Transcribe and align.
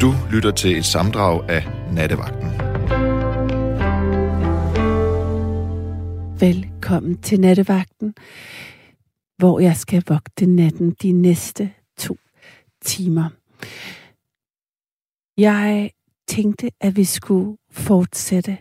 Du 0.00 0.14
lytter 0.30 0.50
til 0.50 0.78
et 0.78 0.84
samdrag 0.84 1.50
af 1.50 1.66
Nattevagten. 1.92 2.50
Velkommen 6.40 7.18
til 7.22 7.40
Nattevagten, 7.40 8.14
hvor 9.36 9.60
jeg 9.60 9.76
skal 9.76 10.02
vogte 10.08 10.46
natten 10.46 10.90
de 11.02 11.12
næste 11.12 11.72
to 11.98 12.16
timer. 12.84 13.28
Jeg 15.36 15.90
tænkte, 16.28 16.70
at 16.80 16.96
vi 16.96 17.04
skulle 17.04 17.56
fortsætte, 17.70 18.58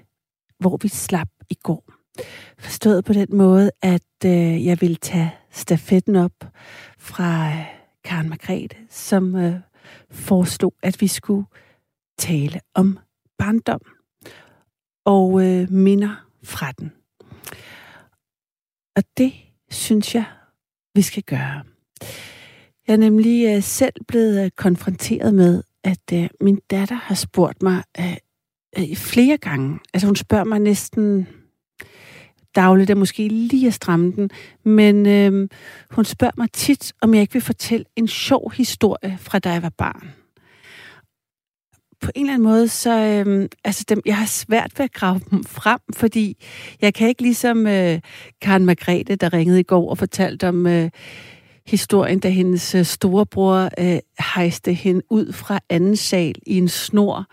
hvor 0.60 0.78
vi 0.82 0.88
slap 0.88 1.30
i 1.50 1.56
går. 1.64 1.84
Forstået 2.60 3.06
på 3.06 3.14
den 3.14 3.28
måde, 3.32 3.72
at 3.82 4.26
øh, 4.26 4.66
jeg 4.66 4.82
vil 4.82 4.96
tage 4.96 5.34
stafetten 5.52 6.16
op 6.16 6.46
fra 7.00 7.48
øh, 7.48 7.66
Karen 8.04 8.30
Margrethe, 8.30 8.78
som 8.90 9.36
øh, 9.36 9.56
foreslog, 10.12 10.74
at 10.84 11.02
vi 11.02 11.08
skulle 11.08 11.46
tale 12.18 12.60
om 12.74 13.00
barndom 13.38 13.82
og 15.06 15.46
øh, 15.46 15.72
minder 15.72 16.28
fra 16.44 16.72
den. 16.72 16.92
Og 18.96 19.04
det 19.18 19.34
synes 19.70 20.16
jeg, 20.16 20.26
vi 20.96 21.02
skal 21.02 21.24
gøre. 21.24 21.64
Jeg 22.88 22.94
er 22.94 22.98
nemlig 22.98 23.56
øh, 23.56 23.64
selv 23.64 23.94
blevet 24.08 24.46
øh, 24.46 24.52
konfronteret 24.52 25.34
med, 25.34 25.64
at 25.84 26.14
øh, 26.14 26.30
min 26.42 26.60
datter 26.72 26.96
har 26.96 27.16
spurgt 27.16 27.64
mig 27.64 27.84
øh, 28.00 28.18
øh, 28.78 28.96
flere 28.96 29.38
gange. 29.38 29.80
Altså 29.94 30.08
hun 30.08 30.16
spørger 30.16 30.44
mig 30.44 30.60
næsten 30.60 31.28
dagligt, 32.56 32.90
er 32.90 32.96
måske 32.96 33.28
lige 33.28 33.68
at 33.68 33.74
stramme 33.74 34.12
den, 34.12 34.30
men 34.64 35.06
øh, 35.06 35.50
hun 35.92 36.06
spørger 36.06 36.34
mig 36.38 36.52
tit, 36.52 36.94
om 37.02 37.14
jeg 37.14 37.22
ikke 37.22 37.34
vil 37.34 37.42
fortælle 37.42 37.86
en 37.96 38.08
sjov 38.08 38.52
historie 38.52 39.18
fra 39.22 39.40
da 39.40 39.52
jeg 39.52 39.64
var 39.64 39.74
barn. 39.78 40.10
På 42.02 42.12
en 42.16 42.26
eller 42.26 42.34
anden 42.34 42.48
måde, 42.48 42.68
så 42.68 43.24
øh, 43.28 43.50
altså 43.64 43.86
dem, 43.90 44.02
jeg 44.06 44.18
har 44.18 44.26
svært 44.26 44.72
ved 44.78 44.86
at 44.86 44.94
grave 44.94 45.22
dem 45.32 45.44
frem, 45.44 45.80
fordi 45.94 46.38
jeg 46.82 46.94
kan 46.94 47.08
ikke 47.08 47.22
ligesom 47.22 47.68
øh, 47.68 48.00
Karen 48.42 48.66
Margrethe, 48.66 49.16
der 49.16 49.34
ringede 49.34 49.60
i 49.60 49.64
går 49.64 49.90
og 49.90 49.98
fortalte 49.98 50.48
om 50.48 50.68
øh, 50.68 50.90
historien, 51.68 52.20
da 52.20 52.30
hendes 52.30 52.76
øh, 52.76 52.86
storebror 52.86 53.70
øh, 53.80 54.00
hejste 54.36 54.74
hende 54.74 55.02
ud 55.10 55.34
fra 55.34 55.60
anden 55.70 55.96
sal 55.96 56.36
i 56.48 56.58
en 56.58 56.70
snor 56.70 57.26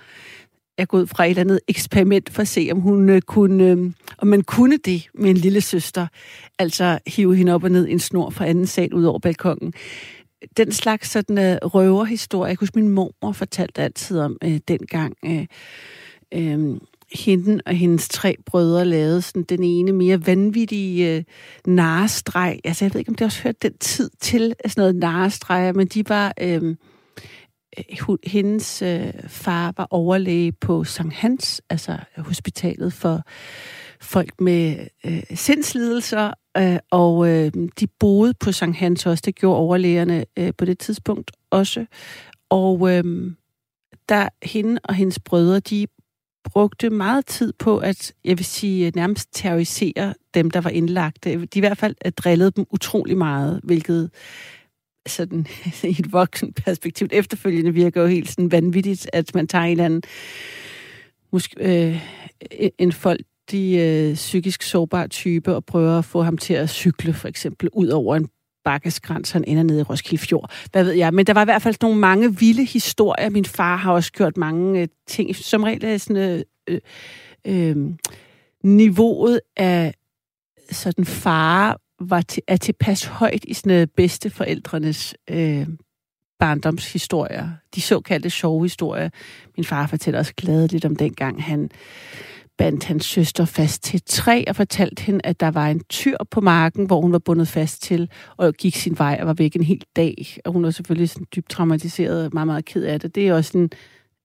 jeg 0.78 0.88
går 0.88 0.98
ud 0.98 1.06
fra 1.06 1.24
et 1.24 1.30
eller 1.30 1.40
andet 1.40 1.60
eksperiment 1.68 2.30
for 2.30 2.42
at 2.42 2.48
se, 2.48 2.68
om 2.72 2.80
hun 2.80 3.08
øh, 3.08 3.22
kunne, 3.22 3.64
øh, 3.64 3.92
om 4.18 4.28
man 4.28 4.42
kunne 4.42 4.76
det 4.76 5.08
med 5.14 5.30
en 5.30 5.36
lille 5.36 5.60
søster. 5.60 6.06
Altså 6.58 6.98
hive 7.06 7.36
hende 7.36 7.54
op 7.54 7.64
og 7.64 7.70
ned 7.70 7.86
i 7.86 7.92
en 7.92 7.98
snor 7.98 8.30
fra 8.30 8.46
anden 8.46 8.66
sal 8.66 8.94
ud 8.94 9.04
over 9.04 9.18
balkongen. 9.18 9.72
Den 10.56 10.72
slags 10.72 11.10
sådan 11.10 11.38
uh, 11.38 11.74
røverhistorie, 11.74 12.48
jeg 12.48 12.56
huske, 12.60 12.78
min 12.78 12.88
mor 12.88 13.32
fortalte 13.32 13.82
altid 13.82 14.18
om 14.18 14.36
uh, 14.44 14.56
dengang. 14.68 15.16
Uh, 15.22 15.44
uh, 16.36 16.78
hende 17.14 17.62
og 17.66 17.74
hendes 17.74 18.08
tre 18.08 18.36
brødre 18.46 18.84
lavede 18.84 19.22
sådan 19.22 19.42
den 19.42 19.62
ene 19.62 19.92
mere 19.92 20.26
vanvittige 20.26 21.16
øh, 21.16 21.24
narestreg. 21.66 22.60
Altså, 22.64 22.84
jeg 22.84 22.94
ved 22.94 22.98
ikke, 22.98 23.08
om 23.08 23.14
det 23.14 23.24
også 23.24 23.42
hørte 23.42 23.58
den 23.62 23.78
tid 23.80 24.10
til 24.20 24.54
sådan 24.66 24.80
noget 24.82 24.96
narestreg, 24.96 25.76
men 25.76 25.86
de 25.86 26.08
var... 26.08 26.34
Øh, 26.40 26.76
Øh, 27.78 28.16
hendes 28.24 28.82
øh, 28.82 29.12
far 29.28 29.72
var 29.76 29.86
overlæge 29.90 30.52
på 30.52 30.84
St. 30.84 31.12
Hans, 31.12 31.62
altså 31.70 31.98
hospitalet 32.16 32.92
for 32.92 33.22
folk 34.00 34.40
med 34.40 34.86
øh, 35.06 35.22
sindslidelser, 35.34 36.32
øh, 36.56 36.78
og 36.90 37.28
øh, 37.28 37.52
de 37.80 37.86
boede 37.86 38.34
på 38.34 38.52
St. 38.52 38.62
Hans 38.62 39.06
også. 39.06 39.22
Det 39.26 39.34
gjorde 39.34 39.58
overlægerne 39.58 40.24
øh, 40.38 40.52
på 40.58 40.64
det 40.64 40.78
tidspunkt 40.78 41.30
også. 41.50 41.86
Og 42.50 42.92
øh, 42.92 43.32
der 44.08 44.28
hende 44.42 44.80
og 44.84 44.94
hendes 44.94 45.18
brødre, 45.18 45.60
de 45.60 45.86
brugte 46.44 46.90
meget 46.90 47.26
tid 47.26 47.52
på 47.58 47.78
at, 47.78 48.12
jeg 48.24 48.38
vil 48.38 48.44
sige, 48.44 48.86
øh, 48.86 48.92
nærmest 48.94 49.28
terrorisere 49.32 50.14
dem, 50.34 50.50
der 50.50 50.60
var 50.60 50.70
indlagt. 50.70 51.24
De 51.24 51.48
i 51.54 51.60
hvert 51.60 51.78
fald 51.78 51.94
øh, 52.06 52.12
drillede 52.12 52.50
dem 52.50 52.66
utrolig 52.70 53.16
meget, 53.16 53.60
hvilket 53.64 54.10
sådan 55.06 55.46
i 55.82 55.96
et 55.98 56.12
voksen 56.12 56.52
perspektiv 56.52 57.08
efterfølgende 57.10 57.74
virker 57.74 58.00
jo 58.00 58.06
helt 58.06 58.30
sådan 58.30 58.52
vanvittigt, 58.52 59.10
at 59.12 59.34
man 59.34 59.46
tager 59.46 59.64
en 59.64 59.70
eller 59.70 59.84
anden 59.84 60.02
måske, 61.32 61.56
øh, 61.60 62.00
en 62.78 62.92
folk, 62.92 63.20
de 63.50 63.76
øh, 63.76 64.14
psykisk 64.14 64.62
sårbare 64.62 65.08
type 65.08 65.54
og 65.54 65.64
prøver 65.64 65.98
at 65.98 66.04
få 66.04 66.22
ham 66.22 66.38
til 66.38 66.54
at 66.54 66.70
cykle 66.70 67.12
for 67.12 67.28
eksempel 67.28 67.68
ud 67.72 67.88
over 67.88 68.16
en 68.16 68.28
bakkeskrans, 68.64 69.30
han 69.30 69.44
ender 69.46 69.62
nede 69.62 69.80
i 69.80 69.82
Roskilde 69.82 70.24
Fjord. 70.26 70.50
Hvad 70.72 70.84
ved 70.84 70.92
jeg? 70.92 71.14
Men 71.14 71.26
der 71.26 71.32
var 71.32 71.42
i 71.42 71.44
hvert 71.44 71.62
fald 71.62 71.76
nogle 71.82 71.98
mange 71.98 72.38
vilde 72.38 72.64
historier. 72.64 73.30
Min 73.30 73.44
far 73.44 73.76
har 73.76 73.92
også 73.92 74.12
gjort 74.12 74.36
mange 74.36 74.80
øh, 74.80 74.88
ting. 75.06 75.36
Som 75.36 75.62
regel 75.62 75.84
er 75.84 75.98
sådan 75.98 76.44
øh, 76.68 76.78
øh, 77.46 77.76
øh 77.76 77.76
niveauet 78.64 79.40
af 79.56 79.94
sådan 80.70 81.04
fare 81.04 81.76
var 82.10 82.20
til, 82.20 82.42
er 82.48 82.56
tilpas 82.56 83.04
højt 83.04 83.44
i 83.48 83.54
sådan 83.54 83.88
bedsteforældrenes 83.96 85.14
øh, 85.30 85.66
barndomshistorier. 86.38 87.48
De 87.74 87.80
såkaldte 87.80 88.30
sjove 88.30 88.64
historier. 88.64 89.10
Min 89.56 89.64
far 89.64 89.86
fortæller 89.86 90.18
også 90.18 90.32
glædeligt 90.36 90.84
om 90.84 90.96
dengang, 90.96 91.42
han 91.42 91.70
bandt 92.58 92.84
hans 92.84 93.04
søster 93.04 93.44
fast 93.44 93.82
til 93.82 93.96
et 93.96 94.04
træ 94.04 94.44
og 94.48 94.56
fortalte 94.56 95.02
hende, 95.02 95.20
at 95.24 95.40
der 95.40 95.50
var 95.50 95.68
en 95.68 95.80
tyr 95.84 96.16
på 96.30 96.40
marken, 96.40 96.86
hvor 96.86 97.00
hun 97.00 97.12
var 97.12 97.18
bundet 97.18 97.48
fast 97.48 97.82
til, 97.82 98.10
og 98.36 98.54
gik 98.54 98.76
sin 98.76 98.98
vej 98.98 99.18
og 99.20 99.26
var 99.26 99.34
væk 99.34 99.56
en 99.56 99.62
hel 99.62 99.84
dag. 99.96 100.36
Og 100.44 100.52
hun 100.52 100.62
var 100.62 100.70
selvfølgelig 100.70 101.10
sådan 101.10 101.26
dybt 101.36 101.50
traumatiseret 101.50 102.24
og 102.24 102.30
meget, 102.32 102.46
meget 102.46 102.64
ked 102.64 102.84
af 102.84 103.00
det. 103.00 103.14
Det 103.14 103.28
er 103.28 103.34
også 103.34 103.58
en, 103.58 103.70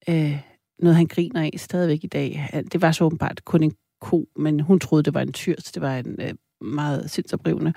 øh, 0.08 0.38
noget, 0.78 0.96
han 0.96 1.06
griner 1.06 1.42
af 1.42 1.50
stadigvæk 1.56 2.04
i 2.04 2.06
dag. 2.06 2.50
Det 2.72 2.82
var 2.82 2.92
så 2.92 3.04
åbenbart 3.04 3.44
kun 3.44 3.62
en 3.62 3.72
ko, 4.00 4.28
men 4.36 4.60
hun 4.60 4.80
troede, 4.80 5.02
det 5.02 5.14
var 5.14 5.20
en 5.20 5.32
tyr, 5.32 5.54
så 5.58 5.70
det 5.74 5.82
var 5.82 5.96
en 5.96 6.16
øh, 6.20 6.34
meget 6.60 7.10
sindsoprivende. 7.10 7.72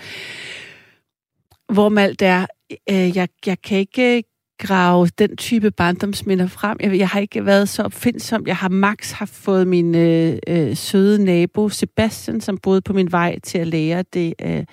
Hvor 1.74 2.00
alt 2.00 2.22
er, 2.22 2.46
øh, 2.90 3.18
jeg, 3.18 3.30
jeg 3.46 3.62
kan 3.62 3.78
ikke 3.78 4.24
grave 4.62 5.08
den 5.08 5.38
type 5.38 5.72
barndomsminder 5.72 6.48
frem. 6.48 6.78
Jeg, 6.80 6.98
jeg 6.98 7.08
har 7.08 7.20
ikke 7.20 7.46
været 7.46 7.70
så 7.70 7.84
opfindsom. 7.84 8.48
Jeg 8.48 8.56
har 8.56 8.70
max 8.70 9.12
har 9.12 9.26
fået 9.26 9.68
min 9.68 9.96
øh, 9.96 10.38
øh, 10.48 10.76
søde 10.76 11.24
nabo 11.24 11.70
Sebastian, 11.70 12.42
som 12.42 12.58
boede 12.58 12.82
på 12.82 12.94
min 12.94 13.12
vej 13.12 13.40
til 13.40 13.58
at 13.58 13.68
lære 13.68 14.04
det 14.14 14.34
øh, 14.42 14.64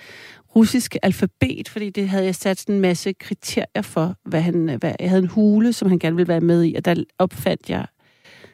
russiske 0.56 1.04
alfabet, 1.04 1.68
fordi 1.68 1.90
det 1.90 2.08
havde 2.08 2.24
jeg 2.24 2.34
sat 2.34 2.58
sådan 2.58 2.74
en 2.74 2.80
masse 2.80 3.12
kriterier 3.12 3.82
for, 3.82 4.14
hvad 4.24 4.40
han, 4.40 4.76
hvad, 4.80 4.92
jeg 5.00 5.08
havde 5.08 5.22
en 5.22 5.28
hule, 5.28 5.72
som 5.72 5.88
han 5.88 5.98
gerne 5.98 6.16
ville 6.16 6.28
være 6.28 6.40
med 6.40 6.64
i, 6.64 6.74
og 6.74 6.84
der 6.84 7.04
opfandt 7.18 7.70
jeg 7.70 7.86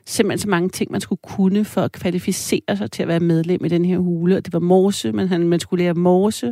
simpelthen 0.07 0.39
så 0.39 0.49
mange 0.49 0.69
ting, 0.69 0.93
man 0.93 1.01
skulle 1.01 1.21
kunne 1.23 1.65
for 1.65 1.81
at 1.81 1.93
kvalificere 1.93 2.77
sig 2.77 2.91
til 2.91 3.03
at 3.03 3.09
være 3.09 3.21
medlem 3.21 3.65
i 3.65 3.69
den 3.69 3.85
her 3.85 3.99
hule. 3.99 4.37
Og 4.37 4.45
det 4.45 4.53
var 4.53 4.59
morse, 4.59 5.13
man, 5.13 5.29
han, 5.29 5.49
man 5.49 5.61
skulle 5.61 5.85
lære 5.85 5.95
morse, 5.95 6.49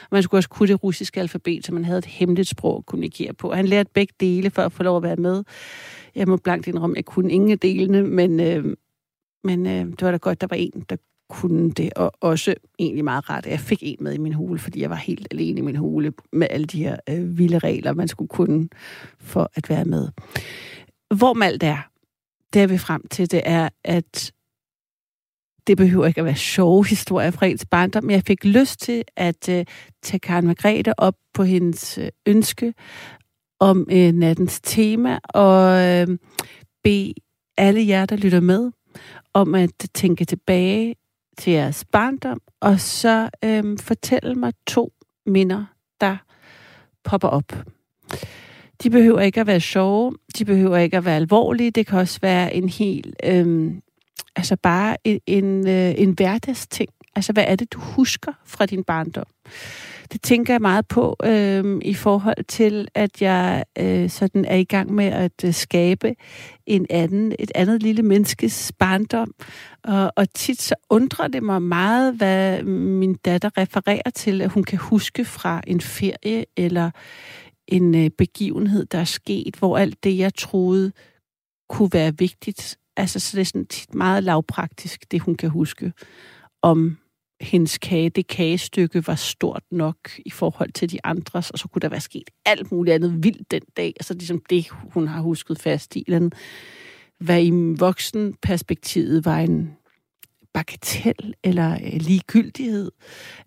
og 0.00 0.08
man 0.12 0.22
skulle 0.22 0.38
også 0.38 0.48
kunne 0.48 0.68
det 0.68 0.84
russiske 0.84 1.20
alfabet, 1.20 1.66
så 1.66 1.74
man 1.74 1.84
havde 1.84 1.98
et 1.98 2.06
hemmeligt 2.06 2.48
sprog 2.48 2.78
at 2.78 2.86
kommunikere 2.86 3.34
på. 3.34 3.52
Han 3.52 3.66
lærte 3.66 3.90
begge 3.94 4.14
dele 4.20 4.50
for 4.50 4.62
at 4.62 4.72
få 4.72 4.82
lov 4.82 4.96
at 4.96 5.02
være 5.02 5.16
med. 5.16 5.44
Jeg 6.14 6.28
må 6.28 6.36
blankt 6.36 6.66
indrømme, 6.66 6.94
at 6.94 6.96
jeg 6.96 7.04
kunne 7.04 7.32
ingen 7.32 7.50
af 7.50 7.58
delene, 7.58 8.02
men, 8.02 8.40
øh, 8.40 8.64
men 9.44 9.66
øh, 9.66 9.86
det 9.86 10.02
var 10.02 10.10
da 10.10 10.16
godt, 10.16 10.40
der 10.40 10.46
var 10.50 10.56
en, 10.56 10.84
der 10.88 10.96
kunne 11.30 11.70
det, 11.70 11.92
og 11.96 12.12
også 12.20 12.54
egentlig 12.78 13.04
meget 13.04 13.30
rart, 13.30 13.46
at 13.46 13.52
jeg 13.52 13.60
fik 13.60 13.78
en 13.82 13.96
med 14.00 14.14
i 14.14 14.18
min 14.18 14.32
hule, 14.32 14.58
fordi 14.58 14.80
jeg 14.80 14.90
var 14.90 14.96
helt 14.96 15.28
alene 15.30 15.58
i 15.58 15.62
min 15.62 15.76
hule 15.76 16.12
med 16.32 16.46
alle 16.50 16.66
de 16.66 16.84
her 16.84 16.96
øh, 17.08 17.38
vilde 17.38 17.58
regler, 17.58 17.92
man 17.92 18.08
skulle 18.08 18.28
kunne 18.28 18.68
for 19.18 19.50
at 19.54 19.70
være 19.70 19.84
med. 19.84 20.08
Hvor 21.14 21.44
alt 21.44 21.62
er, 21.62 21.91
det 22.52 22.60
jeg 22.60 22.70
vil 22.70 22.78
frem 22.78 23.08
til, 23.08 23.30
det 23.30 23.42
er, 23.44 23.68
at 23.84 24.32
det 25.66 25.76
behøver 25.76 26.06
ikke 26.06 26.20
at 26.20 26.24
være 26.24 26.36
sjove 26.36 26.86
historier 26.86 27.30
fra 27.30 27.46
ens 27.46 27.66
barndom, 27.70 28.04
men 28.04 28.10
jeg 28.10 28.22
fik 28.26 28.44
lyst 28.44 28.80
til 28.80 29.04
at 29.16 29.48
uh, 29.48 29.62
tage 30.02 30.18
Karen 30.18 30.46
Margrethe 30.46 30.98
op 30.98 31.14
på 31.34 31.42
hendes 31.42 31.98
øh, 31.98 32.08
ønske 32.26 32.74
om 33.60 33.86
uh, 33.90 33.96
nattens 33.96 34.60
tema, 34.60 35.18
og 35.24 35.72
uh, 36.08 36.16
bede 36.84 37.14
alle 37.56 37.88
jer, 37.88 38.06
der 38.06 38.16
lytter 38.16 38.40
med, 38.40 38.70
om 39.34 39.54
at 39.54 39.90
tænke 39.94 40.24
tilbage 40.24 40.94
til 41.38 41.52
jeres 41.52 41.84
barndom, 41.84 42.40
og 42.60 42.80
så 42.80 43.30
uh, 43.46 43.78
fortælle 43.80 44.34
mig 44.34 44.52
to 44.66 44.92
minder, 45.26 45.64
der 46.00 46.16
popper 47.04 47.28
op. 47.28 47.52
De 48.82 48.90
behøver 48.90 49.20
ikke 49.20 49.40
at 49.40 49.46
være 49.46 49.60
sjove, 49.60 50.12
de 50.38 50.44
behøver 50.44 50.76
ikke 50.76 50.96
at 50.96 51.04
være 51.04 51.16
alvorlige, 51.16 51.70
det 51.70 51.86
kan 51.86 51.98
også 51.98 52.18
være 52.22 52.54
en 52.54 52.68
helt, 52.68 53.16
øhm, 53.24 53.82
altså 54.36 54.56
bare 54.56 54.96
en, 55.04 55.20
en, 55.26 55.68
øh, 55.68 55.94
en 55.96 56.10
hverdagsting. 56.10 56.90
Altså, 57.16 57.32
hvad 57.32 57.44
er 57.46 57.56
det, 57.56 57.72
du 57.72 57.78
husker 57.78 58.32
fra 58.46 58.66
din 58.66 58.84
barndom? 58.84 59.26
Det 60.12 60.22
tænker 60.22 60.54
jeg 60.54 60.60
meget 60.60 60.86
på 60.86 61.16
øhm, 61.24 61.80
i 61.84 61.94
forhold 61.94 62.44
til, 62.44 62.88
at 62.94 63.22
jeg 63.22 63.64
øh, 63.78 64.10
sådan 64.10 64.44
er 64.44 64.56
i 64.56 64.64
gang 64.64 64.94
med 64.94 65.04
at 65.04 65.44
øh, 65.44 65.54
skabe 65.54 66.14
en 66.66 66.86
anden, 66.90 67.34
et 67.38 67.52
andet 67.54 67.82
lille 67.82 68.02
menneskes 68.02 68.72
barndom. 68.78 69.34
Og, 69.84 70.12
og 70.16 70.34
tit 70.34 70.62
så 70.62 70.74
undrer 70.90 71.28
det 71.28 71.42
mig 71.42 71.62
meget, 71.62 72.14
hvad 72.14 72.62
min 72.62 73.14
datter 73.14 73.50
refererer 73.58 74.10
til, 74.14 74.42
at 74.42 74.50
hun 74.50 74.64
kan 74.64 74.78
huske 74.78 75.24
fra 75.24 75.60
en 75.66 75.80
ferie 75.80 76.44
eller 76.56 76.90
en 77.72 77.94
øh, 77.94 78.10
begivenhed, 78.10 78.86
der 78.86 78.98
er 78.98 79.04
sket, 79.04 79.56
hvor 79.56 79.78
alt 79.78 80.04
det, 80.04 80.18
jeg 80.18 80.34
troede 80.34 80.92
kunne 81.68 81.90
være 81.92 82.18
vigtigt. 82.18 82.78
Altså, 82.96 83.20
så 83.20 83.36
det 83.36 83.40
er 83.40 83.44
sådan 83.44 83.66
tit 83.66 83.94
meget 83.94 84.24
lavpraktisk, 84.24 85.12
det 85.12 85.20
hun 85.20 85.34
kan 85.34 85.50
huske, 85.50 85.92
om 86.62 86.98
hendes 87.40 87.78
kage, 87.78 88.10
det 88.10 88.26
kagestykke 88.26 89.06
var 89.06 89.14
stort 89.14 89.62
nok 89.70 89.96
i 90.26 90.30
forhold 90.30 90.72
til 90.72 90.90
de 90.90 90.98
andres, 91.04 91.50
og 91.50 91.58
så 91.58 91.68
kunne 91.68 91.80
der 91.80 91.88
være 91.88 92.00
sket 92.00 92.30
alt 92.44 92.72
muligt 92.72 92.94
andet 92.94 93.24
vildt 93.24 93.50
den 93.50 93.62
dag, 93.76 93.92
altså 93.96 94.14
ligesom 94.14 94.42
det, 94.50 94.68
hun 94.68 95.08
har 95.08 95.20
husket 95.20 95.60
fast 95.60 95.96
i. 95.96 96.04
Eller 96.06 96.30
hvad 97.20 97.44
i 97.44 97.50
voksen 97.78 98.34
perspektivet 98.42 99.24
var 99.24 99.38
en 99.38 99.76
bagatel 100.54 101.34
eller 101.44 101.72
øh, 101.72 102.00
ligegyldighed 102.00 102.90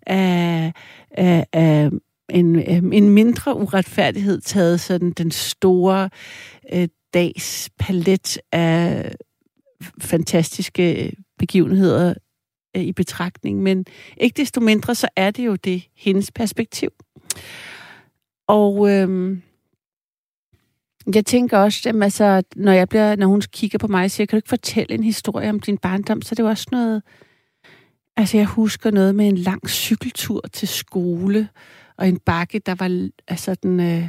af, 0.06 0.72
af, 1.10 1.46
af 1.52 1.90
en, 2.30 2.56
øhm, 2.56 2.92
en 2.92 3.08
mindre 3.10 3.56
uretfærdighed 3.56 4.40
taget 4.40 4.80
sådan 4.80 5.10
den 5.10 5.30
store 5.30 6.10
øh, 6.72 6.88
dags 7.14 7.70
palet 7.78 8.38
af 8.52 9.14
fantastiske 10.00 11.12
begivenheder 11.38 12.14
øh, 12.76 12.82
i 12.82 12.92
betragtning. 12.92 13.62
Men 13.62 13.86
ikke 14.16 14.36
desto 14.36 14.60
mindre, 14.60 14.94
så 14.94 15.08
er 15.16 15.30
det 15.30 15.46
jo 15.46 15.56
det 15.56 15.82
hendes 15.96 16.30
perspektiv. 16.30 16.90
Og 18.46 18.90
øh, 18.90 19.38
jeg 21.14 21.26
tænker 21.26 21.58
også, 21.58 21.88
at 21.88 22.02
altså, 22.02 22.42
når, 22.56 22.72
jeg 22.72 22.88
bliver, 22.88 23.16
når 23.16 23.26
hun 23.26 23.40
kigger 23.40 23.78
på 23.78 23.86
mig 23.86 24.04
og 24.04 24.10
siger, 24.10 24.26
kan 24.26 24.36
du 24.36 24.38
ikke 24.38 24.48
fortælle 24.48 24.94
en 24.94 25.04
historie 25.04 25.50
om 25.50 25.60
din 25.60 25.78
barndom, 25.78 26.22
så 26.22 26.34
det 26.34 26.40
er 26.40 26.44
jo 26.44 26.50
også 26.50 26.66
noget... 26.72 27.02
Altså, 28.16 28.36
jeg 28.36 28.46
husker 28.46 28.90
noget 28.90 29.14
med 29.14 29.28
en 29.28 29.38
lang 29.38 29.70
cykeltur 29.70 30.40
til 30.52 30.68
skole, 30.68 31.48
og 31.98 32.08
en 32.08 32.18
bakke, 32.18 32.58
der 32.58 32.74
var 32.74 33.08
altså, 33.28 33.54
den, 33.54 33.80
øh, 33.80 34.08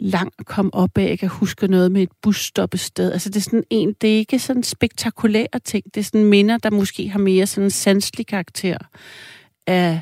lang 0.00 0.32
kom 0.46 0.70
op 0.72 0.98
af. 0.98 1.08
Jeg 1.08 1.18
kan 1.18 1.28
huske 1.28 1.68
noget 1.68 1.92
med 1.92 2.02
et 2.02 2.12
busstoppested. 2.22 3.12
Altså, 3.12 3.28
det 3.28 3.36
er 3.36 3.40
sådan 3.40 3.64
en, 3.70 3.92
det 4.00 4.14
er 4.14 4.18
ikke 4.18 4.38
sådan 4.38 4.62
spektakulære 4.62 5.58
ting. 5.64 5.84
Det 5.94 6.00
er 6.00 6.04
sådan 6.04 6.24
minder, 6.24 6.58
der 6.58 6.70
måske 6.70 7.08
har 7.08 7.18
mere 7.18 7.46
sådan 7.46 7.64
en 7.64 7.70
sanselig 7.70 8.26
karakter 8.26 8.78
af, 9.66 10.00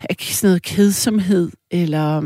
af 0.00 0.16
sådan 0.20 0.48
noget 0.48 0.62
kedsomhed, 0.62 1.50
eller 1.70 2.22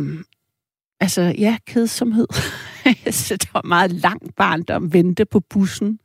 Altså, 1.01 1.35
ja, 1.39 1.57
kedsomhed. 1.67 2.27
så 3.11 3.37
det 3.37 3.55
var 3.55 3.63
meget 3.65 3.93
lang 3.93 4.35
barndom, 4.37 4.93
vente 4.93 5.25
på 5.25 5.41
bussen, 5.41 5.99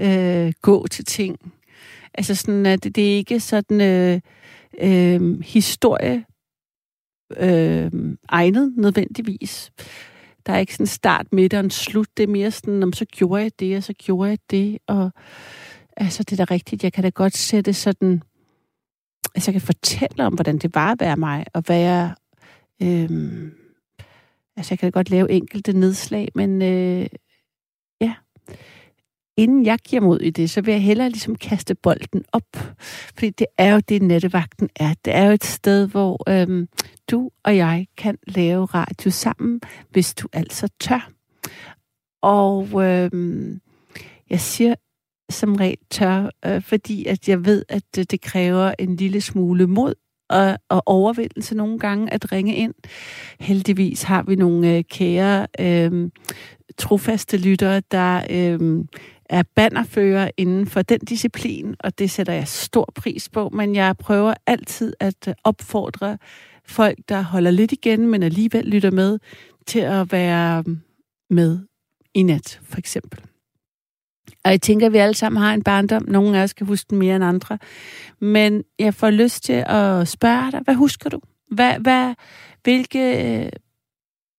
øh, 0.00 0.52
gå 0.62 0.86
til 0.86 1.04
ting. 1.04 1.52
Altså 2.14 2.34
sådan, 2.34 2.66
at 2.66 2.84
det, 2.84 2.96
det 2.96 3.12
er 3.12 3.16
ikke 3.16 3.40
sådan 3.40 3.80
øh, 3.80 4.20
øh, 4.80 5.40
historie 5.40 6.24
øh, 7.36 7.90
egnet 8.28 8.74
nødvendigvis. 8.76 9.72
Der 10.46 10.52
er 10.52 10.58
ikke 10.58 10.72
sådan 10.72 10.86
start, 10.86 11.26
midt 11.32 11.54
og 11.54 11.60
en 11.60 11.70
slut. 11.70 12.08
Det 12.16 12.22
er 12.22 12.32
mere 12.32 12.50
sådan, 12.50 12.82
om 12.82 12.92
så 12.92 13.04
gjorde 13.04 13.42
jeg 13.42 13.52
det, 13.58 13.76
og 13.76 13.82
så 13.82 13.92
gjorde 13.92 14.30
jeg 14.30 14.38
det. 14.50 14.78
Og 14.86 15.10
altså, 15.96 16.22
det 16.22 16.40
er 16.40 16.44
da 16.44 16.54
rigtigt. 16.54 16.84
Jeg 16.84 16.92
kan 16.92 17.04
da 17.04 17.08
godt 17.08 17.36
sætte 17.36 17.72
sådan... 17.72 18.22
Altså, 19.34 19.50
jeg 19.50 19.60
kan 19.60 19.66
fortælle 19.66 20.26
om, 20.26 20.34
hvordan 20.34 20.58
det 20.58 20.74
var 20.74 20.92
at 20.92 21.00
være 21.00 21.16
mig, 21.16 21.46
og 21.54 21.62
hvad 21.66 21.78
jeg... 21.78 22.14
Øh, 22.82 23.10
Altså, 24.60 24.72
jeg 24.72 24.78
kan 24.78 24.92
godt 24.92 25.10
lave 25.10 25.30
enkelte 25.30 25.72
nedslag, 25.72 26.28
men 26.34 26.62
øh, 26.62 27.06
ja. 28.00 28.14
Inden 29.40 29.66
jeg 29.66 29.78
giver 29.78 30.02
mod 30.02 30.20
i 30.20 30.30
det, 30.30 30.50
så 30.50 30.60
vil 30.60 30.72
jeg 30.72 30.82
hellere 30.82 31.10
ligesom 31.10 31.36
kaste 31.36 31.74
bolden 31.74 32.24
op. 32.32 32.56
Fordi 33.14 33.30
det 33.30 33.46
er 33.58 33.74
jo 33.74 33.80
det, 33.88 34.02
nettevagten 34.02 34.68
er. 34.76 34.94
Det 35.04 35.14
er 35.14 35.26
jo 35.26 35.32
et 35.32 35.44
sted, 35.44 35.86
hvor 35.88 36.28
øhm, 36.28 36.68
du 37.10 37.30
og 37.44 37.56
jeg 37.56 37.86
kan 37.96 38.18
lave 38.26 38.64
radio 38.64 39.10
sammen, 39.10 39.60
hvis 39.90 40.14
du 40.14 40.28
altså 40.32 40.68
tør. 40.80 41.10
Og 42.22 42.84
øhm, 42.84 43.60
jeg 44.30 44.40
siger 44.40 44.74
som 45.30 45.54
regel 45.54 45.78
tør, 45.90 46.30
øh, 46.46 46.62
fordi 46.62 47.06
at 47.06 47.28
jeg 47.28 47.44
ved, 47.44 47.64
at 47.68 47.82
det, 47.94 48.10
det 48.10 48.20
kræver 48.20 48.74
en 48.78 48.96
lille 48.96 49.20
smule 49.20 49.66
mod 49.66 49.94
og, 50.30 50.58
og 50.68 50.82
overvindelse 50.86 51.54
nogle 51.54 51.78
gange 51.78 52.12
at 52.12 52.32
ringe 52.32 52.56
ind. 52.56 52.74
Heldigvis 53.40 54.02
har 54.02 54.22
vi 54.22 54.36
nogle 54.36 54.76
øh, 54.76 54.84
kære, 54.84 55.46
øh, 55.60 56.10
trofaste 56.78 57.36
lyttere, 57.36 57.82
der 57.90 58.22
øh, 58.30 58.84
er 59.30 59.42
bannerfører 59.54 60.30
inden 60.36 60.66
for 60.66 60.82
den 60.82 60.98
disciplin, 60.98 61.74
og 61.80 61.98
det 61.98 62.10
sætter 62.10 62.32
jeg 62.32 62.48
stor 62.48 62.92
pris 62.94 63.28
på, 63.28 63.48
men 63.48 63.74
jeg 63.74 63.96
prøver 63.96 64.34
altid 64.46 64.92
at 65.00 65.28
øh, 65.28 65.34
opfordre 65.44 66.18
folk, 66.64 66.98
der 67.08 67.22
holder 67.22 67.50
lidt 67.50 67.72
igen, 67.72 68.08
men 68.08 68.22
alligevel 68.22 68.64
lytter 68.64 68.90
med, 68.90 69.18
til 69.66 69.80
at 69.80 70.12
være 70.12 70.64
øh, 70.68 70.76
med 71.30 71.58
i 72.14 72.22
nat, 72.22 72.60
for 72.62 72.78
eksempel. 72.78 73.20
Og 74.44 74.50
jeg 74.50 74.62
tænker, 74.62 74.86
at 74.86 74.92
vi 74.92 74.98
alle 74.98 75.14
sammen 75.14 75.42
har 75.42 75.54
en 75.54 75.62
barndom. 75.62 76.04
Nogle 76.08 76.38
af 76.38 76.42
os 76.42 76.52
kan 76.52 76.66
huske 76.66 76.90
den 76.90 76.98
mere 76.98 77.16
end 77.16 77.24
andre. 77.24 77.58
Men 78.20 78.64
jeg 78.78 78.94
får 78.94 79.10
lyst 79.10 79.44
til 79.44 79.64
at 79.66 80.08
spørge 80.08 80.52
dig, 80.52 80.60
hvad 80.64 80.74
husker 80.74 81.10
du? 81.10 81.20
Hvad, 81.50 81.78
hvad, 81.78 82.14
hvilke 82.62 83.34
øh, 83.44 83.52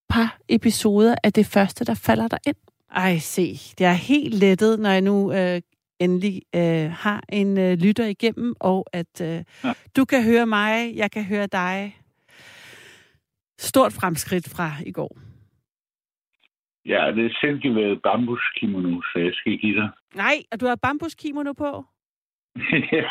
par 0.09 0.39
episoder 0.49 1.15
er 1.23 1.29
det 1.29 1.45
første, 1.45 1.85
der 1.85 1.93
falder 1.93 2.27
dig 2.27 2.39
ind? 2.47 2.55
Ej, 2.95 3.17
se, 3.17 3.53
det 3.77 3.85
er 3.85 3.93
helt 3.93 4.33
lettet, 4.33 4.79
når 4.79 4.89
jeg 4.89 5.01
nu 5.01 5.33
øh, 5.33 5.61
endelig 5.99 6.41
øh, 6.55 6.91
har 6.91 7.23
en 7.29 7.57
øh, 7.57 7.77
lytter 7.77 8.05
igennem, 8.05 8.55
og 8.59 8.85
at 8.93 9.21
øh, 9.21 9.43
ja. 9.63 9.73
du 9.95 10.05
kan 10.05 10.23
høre 10.23 10.45
mig, 10.45 10.95
jeg 10.95 11.11
kan 11.11 11.23
høre 11.23 11.47
dig. 11.47 11.97
Stort 13.57 13.93
fremskridt 13.93 14.49
fra 14.55 14.71
i 14.85 14.91
går. 14.91 15.17
Ja, 16.85 17.11
det 17.15 17.25
er 17.25 17.37
selvgivet 17.41 18.01
bambuskimono, 18.01 19.01
så 19.01 19.19
jeg 19.19 19.33
skal 19.33 19.57
give 19.57 19.75
dig. 19.81 19.89
Nej, 20.15 20.35
og 20.51 20.59
du 20.59 20.65
har 20.65 20.75
bambuskimono 20.75 21.53
på? 21.53 21.85
ja. 22.97 23.09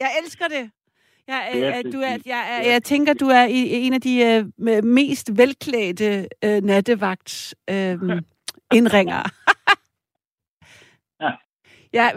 Jeg 0.00 0.10
elsker 0.22 0.48
det. 0.48 0.70
Jeg, 1.28 1.50
ja, 1.54 1.82
du 1.92 1.98
er, 2.00 2.08
jeg, 2.10 2.20
jeg, 2.26 2.62
jeg 2.72 2.82
tænker, 2.82 3.14
du 3.14 3.26
er 3.26 3.46
en 3.50 3.92
af 3.92 4.00
de 4.00 4.44
uh, 4.58 4.84
mest 4.84 5.38
velklædte 5.38 6.28
uh, 6.46 6.64
nattevagt 6.64 7.54
uh, 7.70 7.76
indringer. 8.72 9.22
ja. 11.20 11.30
Ja, 11.92 12.10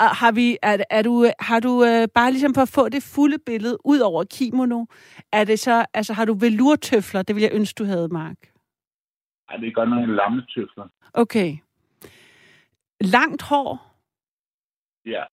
har 0.00 0.32
vi 0.32 0.58
er, 0.62 0.84
er 0.90 1.02
du 1.02 1.26
har 1.40 1.60
du 1.60 1.70
uh, 1.70 2.08
bare 2.14 2.30
ligesom 2.30 2.54
for 2.54 2.62
at 2.62 2.68
få 2.68 2.88
det 2.88 3.02
fulde 3.02 3.38
billede 3.46 3.78
ud 3.84 3.98
over 3.98 4.24
kimono, 4.24 4.84
er 5.32 5.44
det 5.44 5.58
så 5.58 5.86
altså 5.94 6.12
har 6.12 6.24
du 6.24 6.34
velurtøfler, 6.34 7.22
det 7.22 7.36
vil 7.36 7.42
jeg 7.42 7.52
ønske 7.52 7.78
du 7.78 7.84
havde, 7.84 8.08
Mark. 8.08 8.36
Ej, 9.48 9.56
det 9.56 9.68
er 9.68 9.72
godt 9.72 9.90
nok 9.90 10.04
en 10.04 10.16
lammetøfler. 10.16 10.88
Okay. 11.14 11.56
Langt 13.00 13.42
hår? 13.42 13.94
Ja. 15.06 15.24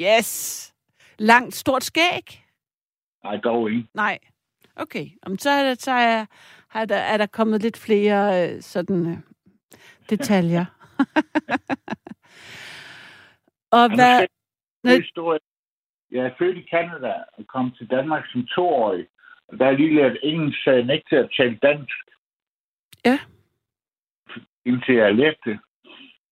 Yes! 0.00 0.72
Langt, 1.18 1.54
stort 1.54 1.84
skæg? 1.84 2.44
Nej, 3.24 3.36
dog 3.36 3.70
ikke. 3.70 3.88
Nej. 3.94 4.18
Okay. 4.76 5.06
Om 5.22 5.38
så 5.38 5.50
er 5.50 5.62
der, 5.62 5.74
så 5.74 5.90
er, 5.90 6.26
er, 6.74 6.84
der, 6.84 6.96
er 6.96 7.16
der 7.16 7.26
kommet 7.26 7.62
lidt 7.62 7.76
flere 7.76 8.50
øh, 8.50 8.62
sådan 8.62 9.06
øh, 9.06 9.18
detaljer. 10.16 10.64
og 13.78 13.94
hvad... 13.94 14.26
Jeg 16.10 16.26
er 16.26 16.34
født 16.38 16.58
i 16.58 16.66
Canada 16.70 17.14
og 17.38 17.46
kom 17.46 17.72
til 17.78 17.90
Danmark 17.90 18.24
som 18.32 18.46
toårig. 18.46 19.06
Og 19.48 19.58
der 19.58 19.66
er 19.66 19.72
lige 19.72 19.94
lært 19.94 20.16
engelsk, 20.22 20.64
så 20.64 20.70
jeg 20.70 20.84
nægte 20.84 21.18
at 21.18 21.30
tale 21.36 21.58
dansk. 21.62 21.98
Ja. 23.04 23.18
Indtil 24.64 24.94
jeg 24.94 25.14
lærte 25.14 25.38
det. 25.44 25.58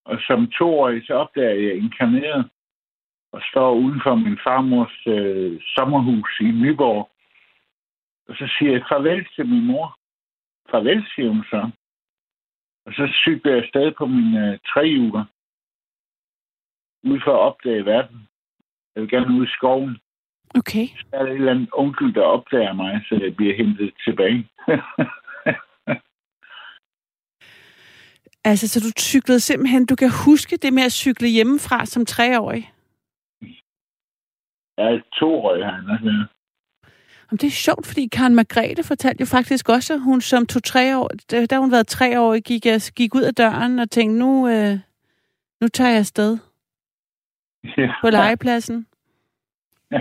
Og 0.04 0.18
som 0.26 0.50
toårig, 0.58 1.06
så 1.06 1.14
opdager 1.14 1.50
jeg 1.50 1.76
inkarneret 1.76 2.50
og 3.32 3.40
står 3.50 3.74
uden 3.74 4.00
for 4.02 4.14
min 4.14 4.38
farmors 4.44 5.06
øh, 5.06 5.60
sommerhus 5.76 6.40
i 6.40 6.44
Nyborg. 6.44 7.10
Og 8.28 8.36
så 8.36 8.54
siger 8.58 8.72
jeg 8.72 8.84
farvel 8.88 9.26
til 9.34 9.46
min 9.46 9.66
mor. 9.66 9.98
Farvel, 10.70 11.06
siger 11.14 11.28
hun 11.28 11.44
så. 11.44 11.70
Og 12.86 12.92
så 12.92 13.12
cykler 13.22 13.54
jeg 13.54 13.64
stadig 13.68 13.94
på 13.94 14.06
mine 14.06 14.52
øh, 14.52 14.58
tre 14.72 14.84
uger. 14.98 15.24
Ud 17.04 17.20
for 17.24 17.32
at 17.32 17.44
opdage 17.48 17.84
verden. 17.84 18.28
Jeg 18.94 19.02
vil 19.02 19.10
gerne 19.10 19.34
ud 19.38 19.46
i 19.46 19.50
skoven. 19.50 19.98
Okay. 20.54 20.86
Så 20.86 21.06
er 21.12 21.22
der 21.22 21.30
et 21.30 21.34
eller 21.34 21.50
andet 21.50 21.70
onkel, 21.72 22.14
der 22.14 22.22
opdager 22.22 22.72
mig, 22.72 23.04
så 23.08 23.14
jeg 23.22 23.36
bliver 23.36 23.56
hentet 23.56 23.94
tilbage. 24.04 24.48
Altså, 28.44 28.68
så 28.68 28.80
du 28.80 28.92
cyklede 29.00 29.40
simpelthen, 29.40 29.86
du 29.86 29.96
kan 29.96 30.10
huske 30.24 30.56
det 30.56 30.72
med 30.72 30.82
at 30.82 30.92
cykle 30.92 31.28
hjemmefra 31.28 31.86
som 31.86 32.06
treårig? 32.06 32.72
Jeg 34.76 34.94
er 34.94 35.00
toårig, 35.12 35.64
han 35.66 35.88
er 35.88 36.26
Jamen, 37.30 37.38
det 37.38 37.46
er 37.46 37.50
sjovt, 37.50 37.86
fordi 37.86 38.06
Karen 38.06 38.34
Margrethe 38.34 38.84
fortalte 38.84 39.20
jo 39.20 39.26
faktisk 39.26 39.68
også, 39.68 39.94
at 39.94 40.00
hun 40.00 40.20
som 40.20 40.46
to 40.46 40.60
tre 40.60 40.98
år, 40.98 41.10
da 41.50 41.58
hun 41.58 41.70
været 41.70 41.86
tre 41.86 42.20
år, 42.20 42.40
gik, 42.40 42.66
gik 42.94 43.14
ud 43.14 43.22
af 43.22 43.34
døren 43.34 43.78
og 43.78 43.90
tænkte, 43.90 44.18
nu, 44.18 44.48
øh, 44.48 44.78
nu 45.60 45.68
tager 45.68 45.90
jeg 45.90 45.98
afsted 45.98 46.38
ja. 47.64 47.92
på 48.00 48.10
legepladsen. 48.10 48.86
Ja. 49.90 50.00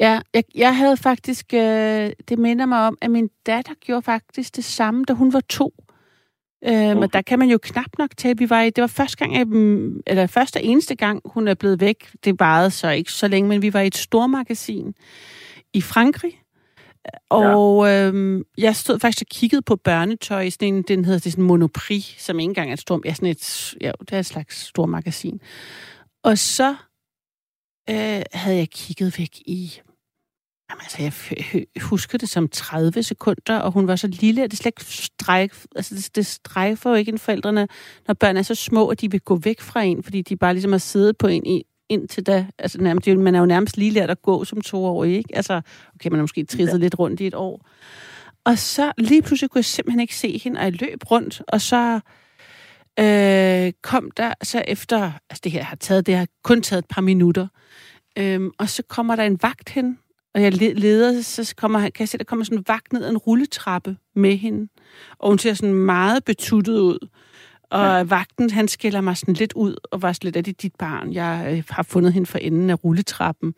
Ja, 0.00 0.20
jeg, 0.34 0.44
jeg 0.54 0.76
havde 0.76 0.96
faktisk, 0.96 1.54
øh, 1.54 2.10
det 2.28 2.38
minder 2.38 2.66
mig 2.66 2.86
om, 2.86 2.98
at 3.00 3.10
min 3.10 3.30
datter 3.46 3.74
gjorde 3.80 4.02
faktisk 4.02 4.56
det 4.56 4.64
samme, 4.64 5.04
da 5.04 5.12
hun 5.12 5.32
var 5.32 5.40
to 5.40 5.74
Øh, 6.66 6.96
okay. 6.96 7.08
der 7.12 7.22
kan 7.22 7.38
man 7.38 7.48
jo 7.48 7.58
knap 7.62 7.98
nok 7.98 8.10
tale. 8.16 8.38
Vi 8.38 8.50
var 8.50 8.62
i, 8.62 8.70
det 8.70 8.82
var 8.82 8.88
første 8.88 9.16
gang, 9.16 9.36
eller 10.06 10.26
første 10.26 10.56
og 10.56 10.64
eneste 10.64 10.94
gang, 10.94 11.20
hun 11.24 11.48
er 11.48 11.54
blevet 11.54 11.80
væk. 11.80 12.10
Det 12.24 12.40
varede 12.40 12.70
så 12.70 12.90
ikke 12.90 13.12
så 13.12 13.28
længe, 13.28 13.48
men 13.48 13.62
vi 13.62 13.72
var 13.72 13.80
i 13.80 13.86
et 13.86 13.96
stormagasin 13.96 14.94
i 15.74 15.80
Frankrig. 15.80 16.40
Og 17.30 17.86
ja. 17.86 18.06
øhm, 18.06 18.42
jeg 18.58 18.76
stod 18.76 18.98
faktisk 18.98 19.22
og 19.22 19.26
kiggede 19.26 19.62
på 19.62 19.76
børnetøj. 19.76 20.50
Sådan 20.50 20.74
en, 20.74 20.82
den 20.82 21.04
hedder 21.04 21.20
det 21.20 21.32
sådan 21.32 21.44
Monoprix, 21.44 22.22
som 22.22 22.38
ikke 22.38 22.50
engang 22.50 22.68
er 22.68 22.72
et 22.72 22.80
stort... 22.80 23.00
Ja, 23.04 23.14
sådan 23.14 23.28
et, 23.28 23.74
ja, 23.80 23.92
det 24.00 24.12
er 24.12 24.18
et 24.18 24.26
slags 24.26 24.62
stormagasin. 24.62 25.40
Og 26.24 26.38
så 26.38 26.70
øh, 27.90 28.22
havde 28.32 28.56
jeg 28.56 28.70
kigget 28.70 29.18
væk 29.18 29.38
i 29.46 29.80
Jamen, 30.70 30.80
altså, 30.82 31.02
jeg 31.02 31.82
husker 31.82 32.18
det 32.18 32.28
som 32.28 32.48
30 32.48 33.02
sekunder, 33.02 33.58
og 33.58 33.72
hun 33.72 33.86
var 33.86 33.96
så 33.96 34.06
lille, 34.06 34.44
at 34.44 34.50
det 34.50 34.58
slet 34.58 34.66
ikke 34.66 34.84
stræk, 34.84 35.52
altså, 35.76 35.94
det, 35.94 36.16
det 36.16 36.26
strækker 36.26 36.90
jo 36.90 36.94
ikke 36.94 37.12
en 37.12 37.18
forældrene, 37.18 37.68
når 38.06 38.14
børn 38.14 38.36
er 38.36 38.42
så 38.42 38.54
små, 38.54 38.88
at 38.88 39.00
de 39.00 39.10
vil 39.10 39.20
gå 39.20 39.36
væk 39.36 39.60
fra 39.60 39.82
en, 39.82 40.02
fordi 40.02 40.22
de 40.22 40.36
bare 40.36 40.52
ligesom 40.52 40.72
har 40.72 40.78
siddet 40.78 41.18
på 41.18 41.26
en 41.26 41.46
i, 41.46 41.64
indtil 41.88 42.26
da. 42.26 42.46
Altså, 42.58 42.80
nærmest, 42.80 43.08
man 43.08 43.34
er 43.34 43.40
jo 43.40 43.46
nærmest 43.46 43.76
lige 43.76 43.90
lært 43.90 44.10
at 44.10 44.22
gå 44.22 44.44
som 44.44 44.60
to 44.60 44.84
år, 44.84 45.04
ikke? 45.04 45.36
Altså, 45.36 45.60
okay, 45.94 46.10
man 46.10 46.18
har 46.18 46.22
måske 46.22 46.44
trisset 46.44 46.78
ja. 46.78 46.82
lidt 46.82 46.98
rundt 46.98 47.20
i 47.20 47.26
et 47.26 47.34
år. 47.34 47.66
Og 48.44 48.58
så 48.58 48.92
lige 48.98 49.22
pludselig 49.22 49.50
kunne 49.50 49.58
jeg 49.58 49.64
simpelthen 49.64 50.00
ikke 50.00 50.16
se 50.16 50.38
hende, 50.38 50.58
og 50.58 50.64
jeg 50.64 50.80
løb 50.80 51.10
rundt, 51.10 51.42
og 51.48 51.60
så 51.60 52.00
øh, 53.00 53.72
kom 53.82 54.10
der 54.10 54.34
så 54.42 54.62
efter, 54.68 55.12
altså 55.30 55.40
det 55.44 55.52
her 55.52 55.62
har 55.62 55.76
taget, 55.76 56.06
det 56.06 56.16
har 56.16 56.26
kun 56.42 56.62
taget 56.62 56.82
et 56.82 56.88
par 56.88 57.00
minutter, 57.02 57.46
øh, 58.18 58.40
og 58.58 58.68
så 58.68 58.82
kommer 58.88 59.16
der 59.16 59.22
en 59.22 59.38
vagt 59.42 59.68
hen, 59.68 59.98
og 60.34 60.42
jeg 60.42 60.52
leder, 60.52 61.22
så 61.22 61.54
kommer, 61.56 61.80
kan 61.80 61.92
jeg 61.98 62.08
se, 62.08 62.18
der 62.18 62.24
kommer 62.24 62.44
sådan 62.44 62.58
en 62.58 62.64
vagt 62.68 62.92
ned 62.92 63.04
ad 63.04 63.10
en 63.10 63.16
rulletrappe 63.16 63.96
med 64.14 64.36
hende. 64.36 64.68
Og 65.18 65.28
hun 65.28 65.38
ser 65.38 65.54
sådan 65.54 65.74
meget 65.74 66.24
betuttet 66.24 66.78
ud. 66.78 67.08
Og 67.70 67.96
ja. 67.96 68.02
vagten, 68.02 68.50
han 68.50 68.68
skælder 68.68 69.00
mig 69.00 69.16
sådan 69.16 69.34
lidt 69.34 69.52
ud, 69.52 69.76
og 69.90 70.02
var 70.02 70.12
sådan 70.12 70.26
lidt, 70.26 70.36
er 70.36 70.40
det 70.40 70.62
dit 70.62 70.74
barn? 70.78 71.12
Jeg 71.12 71.46
øh, 71.50 71.62
har 71.70 71.82
fundet 71.82 72.12
hende 72.12 72.26
for 72.26 72.38
enden 72.38 72.70
af 72.70 72.84
rulletrappen, 72.84 73.54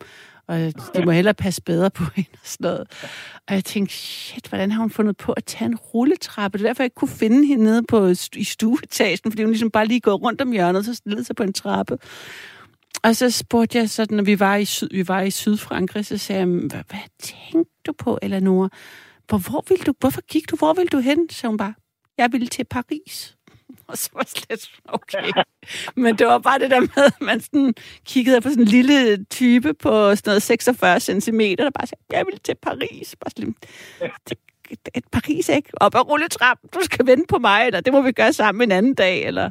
og 0.47 0.57
de 0.95 1.05
må 1.05 1.11
hellere 1.11 1.33
passe 1.33 1.61
bedre 1.61 1.89
på 1.89 2.03
hende 2.15 2.29
og 2.33 2.39
sådan 2.43 2.65
noget. 2.65 2.87
Og 3.47 3.53
jeg 3.53 3.65
tænkte, 3.65 3.95
shit, 3.95 4.47
hvordan 4.47 4.71
har 4.71 4.79
hun 4.79 4.89
fundet 4.89 5.17
på 5.17 5.31
at 5.31 5.45
tage 5.45 5.69
en 5.69 5.75
rulletrappe? 5.75 6.57
Det 6.57 6.63
er 6.63 6.69
derfor, 6.69 6.83
jeg 6.83 6.85
ikke 6.85 6.95
kunne 6.95 7.09
finde 7.09 7.47
hende 7.47 7.63
nede 7.63 7.83
på, 7.83 8.07
i 8.35 8.43
stueetagen, 8.43 9.31
fordi 9.31 9.43
hun 9.43 9.51
ligesom 9.51 9.71
bare 9.71 9.85
lige 9.85 9.99
går 9.99 10.13
rundt 10.13 10.41
om 10.41 10.51
hjørnet, 10.51 10.79
og 10.79 10.85
så 10.85 10.93
stillede 10.93 11.23
sig 11.23 11.35
på 11.35 11.43
en 11.43 11.53
trappe. 11.53 11.97
Og 13.03 13.15
så 13.15 13.29
spurgte 13.29 13.77
jeg 13.77 13.89
sådan, 13.89 14.15
når 14.17 14.23
vi 14.23 14.39
var 14.39 14.55
i, 14.55 14.65
Syd, 14.65 14.87
vi 14.91 15.07
var 15.07 15.21
i 15.21 15.31
Sydfrankrig, 15.31 16.05
så 16.05 16.17
sagde 16.17 16.39
jeg, 16.39 16.47
hvad, 16.47 16.83
hvad 16.89 16.99
tænkte 17.19 17.73
du 17.85 17.93
på, 17.97 18.19
Eleanor? 18.21 18.69
Hvor, 19.27 19.37
hvor 19.37 19.65
vil 19.69 19.85
du, 19.85 19.93
hvorfor 19.99 20.21
gik 20.21 20.51
du? 20.51 20.55
Hvor 20.55 20.73
vil 20.73 20.87
du 20.87 20.99
hen? 20.99 21.29
Så 21.29 21.47
hun 21.47 21.57
bare, 21.57 21.73
jeg 22.17 22.31
ville 22.31 22.47
til 22.47 22.63
Paris. 22.63 23.36
Og 23.91 23.97
så 23.97 24.09
var 24.13 24.23
slet 24.27 24.69
okay. 24.85 25.31
Men 25.95 26.17
det 26.17 26.27
var 26.27 26.37
bare 26.37 26.59
det 26.59 26.71
der 26.71 26.79
med, 26.79 27.03
at 27.05 27.21
man 27.21 27.41
sådan 27.41 27.73
kiggede 28.05 28.41
på 28.41 28.49
sådan 28.49 28.63
en 28.63 28.67
lille 28.67 29.25
type 29.25 29.73
på 29.73 30.15
sådan 30.15 30.29
noget 30.29 30.41
46 30.41 30.99
cm, 30.99 31.39
der 31.39 31.69
bare 31.69 31.87
sagde, 31.87 32.03
jeg 32.11 32.25
vil 32.25 32.39
til 32.39 32.55
Paris. 32.61 33.15
Bare 33.15 33.31
sådan, 33.37 33.55
det, 34.29 34.37
et 34.95 35.03
Paris, 35.11 35.49
ikke? 35.49 35.69
Op 35.73 35.95
ad 35.95 36.09
rulletrappen, 36.09 36.69
du 36.73 36.79
skal 36.83 37.07
vente 37.07 37.25
på 37.29 37.37
mig, 37.37 37.65
eller 37.65 37.81
det 37.81 37.93
må 37.93 38.01
vi 38.01 38.11
gøre 38.11 38.33
sammen 38.33 38.61
en 38.67 38.71
anden 38.71 38.93
dag, 38.93 39.25
eller... 39.25 39.49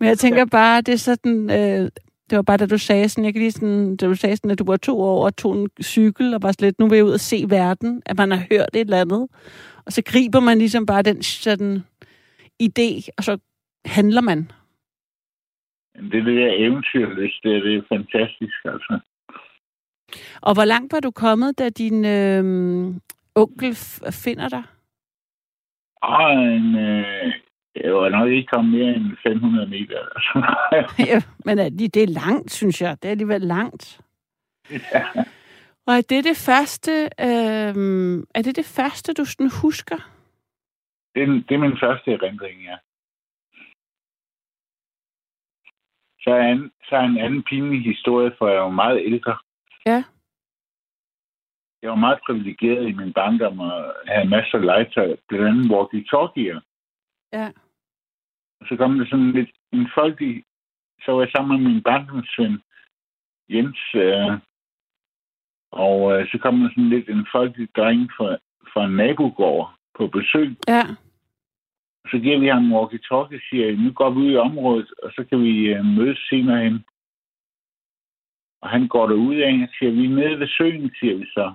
Men 0.00 0.08
jeg 0.08 0.18
tænker 0.18 0.44
bare, 0.44 0.80
det 0.80 0.92
er 0.92 0.98
sådan, 0.98 1.50
øh, 1.50 1.90
det 2.30 2.36
var 2.36 2.42
bare, 2.42 2.56
da 2.56 2.66
du 2.66 2.78
sagde 2.78 3.08
sådan, 3.08 3.24
jeg 3.24 3.32
kan 3.32 3.42
lige 3.42 3.52
sådan, 3.52 3.96
da 3.96 4.06
du 4.06 4.14
sagde 4.14 4.36
sådan, 4.36 4.50
at 4.50 4.58
du 4.58 4.64
var 4.64 4.76
to 4.76 5.00
år 5.00 5.24
og 5.24 5.36
tog 5.36 5.56
en 5.56 5.68
cykel, 5.82 6.34
og 6.34 6.42
var 6.42 6.52
slet, 6.52 6.78
nu 6.78 6.88
vil 6.88 6.96
jeg 6.96 7.04
ud 7.04 7.12
og 7.12 7.20
se 7.20 7.44
verden, 7.48 8.02
at 8.06 8.16
man 8.16 8.30
har 8.30 8.44
hørt 8.50 8.68
et 8.74 8.80
eller 8.80 9.00
andet. 9.00 9.28
Og 9.86 9.92
så 9.92 10.02
griber 10.02 10.40
man 10.40 10.58
ligesom 10.58 10.86
bare 10.86 11.02
den 11.02 11.22
sådan 11.22 11.84
idé, 12.62 13.08
og 13.16 13.24
så 13.24 13.38
handler 13.86 14.20
man. 14.20 14.50
Det 15.94 16.18
er 16.20 16.24
det 16.24 16.36
der 16.36 16.52
eventyrlyst, 16.52 17.42
det 17.42 17.56
er, 17.56 17.60
det 17.60 17.76
er 17.76 17.82
fantastisk, 17.88 18.64
altså. 18.64 19.00
Og 20.40 20.54
hvor 20.54 20.64
langt 20.64 20.92
var 20.92 21.00
du 21.00 21.10
kommet, 21.10 21.58
da 21.58 21.68
din 21.68 22.04
øh, 22.04 22.44
onkel 23.34 23.74
finder 24.24 24.48
dig? 24.48 24.62
Ah, 26.02 26.54
en, 26.56 26.74
øh, 26.76 27.32
jeg 27.76 27.94
var 27.94 28.08
nok 28.08 28.30
ikke 28.30 28.48
kommet 28.52 28.78
mere 28.78 28.94
end 28.96 29.16
500 29.22 29.66
meter. 29.66 29.98
Altså. 29.98 30.32
ja, 31.10 31.22
men 31.44 31.58
det 31.78 31.96
er 31.96 32.06
langt, 32.06 32.52
synes 32.52 32.82
jeg. 32.82 32.96
Det 33.02 33.08
er 33.08 33.10
alligevel 33.10 33.40
langt. 33.40 34.00
Ja. 34.70 35.04
Og 35.86 35.94
er 35.94 36.02
det 36.08 36.24
det 36.24 36.36
første, 36.36 36.92
øh, 37.20 38.24
er 38.34 38.42
det 38.42 38.56
det 38.56 38.64
første, 38.64 39.12
du 39.12 39.24
sådan 39.24 39.50
husker? 39.62 39.96
Det 41.14 41.22
er, 41.22 41.26
det 41.26 41.54
er 41.54 41.58
min 41.58 41.78
første 41.82 42.12
erindring, 42.12 42.62
ja. 42.62 42.76
Så 46.26 46.34
er, 46.34 46.48
en, 46.52 46.72
så 46.88 46.96
er 46.96 47.00
en 47.00 47.18
anden 47.18 47.42
pinlig 47.42 47.84
historie, 47.84 48.32
for 48.38 48.48
jeg 48.48 48.62
var 48.62 48.70
meget 48.70 49.02
ældre. 49.04 49.38
Ja. 49.86 50.04
Jeg 51.82 51.90
var 51.90 51.96
meget 51.96 52.20
privilegeret 52.26 52.88
i 52.88 52.92
min 52.92 53.12
barndom 53.12 53.60
og 53.60 53.94
havde 54.06 54.28
masser 54.28 54.58
af 54.58 54.64
legetøj, 54.64 55.16
blandt 55.28 55.46
andet 55.48 55.70
walkie-talkier. 55.74 56.60
Ja. 57.32 57.46
Og 58.60 58.66
så 58.68 58.76
kom 58.76 58.98
der 58.98 59.06
sådan 59.06 59.32
lidt 59.32 59.50
en 59.72 59.88
folkelig... 59.94 60.44
Så 61.04 61.12
var 61.12 61.20
jeg 61.20 61.30
sammen 61.30 61.62
med 61.62 61.70
min 61.72 61.82
barndomsven, 61.82 62.62
Jens, 63.48 63.94
øh, 63.94 64.32
og 65.70 65.98
øh, 66.12 66.28
så 66.30 66.38
kom 66.42 66.60
der 66.60 66.68
sådan 66.68 66.88
lidt 66.88 67.08
en 67.08 67.26
folkelig 67.32 67.68
dreng 67.76 68.10
fra, 68.16 68.36
fra 68.72 68.84
en 68.84 68.96
nabogård 68.96 69.74
på 69.98 70.06
besøg. 70.06 70.56
Ja. 70.68 70.82
Så 72.10 72.18
giver 72.18 72.38
vi 72.38 72.48
ham 72.48 72.64
en 72.64 72.72
walkie-talkie 72.76 73.36
og 73.40 73.46
siger, 73.50 73.76
nu 73.76 73.92
går 73.92 74.10
vi 74.10 74.18
ud 74.20 74.30
i 74.32 74.36
området, 74.36 74.88
og 75.02 75.10
så 75.16 75.24
kan 75.28 75.42
vi 75.42 75.54
øh, 75.74 75.84
mødes 75.84 76.18
senere 76.30 76.64
hen. 76.64 76.84
Og 78.62 78.68
han 78.70 78.88
går 78.88 79.06
derud 79.06 79.36
af, 79.36 79.54
og 79.62 79.68
siger, 79.78 79.92
vi 79.92 80.04
er 80.04 80.16
nede 80.18 80.40
ved 80.40 80.48
søen, 80.48 80.90
siger 81.00 81.16
vi 81.16 81.24
så. 81.24 81.52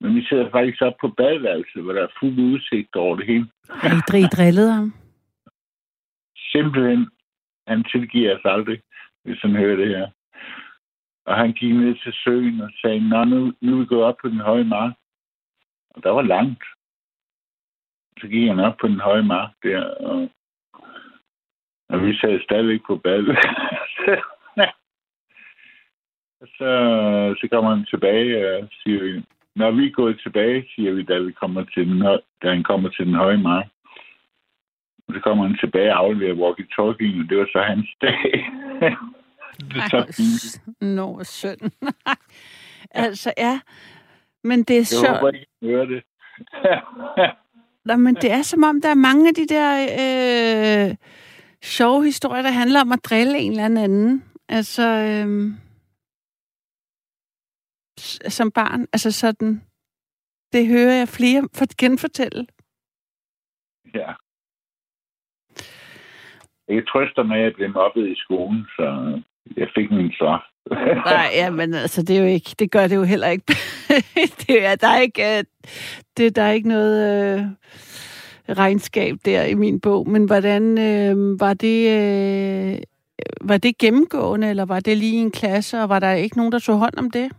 Men 0.00 0.14
vi 0.16 0.24
sidder 0.24 0.50
faktisk 0.50 0.82
op 0.82 0.96
på 1.00 1.08
badeværelset, 1.08 1.82
hvor 1.82 1.92
der 1.92 2.02
er 2.02 2.16
fuld 2.20 2.38
udsigt 2.38 2.96
over 2.96 3.16
det 3.16 3.26
hele. 3.26 3.46
Har 3.70 4.16
I 4.16 4.28
drillet 4.36 4.72
ham? 4.72 4.92
simpelthen, 6.56 7.10
han 7.66 7.84
tilgiver 7.92 8.36
os 8.36 8.44
aldrig, 8.44 8.78
hvis 9.24 9.40
han 9.42 9.56
hører 9.56 9.76
det 9.76 9.88
her. 9.88 10.08
Og 11.26 11.36
han 11.36 11.52
gik 11.52 11.74
ned 11.74 11.94
til 12.02 12.12
søen 12.24 12.60
og 12.60 12.70
sagde, 12.80 13.08
Nå, 13.08 13.24
nu, 13.24 13.52
nu 13.60 13.74
er 13.74 13.80
vi 13.80 13.86
gået 13.86 14.04
op 14.04 14.16
på 14.22 14.28
den 14.28 14.40
høje 14.40 14.64
mark. 14.64 14.94
Og 15.90 16.02
der 16.02 16.10
var 16.10 16.22
langt. 16.22 16.64
Så 18.20 18.28
gik 18.28 18.48
han 18.48 18.60
op 18.60 18.76
på 18.80 18.88
den 18.88 19.00
høje 19.00 19.22
mark 19.22 19.50
der, 19.62 19.84
og, 19.84 20.30
og 21.88 22.06
vi 22.06 22.16
sad 22.16 22.40
stadigvæk 22.40 22.80
på 22.86 22.96
badet. 22.96 23.36
så, 26.58 26.70
så 27.40 27.48
kommer 27.50 27.70
han 27.74 27.84
tilbage 27.84 28.58
og 28.58 28.68
siger, 28.82 29.22
når 29.56 29.70
vi 29.70 29.86
er 29.86 29.90
gået 29.90 30.20
tilbage, 30.22 30.68
siger 30.74 30.92
vi, 30.92 31.02
da, 31.02 31.18
vi 31.18 31.32
kommer 31.32 31.64
til 31.64 31.86
den, 31.88 32.00
da 32.42 32.48
han 32.54 32.62
kommer 32.62 32.88
til 32.88 33.06
den 33.06 33.14
høje 33.14 33.36
mark. 33.38 33.66
Og 35.08 35.14
så 35.14 35.20
kommer 35.20 35.46
han 35.46 35.56
tilbage 35.60 35.92
og 35.92 35.98
afleverer 35.98 36.34
walkie-talkie, 36.34 37.20
og 37.20 37.28
det 37.30 37.38
var 37.38 37.48
så 37.52 37.62
hans 37.62 37.88
dag. 38.00 38.22
det 39.70 39.76
er 39.76 39.88
så 39.90 40.00
fint. 40.16 40.76
Nå, 40.80 41.24
søn. 41.24 41.58
altså, 43.04 43.32
ja. 43.38 43.60
Men 44.44 44.62
det 44.62 44.78
er 44.78 44.84
så... 44.84 45.06
Jeg 45.06 45.18
håber 45.18 45.30
ikke, 45.30 45.94
det. 45.94 46.02
Nå, 47.86 47.96
men 47.96 48.14
det 48.14 48.30
er 48.32 48.42
som 48.42 48.62
om, 48.62 48.80
der 48.80 48.88
er 48.88 49.04
mange 49.08 49.28
af 49.28 49.34
de 49.34 49.46
der 49.46 49.68
øh, 50.02 50.96
sjove 51.62 52.04
historier, 52.04 52.42
der 52.42 52.50
handler 52.50 52.80
om 52.80 52.92
at 52.92 53.04
drille 53.04 53.38
en 53.38 53.50
eller 53.50 53.64
anden. 53.64 54.24
Altså, 54.48 54.82
øh, 54.82 55.52
som 58.28 58.50
barn, 58.50 58.80
altså 58.92 59.12
sådan, 59.12 59.62
det 60.52 60.66
hører 60.66 60.94
jeg 60.94 61.08
flere 61.08 61.48
for 61.54 61.66
genfortælle. 61.78 62.46
Ja. 63.94 64.12
Jeg 66.68 66.88
trøster 66.88 67.22
med, 67.22 67.36
at 67.36 67.42
jeg 67.42 67.54
blev 67.54 67.70
mobbet 67.70 68.08
i 68.08 68.14
skolen, 68.16 68.64
så 68.76 68.86
jeg 69.56 69.68
fik 69.74 69.90
min 69.90 70.12
straf. 70.12 70.42
Nej, 70.70 71.30
ja, 71.34 71.50
men 71.50 71.74
altså, 71.74 72.02
det 72.02 72.16
er 72.16 72.20
jo 72.20 72.26
ikke, 72.26 72.54
det 72.58 72.70
gør 72.70 72.86
det 72.86 72.96
jo 72.96 73.02
heller 73.02 73.28
ikke. 73.28 73.44
det 74.46 74.64
er, 74.66 74.74
der 74.74 74.88
er 74.88 75.00
ikke, 75.00 75.38
øh, 75.38 75.44
det, 76.16 76.36
der 76.36 76.42
er 76.42 76.52
ikke 76.52 76.68
noget 76.68 76.96
øh, 77.38 77.44
regnskab 78.58 79.16
der 79.24 79.44
i 79.44 79.54
min 79.54 79.80
bog, 79.80 80.08
men 80.08 80.24
hvordan 80.26 80.78
øh, 80.78 81.40
var 81.40 81.54
det, 81.54 81.78
øh, 81.98 82.78
var 83.40 83.56
det 83.56 83.78
gennemgående, 83.78 84.50
eller 84.50 84.64
var 84.64 84.80
det 84.80 84.96
lige 84.96 85.22
en 85.22 85.30
klasse, 85.30 85.82
og 85.82 85.88
var 85.88 85.98
der 85.98 86.12
ikke 86.12 86.36
nogen, 86.36 86.52
der 86.52 86.58
tog 86.58 86.78
hånd 86.78 86.94
om 86.98 87.10
det? 87.10 87.32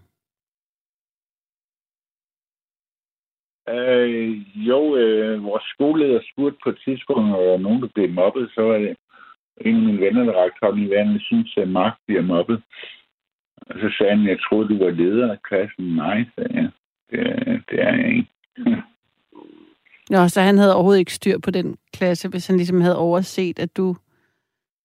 Øh, 3.69 4.39
jo, 4.55 4.96
øh, 4.96 5.43
vores 5.43 5.63
skoleleder 5.63 6.19
spurgte 6.31 6.57
på 6.63 6.69
et 6.69 6.79
tidspunkt, 6.86 7.36
og 7.36 7.43
der 7.43 7.57
nogen, 7.57 7.81
der 7.81 7.88
blev 7.96 8.10
mobbet, 8.10 8.51
så 8.55 8.62
var 8.62 8.77
det 8.77 8.96
en 9.62 9.75
af 9.75 9.81
mine 9.81 10.01
venner, 10.01 10.24
der 10.24 10.34
rakte 10.34 10.60
hånden 10.62 10.84
i 10.84 10.89
vandet, 10.89 11.22
synes, 11.22 11.57
at 11.57 11.69
Mark 11.69 11.93
bliver 12.07 12.22
mobbet. 12.22 12.62
Og 13.69 13.75
så 13.79 13.95
sagde 13.97 14.15
han, 14.15 14.27
jeg 14.27 14.39
troede, 14.41 14.69
du 14.69 14.83
var 14.83 14.91
leder 14.91 15.31
af 15.31 15.41
klassen. 15.41 15.86
Nej, 15.95 16.25
sagde 16.36 16.53
jeg. 16.53 16.69
Det, 17.09 17.21
det 17.69 17.81
er 17.81 17.95
jeg 17.95 18.09
ikke. 18.15 18.29
Nå, 20.09 20.27
så 20.27 20.41
han 20.41 20.57
havde 20.57 20.75
overhovedet 20.75 21.00
ikke 21.00 21.13
styr 21.13 21.38
på 21.39 21.51
den 21.51 21.77
klasse, 21.93 22.29
hvis 22.29 22.47
han 22.47 22.57
ligesom 22.57 22.81
havde 22.81 22.97
overset, 22.97 23.59
at 23.59 23.77
du, 23.77 23.95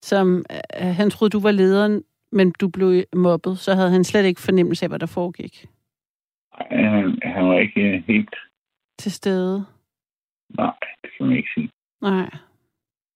som 0.02 0.44
øh, 0.80 0.94
han 0.96 1.10
troede, 1.10 1.30
du 1.30 1.40
var 1.40 1.50
lederen, 1.50 2.04
men 2.32 2.52
du 2.60 2.68
blev 2.68 3.04
mobbet, 3.12 3.58
så 3.58 3.74
havde 3.74 3.90
han 3.90 4.04
slet 4.04 4.24
ikke 4.24 4.40
fornemmelse 4.40 4.84
af, 4.84 4.90
hvad 4.90 4.98
der 4.98 5.06
foregik. 5.06 5.66
Nej, 6.58 6.90
han, 6.90 7.18
han 7.22 7.48
var 7.48 7.58
ikke 7.58 8.04
helt... 8.06 8.34
Til 8.98 9.12
stede? 9.12 9.66
Nej, 10.58 10.74
det 11.02 11.10
kan 11.16 11.26
man 11.26 11.36
ikke 11.36 11.50
sige. 11.54 11.70
Nej. 12.00 12.30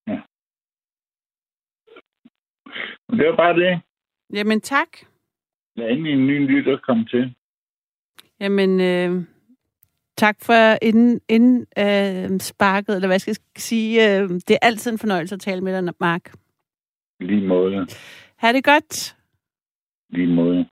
Ja. 0.06 0.20
Det 3.10 3.26
var 3.26 3.36
bare 3.36 3.56
det. 3.56 3.80
Jamen 4.32 4.60
tak. 4.60 4.88
Lad 5.76 5.90
endelig 5.90 6.12
en 6.12 6.26
ny 6.26 6.50
lytter 6.50 6.78
komme 6.86 7.04
til. 7.04 7.34
Jamen, 8.40 8.80
øh, 8.80 9.24
tak 10.16 10.36
for 10.42 10.78
inden, 10.82 11.20
inden 11.28 11.66
øh, 11.78 12.40
sparket, 12.40 12.94
eller 12.94 13.08
hvad 13.08 13.18
skal 13.18 13.30
jeg 13.30 13.60
sige. 13.62 14.18
Øh, 14.18 14.28
det 14.28 14.50
er 14.50 14.58
altid 14.62 14.92
en 14.92 14.98
fornøjelse 14.98 15.34
at 15.34 15.40
tale 15.40 15.60
med 15.60 15.82
dig, 15.82 15.94
Mark. 16.00 16.32
Lige 17.20 17.46
måde. 17.46 17.86
Ha' 18.36 18.52
det 18.52 18.64
godt. 18.64 19.16
Lige 20.10 20.34
måde. 20.34 20.66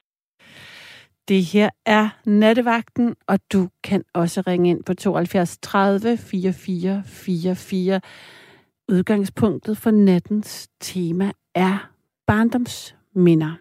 Det 1.29 1.45
her 1.45 1.71
er 1.87 2.09
Nattevagten, 2.27 3.17
og 3.27 3.39
du 3.53 3.69
kan 3.85 4.05
også 4.15 4.41
ringe 4.41 4.71
ind 4.71 4.85
på 4.85 4.95
72 4.95 5.59
30 5.59 6.17
44 6.17 7.03
44. 7.07 8.01
Udgangspunktet 8.89 9.79
for 9.79 9.91
nattens 9.91 10.69
tema 10.81 11.33
er 11.55 11.91
barndomsminder. 12.27 13.55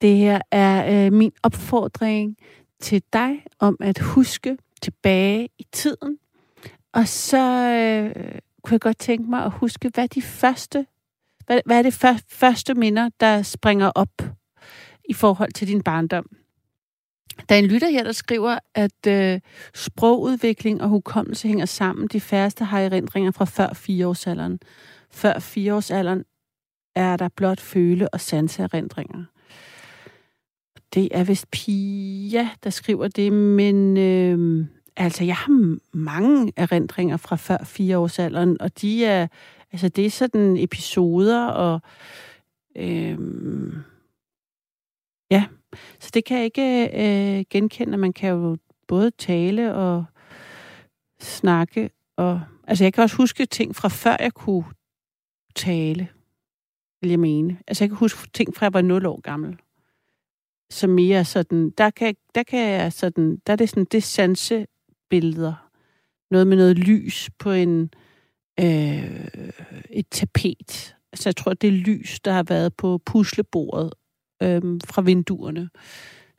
Det 0.00 0.16
her 0.16 0.40
er 0.50 1.06
øh, 1.06 1.12
min 1.12 1.32
opfordring 1.42 2.36
til 2.80 3.02
dig 3.12 3.44
om 3.58 3.76
at 3.80 3.98
huske 3.98 4.58
tilbage 4.82 5.48
i 5.58 5.66
tiden. 5.72 6.18
Og 6.92 7.08
så 7.08 7.38
øh, 7.38 8.38
kunne 8.62 8.72
jeg 8.72 8.80
godt 8.80 8.98
tænke 8.98 9.30
mig 9.30 9.44
at 9.44 9.50
huske, 9.50 9.90
hvad 9.94 10.08
de 10.08 10.22
første, 10.22 10.86
hvad, 11.46 11.60
hvad 11.66 11.78
er 11.78 11.82
det 11.82 11.94
for, 11.94 12.16
første 12.28 12.74
minder, 12.74 13.08
der 13.20 13.42
springer 13.42 13.90
op 13.94 14.22
i 15.08 15.12
forhold 15.12 15.52
til 15.52 15.68
din 15.68 15.82
barndom? 15.82 16.26
Der 17.48 17.54
er 17.54 17.58
en 17.58 17.66
lytter 17.66 17.88
her, 17.88 18.04
der 18.04 18.12
skriver, 18.12 18.58
at 18.74 19.06
øh, 19.08 19.40
sprogudvikling 19.74 20.82
og 20.82 20.88
hukommelse 20.88 21.48
hænger 21.48 21.66
sammen. 21.66 22.08
De 22.08 22.20
færreste 22.20 22.64
har 22.64 22.80
erindringer 22.80 23.30
fra 23.30 23.44
før 23.44 23.72
fireårsalderen. 23.72 24.58
Før 25.10 25.38
fireårsalderen 25.38 26.24
er 26.94 27.16
der 27.16 27.28
blot 27.28 27.60
føle- 27.60 28.08
og 28.08 28.20
sanseerindringer. 28.20 29.24
Det 30.94 31.08
er 31.10 31.24
vist 31.24 31.50
Pia, 31.50 32.50
der 32.64 32.70
skriver 32.70 33.08
det, 33.08 33.32
men 33.32 33.96
øh, 33.96 34.66
altså, 34.96 35.24
jeg 35.24 35.36
har 35.36 35.78
mange 35.96 36.52
erindringer 36.56 37.16
fra 37.16 37.36
før 37.36 37.64
fireårsalderen, 37.64 38.60
og 38.60 38.80
de 38.80 39.04
er, 39.04 39.26
altså, 39.72 39.88
det 39.88 40.06
er 40.06 40.10
sådan 40.10 40.56
episoder, 40.56 41.46
og 41.46 41.80
øh, 42.76 43.18
ja, 45.30 45.44
så 46.00 46.10
det 46.14 46.24
kan 46.24 46.36
jeg 46.36 46.44
ikke 46.44 46.84
øh, 46.84 47.44
genkende. 47.50 47.96
Man 47.96 48.12
kan 48.12 48.30
jo 48.30 48.56
både 48.88 49.10
tale 49.10 49.74
og 49.74 50.04
snakke, 51.20 51.90
og 52.16 52.40
altså, 52.66 52.84
jeg 52.84 52.92
kan 52.92 53.02
også 53.02 53.16
huske 53.16 53.46
ting 53.46 53.76
fra 53.76 53.88
før 53.88 54.16
jeg 54.20 54.32
kunne 54.32 54.64
tale, 55.54 56.08
vil 57.00 57.10
jeg 57.10 57.20
mene. 57.20 57.58
Altså, 57.66 57.84
jeg 57.84 57.90
kan 57.90 57.98
huske 57.98 58.28
ting 58.34 58.56
fra 58.56 58.64
jeg 58.64 58.74
var 58.74 58.82
0 58.82 59.06
år 59.06 59.20
gammel 59.20 59.58
som 60.70 60.90
mere 60.90 61.24
sådan, 61.24 61.70
der 61.78 61.90
kan, 61.90 62.14
der 62.34 62.42
kan 62.42 62.70
jeg 62.70 62.92
sådan, 62.92 63.38
der 63.46 63.52
er 63.52 63.56
det 63.56 63.68
sådan, 63.68 63.84
det 63.84 64.02
sansebilleder. 64.02 65.70
Noget 66.30 66.46
med 66.46 66.56
noget 66.56 66.78
lys 66.78 67.30
på 67.38 67.50
en, 67.50 67.90
øh, 68.60 69.28
et 69.90 70.06
tapet. 70.10 70.96
Altså 71.12 71.28
jeg 71.28 71.36
tror, 71.36 71.54
det 71.54 71.68
er 71.68 71.72
lys, 71.72 72.20
der 72.20 72.32
har 72.32 72.42
været 72.42 72.74
på 72.74 73.00
puslebordet 73.06 73.92
øh, 74.42 74.62
fra 74.84 75.02
vinduerne. 75.02 75.68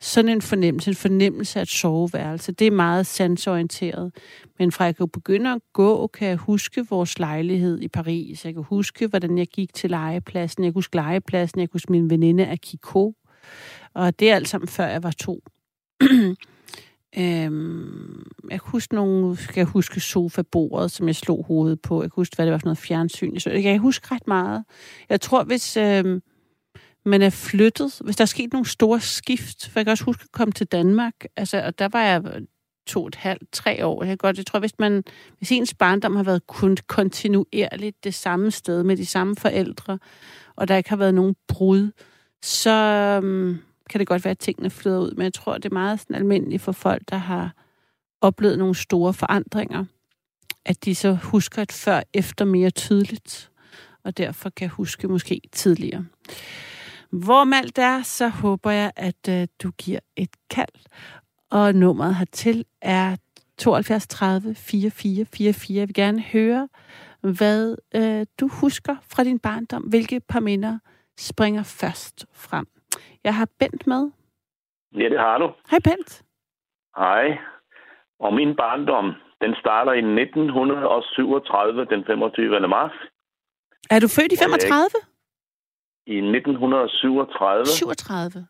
Sådan 0.00 0.28
en 0.28 0.42
fornemmelse, 0.42 0.90
en 0.90 0.94
fornemmelse 0.94 1.58
af 1.58 1.62
et 1.62 1.68
soveværelse, 1.68 2.52
det 2.52 2.66
er 2.66 2.70
meget 2.70 3.06
sansorienteret. 3.06 4.14
Men 4.58 4.72
fra 4.72 4.84
jeg 4.84 4.96
kan 4.96 5.08
begynde 5.08 5.52
at 5.52 5.60
gå, 5.72 6.06
kan 6.06 6.28
jeg 6.28 6.36
huske 6.36 6.86
vores 6.90 7.18
lejlighed 7.18 7.80
i 7.80 7.88
Paris. 7.88 8.44
Jeg 8.44 8.54
kan 8.54 8.62
huske, 8.62 9.06
hvordan 9.06 9.38
jeg 9.38 9.46
gik 9.46 9.74
til 9.74 9.90
legepladsen. 9.90 10.64
Jeg 10.64 10.68
kan 10.68 10.74
huske 10.74 10.96
legepladsen. 10.96 11.60
Jeg 11.60 11.68
kan 11.68 11.74
huske 11.74 11.92
min 11.92 12.10
veninde 12.10 12.46
Akiko. 12.46 13.14
Og 13.96 14.20
det 14.20 14.30
er 14.30 14.34
alt 14.34 14.48
sammen 14.48 14.68
før 14.68 14.86
jeg 14.86 15.02
var 15.02 15.10
to. 15.10 15.42
øhm, 17.18 18.26
jeg 18.50 18.60
kan 18.60 18.70
huske 18.70 18.94
nogle, 18.94 19.36
skal 19.36 19.60
jeg 19.60 19.66
huske 19.66 20.00
sofabordet, 20.00 20.90
som 20.90 21.06
jeg 21.06 21.16
slog 21.16 21.44
hovedet 21.44 21.82
på. 21.82 22.02
Jeg 22.02 22.10
kan 22.10 22.16
huske, 22.16 22.36
hvad 22.36 22.46
det 22.46 22.52
var 22.52 22.58
for 22.58 22.66
noget 22.66 22.78
fjernsyn. 22.78 23.38
Så 23.38 23.50
jeg 23.50 23.62
kan 23.62 23.78
huske 23.78 24.14
ret 24.14 24.26
meget. 24.26 24.64
Jeg 25.08 25.20
tror, 25.20 25.44
hvis 25.44 25.76
øhm, 25.76 26.22
man 27.04 27.22
er 27.22 27.30
flyttet, 27.30 28.00
hvis 28.04 28.16
der 28.16 28.22
er 28.22 28.26
sket 28.26 28.52
nogle 28.52 28.68
store 28.68 29.00
skift, 29.00 29.68
for 29.68 29.80
jeg 29.80 29.86
kan 29.86 29.90
også 29.90 30.04
huske 30.04 30.22
at 30.22 30.32
komme 30.32 30.52
til 30.52 30.66
Danmark, 30.66 31.14
altså, 31.36 31.62
og 31.62 31.78
der 31.78 31.88
var 31.88 32.02
jeg 32.02 32.22
to 32.86 33.02
og 33.02 33.08
et 33.08 33.14
halvt, 33.14 33.52
tre 33.52 33.86
år. 33.86 34.04
Jeg, 34.04 34.18
godt, 34.18 34.38
jeg 34.38 34.46
tror, 34.46 34.58
hvis, 34.58 34.78
man, 34.78 35.04
hvis 35.38 35.52
ens 35.52 35.74
barndom 35.74 36.16
har 36.16 36.22
været 36.22 36.46
kun 36.46 36.76
kontinuerligt 36.86 38.04
det 38.04 38.14
samme 38.14 38.50
sted 38.50 38.82
med 38.82 38.96
de 38.96 39.06
samme 39.06 39.36
forældre, 39.36 39.98
og 40.56 40.68
der 40.68 40.76
ikke 40.76 40.90
har 40.90 40.96
været 40.96 41.14
nogen 41.14 41.34
brud, 41.48 41.90
så, 42.42 42.70
øhm, 43.22 43.58
kan 43.90 43.98
det 43.98 44.06
godt 44.06 44.24
være, 44.24 44.30
at 44.30 44.38
tingene 44.38 44.70
flyder 44.70 44.98
ud, 44.98 45.14
men 45.16 45.24
jeg 45.24 45.34
tror, 45.34 45.54
det 45.54 45.64
er 45.64 45.74
meget 45.74 46.00
sådan 46.00 46.16
almindeligt 46.16 46.62
for 46.62 46.72
folk, 46.72 47.02
der 47.10 47.16
har 47.16 47.52
oplevet 48.20 48.58
nogle 48.58 48.74
store 48.74 49.14
forandringer, 49.14 49.84
at 50.64 50.84
de 50.84 50.94
så 50.94 51.14
husker 51.14 51.62
et 51.62 51.72
før-efter 51.72 52.44
mere 52.44 52.70
tydeligt, 52.70 53.50
og 54.04 54.16
derfor 54.16 54.50
kan 54.50 54.68
huske 54.68 55.08
måske 55.08 55.40
tidligere. 55.52 56.04
Hvor 57.10 57.54
alt 57.54 57.78
er, 57.78 58.02
så 58.02 58.28
håber 58.28 58.70
jeg, 58.70 58.92
at 58.96 59.28
øh, 59.28 59.48
du 59.62 59.70
giver 59.70 60.00
et 60.16 60.30
kald, 60.50 60.86
og 61.50 61.74
nummeret 61.74 62.14
hertil 62.14 62.64
er 62.82 63.16
72 63.58 64.06
30 64.06 64.54
44 64.54 65.24
44. 65.24 65.76
Jeg 65.76 65.88
vil 65.88 65.94
gerne 65.94 66.20
høre, 66.22 66.68
hvad 67.20 67.76
øh, 67.94 68.26
du 68.40 68.48
husker 68.48 68.96
fra 69.02 69.24
din 69.24 69.38
barndom. 69.38 69.82
Hvilke 69.82 70.20
par 70.20 70.40
minder 70.40 70.78
springer 71.18 71.62
først 71.62 72.26
frem? 72.32 72.66
Jeg 73.26 73.34
har 73.34 73.48
Bent 73.58 73.86
med. 73.86 74.02
Ja, 75.00 75.08
det 75.08 75.20
har 75.20 75.38
du. 75.38 75.46
Hej 75.70 75.80
Bent. 75.84 76.22
Hej. 76.96 77.38
Og 78.18 78.34
min 78.34 78.56
barndom, 78.56 79.06
den 79.40 79.54
starter 79.62 79.92
i 79.92 79.98
1937, 79.98 81.84
den 81.84 82.04
25. 82.04 82.68
marts. 82.68 82.94
Er 83.90 84.00
du 84.00 84.08
født 84.16 84.32
i 84.32 84.36
35? 84.36 84.84
I 86.06 86.16
1937. 86.16 87.66
37. 87.66 88.46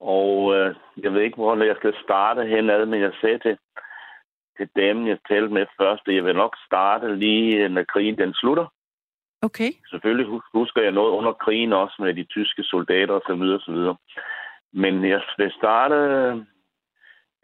Og 0.00 0.54
øh, 0.54 0.74
jeg 0.96 1.12
ved 1.12 1.20
ikke, 1.20 1.36
hvor 1.36 1.64
jeg 1.64 1.76
skal 1.76 1.94
starte 2.04 2.46
henad, 2.46 2.86
men 2.86 3.00
jeg 3.00 3.12
sagde 3.20 3.38
til, 3.38 3.58
til 4.56 4.68
damen, 4.76 5.08
jeg 5.08 5.18
talte 5.28 5.54
med 5.54 5.66
først, 5.80 6.02
at 6.08 6.14
jeg 6.14 6.24
vil 6.24 6.36
nok 6.36 6.56
starte 6.66 7.16
lige, 7.16 7.68
når 7.68 7.84
krigen 7.92 8.18
den 8.18 8.34
slutter. 8.34 8.66
Okay. 9.44 9.70
Selvfølgelig 9.90 10.40
husker 10.54 10.82
jeg 10.82 10.92
noget 10.92 11.10
under 11.10 11.32
krigen 11.32 11.72
også 11.72 11.96
med 11.98 12.14
de 12.14 12.24
tyske 12.24 12.62
soldater 12.62 13.14
osv. 13.14 13.42
osv. 13.58 13.80
Men 14.72 15.04
jeg 15.04 15.20
vil 15.38 15.52
starte 15.58 15.96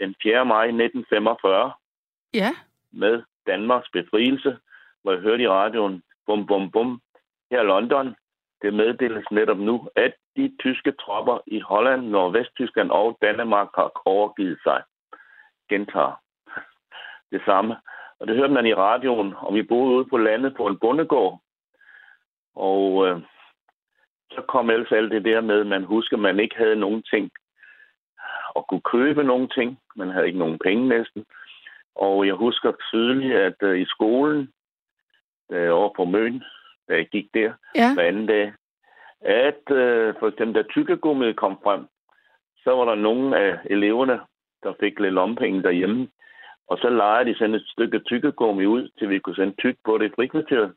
den 0.01 0.15
4. 0.23 0.45
maj 0.45 0.65
1945 0.65 1.73
ja. 2.35 2.51
med 2.93 3.23
Danmarks 3.47 3.89
befrielse, 3.93 4.59
hvor 5.03 5.13
jeg 5.13 5.21
hørte 5.21 5.43
i 5.43 5.49
radioen, 5.49 6.03
bum, 6.27 6.47
bum, 6.47 6.71
bum, 6.71 7.01
her 7.51 7.61
i 7.63 7.67
London, 7.67 8.17
det 8.63 8.75
meddeles 8.75 9.31
netop 9.31 9.59
nu, 9.59 9.89
at 9.97 10.15
de 10.37 10.57
tyske 10.61 10.93
tropper 10.93 11.39
i 11.47 11.61
Holland, 11.61 12.03
Nordvesttyskland 12.07 12.91
og 12.91 13.19
Danmark 13.23 13.69
har 13.75 14.03
overgivet 14.05 14.59
sig. 14.63 14.83
Gentager 15.69 16.21
det 17.33 17.43
samme. 17.45 17.77
Og 18.21 18.27
det 18.27 18.37
hørte 18.37 18.53
man 18.53 18.67
i 18.67 18.75
radioen, 18.75 19.35
og 19.37 19.55
vi 19.55 19.63
boede 19.63 19.97
ude 19.97 20.05
på 20.05 20.17
landet 20.17 20.57
på 20.57 20.67
en 20.67 20.79
bondegård, 20.79 21.41
og 22.55 23.07
øh, 23.07 23.21
så 24.31 24.43
kom 24.49 24.71
ellers 24.71 24.93
alt 24.93 25.13
det 25.13 25.25
der 25.25 25.41
med, 25.41 25.61
at 25.61 25.67
man 25.67 25.85
husker, 25.85 26.17
at 26.17 26.23
man 26.23 26.41
ikke 26.41 26.57
havde 26.57 26.77
nogen 26.77 27.03
ting 27.03 27.31
og 28.55 28.67
kunne 28.69 28.87
købe 28.93 29.25
nogen 29.25 29.49
ting. 29.49 29.79
Man 29.97 30.11
havde 30.11 30.27
ikke 30.27 30.39
nogen 30.39 30.59
penge 30.59 30.89
næsten. 30.89 31.25
Og 31.95 32.27
jeg 32.27 32.35
husker 32.35 32.73
tydeligt, 32.91 33.35
at 33.35 33.63
øh, 33.63 33.81
i 33.81 33.85
skolen, 33.85 34.53
øh, 35.51 35.71
over 35.73 35.91
på 35.97 36.05
Møn, 36.05 36.43
da 36.89 36.95
jeg 36.95 37.09
gik 37.09 37.27
der 37.35 37.53
ja. 37.75 37.95
hver 37.95 38.09
anden 38.09 38.27
dag, 38.27 38.53
at 39.21 39.71
øh, 39.71 40.15
for 40.19 40.29
eksempel 40.29 40.55
da 40.55 40.69
tykkegummiet 40.69 41.37
kom 41.37 41.59
frem, 41.63 41.87
så 42.65 42.71
var 42.71 42.85
der 42.85 42.95
nogle 42.95 43.39
af 43.39 43.59
eleverne, 43.71 44.21
der 44.63 44.73
fik 44.81 45.01
lidt 45.01 45.15
lompenge 45.15 45.63
derhjemme. 45.63 46.09
Og 46.69 46.79
så 46.79 46.91
lejede 46.91 47.31
de 47.31 47.39
sådan 47.39 47.55
et 47.55 47.67
stykke 47.67 47.99
tykkegummi 47.99 48.67
ud, 48.67 48.89
til 48.99 49.11
vi 49.11 49.19
kunne 49.19 49.35
sende 49.35 49.55
tyk 49.59 49.77
på 49.85 49.99
det 49.99 50.07
i 50.07 50.15
frikvarteret. 50.17 50.75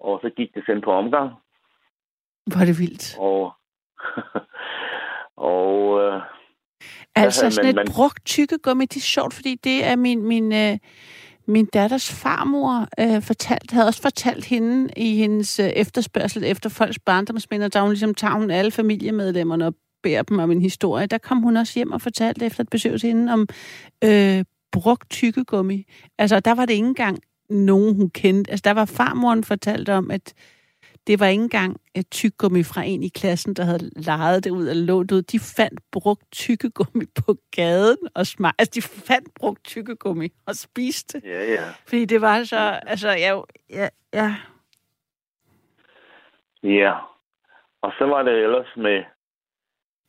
Og 0.00 0.18
så 0.22 0.30
gik 0.36 0.54
det 0.54 0.62
sendt 0.66 0.84
på 0.84 0.92
omgang. 0.92 1.30
Var 2.54 2.64
det 2.64 2.78
vildt. 2.78 3.16
Og, 3.18 3.52
og 5.52 6.00
øh, 6.02 6.22
Altså 7.14 7.50
sådan 7.50 7.66
man, 7.66 7.70
et 7.70 7.74
man... 7.74 7.86
brugt 7.94 8.24
tykkegummi, 8.24 8.84
det 8.84 8.96
er 8.96 9.00
sjovt, 9.00 9.34
fordi 9.34 9.54
det 9.64 9.84
er 9.84 9.96
min, 9.96 10.22
min, 10.22 10.52
øh, 10.52 10.78
min 11.46 11.66
datters 11.66 12.12
farmor 12.22 12.88
øh, 13.00 13.22
fortalt, 13.22 13.70
havde 13.70 13.86
også 13.86 14.02
fortalt 14.02 14.44
hende 14.44 14.88
i 14.96 15.16
hendes 15.16 15.60
øh, 15.60 15.66
efterspørgsel 15.66 16.44
efter 16.44 16.70
folks 16.70 16.98
barndomsminder, 16.98 17.68
der 17.68 17.80
hun 17.80 17.90
ligesom 17.90 18.14
tager 18.14 18.34
hun 18.34 18.50
alle 18.50 18.70
familiemedlemmerne 18.70 19.66
og 19.66 19.74
beder 20.02 20.22
dem 20.22 20.38
om 20.38 20.50
en 20.50 20.62
historie. 20.62 21.06
Der 21.06 21.18
kom 21.18 21.38
hun 21.42 21.56
også 21.56 21.78
hjem 21.78 21.92
og 21.92 22.00
fortalte 22.00 22.46
efter 22.46 22.60
et 22.60 22.70
besøg 22.70 23.00
til 23.00 23.08
hende 23.08 23.32
om 23.32 23.48
øh, 24.04 24.44
brugt 24.72 25.10
tykkegummi. 25.10 25.84
Altså, 26.18 26.40
der 26.40 26.54
var 26.54 26.66
det 26.66 26.74
ikke 26.74 26.86
engang 26.86 27.18
nogen, 27.50 27.96
hun 27.96 28.10
kendte. 28.10 28.50
Altså, 28.50 28.62
der 28.64 28.74
var 28.74 28.84
farmoren 28.84 29.44
fortalt 29.44 29.88
om, 29.88 30.10
at 30.10 30.34
det 31.06 31.20
var 31.20 31.26
ikke 31.26 31.42
engang 31.42 31.80
et 31.94 32.10
tyggegummi 32.10 32.62
fra 32.62 32.82
en 32.82 33.02
i 33.02 33.08
klassen, 33.08 33.54
der 33.54 33.64
havde 33.64 33.90
lejet 33.96 34.44
det 34.44 34.50
ud 34.50 34.66
og 34.68 34.76
lånt 34.76 35.12
ud. 35.12 35.22
De 35.22 35.38
fandt 35.38 35.80
brugt 35.92 36.32
tykkegummi 36.32 37.04
på 37.26 37.36
gaden 37.56 37.98
og 38.14 38.26
smag. 38.26 38.52
Altså, 38.58 38.72
de 38.74 38.82
fandt 38.82 39.28
brugt 39.34 39.64
tykkegummi 39.64 40.28
og 40.46 40.54
spiste. 40.54 41.22
Ja, 41.24 41.52
ja. 41.52 41.64
Fordi 41.88 42.04
det 42.04 42.20
var 42.20 42.44
så... 42.44 42.80
Altså, 42.86 43.08
ja, 43.08 43.40
ja, 43.70 43.88
ja. 44.14 44.34
Ja. 46.62 46.94
Og 47.82 47.92
så 47.98 48.04
var 48.04 48.22
det 48.22 48.32
ellers 48.32 48.76
med, 48.76 49.02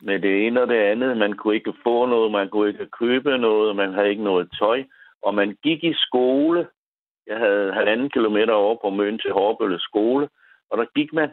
med 0.00 0.20
det 0.20 0.46
ene 0.46 0.62
og 0.62 0.68
det 0.68 0.76
andet. 0.76 1.16
Man 1.16 1.32
kunne 1.32 1.54
ikke 1.54 1.74
få 1.82 2.06
noget, 2.06 2.32
man 2.32 2.48
kunne 2.48 2.68
ikke 2.68 2.86
købe 2.98 3.38
noget, 3.38 3.76
man 3.76 3.94
havde 3.94 4.10
ikke 4.10 4.24
noget 4.24 4.48
tøj. 4.58 4.84
Og 5.22 5.34
man 5.34 5.56
gik 5.62 5.84
i 5.84 5.94
skole. 5.94 6.66
Jeg 7.26 7.38
havde 7.38 7.72
halvanden 7.72 8.10
kilometer 8.10 8.52
over 8.52 8.76
på 8.82 8.90
Møn 8.90 9.18
til 9.18 9.32
Hårbølle 9.32 9.80
skole 9.80 10.28
og 10.72 10.78
der 10.78 10.86
gik 10.98 11.12
man. 11.12 11.30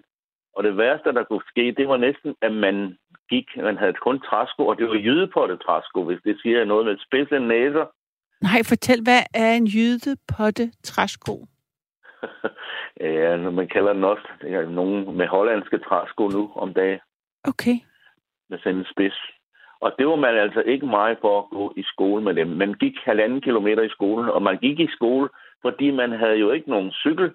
Og 0.55 0.63
det 0.63 0.77
værste, 0.77 1.13
der 1.13 1.23
kunne 1.23 1.49
ske, 1.51 1.73
det 1.77 1.87
var 1.87 1.97
næsten, 1.97 2.35
at 2.41 2.53
man 2.53 2.97
gik, 3.29 3.47
man 3.57 3.77
havde 3.77 3.93
kun 3.93 4.19
træsko, 4.19 4.67
og 4.67 4.77
det 4.77 4.87
var 4.87 4.95
jydepotte 4.95 5.57
træsko, 5.57 6.03
hvis 6.03 6.21
det 6.23 6.35
siger 6.41 6.65
noget 6.65 6.85
med 6.85 6.97
spidse 7.05 7.39
næser. 7.39 7.85
Nej, 8.41 8.59
fortæl, 8.71 8.99
hvad 9.03 9.21
er 9.33 9.51
en 9.53 9.65
jydepotte 9.65 10.65
træsko? 10.83 11.35
ja, 12.99 13.37
man 13.37 13.67
kalder 13.67 13.93
den 13.93 14.03
også 14.03 14.27
er 14.41 14.69
nogen 14.69 15.17
med 15.17 15.27
hollandske 15.27 15.77
træsko 15.77 16.27
nu 16.27 16.51
om 16.55 16.73
dagen. 16.73 16.99
Okay. 17.43 17.75
Med 18.49 18.57
sådan 18.59 18.79
en 18.79 18.85
spids. 18.91 19.19
Og 19.81 19.95
det 19.97 20.07
var 20.07 20.15
man 20.15 20.35
altså 20.37 20.61
ikke 20.61 20.85
meget 20.85 21.17
for 21.21 21.39
at 21.39 21.49
gå 21.49 21.73
i 21.77 21.83
skole 21.83 22.23
med 22.23 22.33
dem. 22.35 22.47
Man 22.47 22.73
gik 22.73 22.95
halvanden 23.05 23.41
kilometer 23.41 23.83
i 23.83 23.89
skolen, 23.89 24.29
og 24.29 24.41
man 24.41 24.57
gik 24.57 24.79
i 24.79 24.87
skole, 24.97 25.29
fordi 25.61 25.91
man 25.91 26.11
havde 26.11 26.37
jo 26.37 26.51
ikke 26.51 26.69
nogen 26.69 26.91
cykel. 26.91 27.33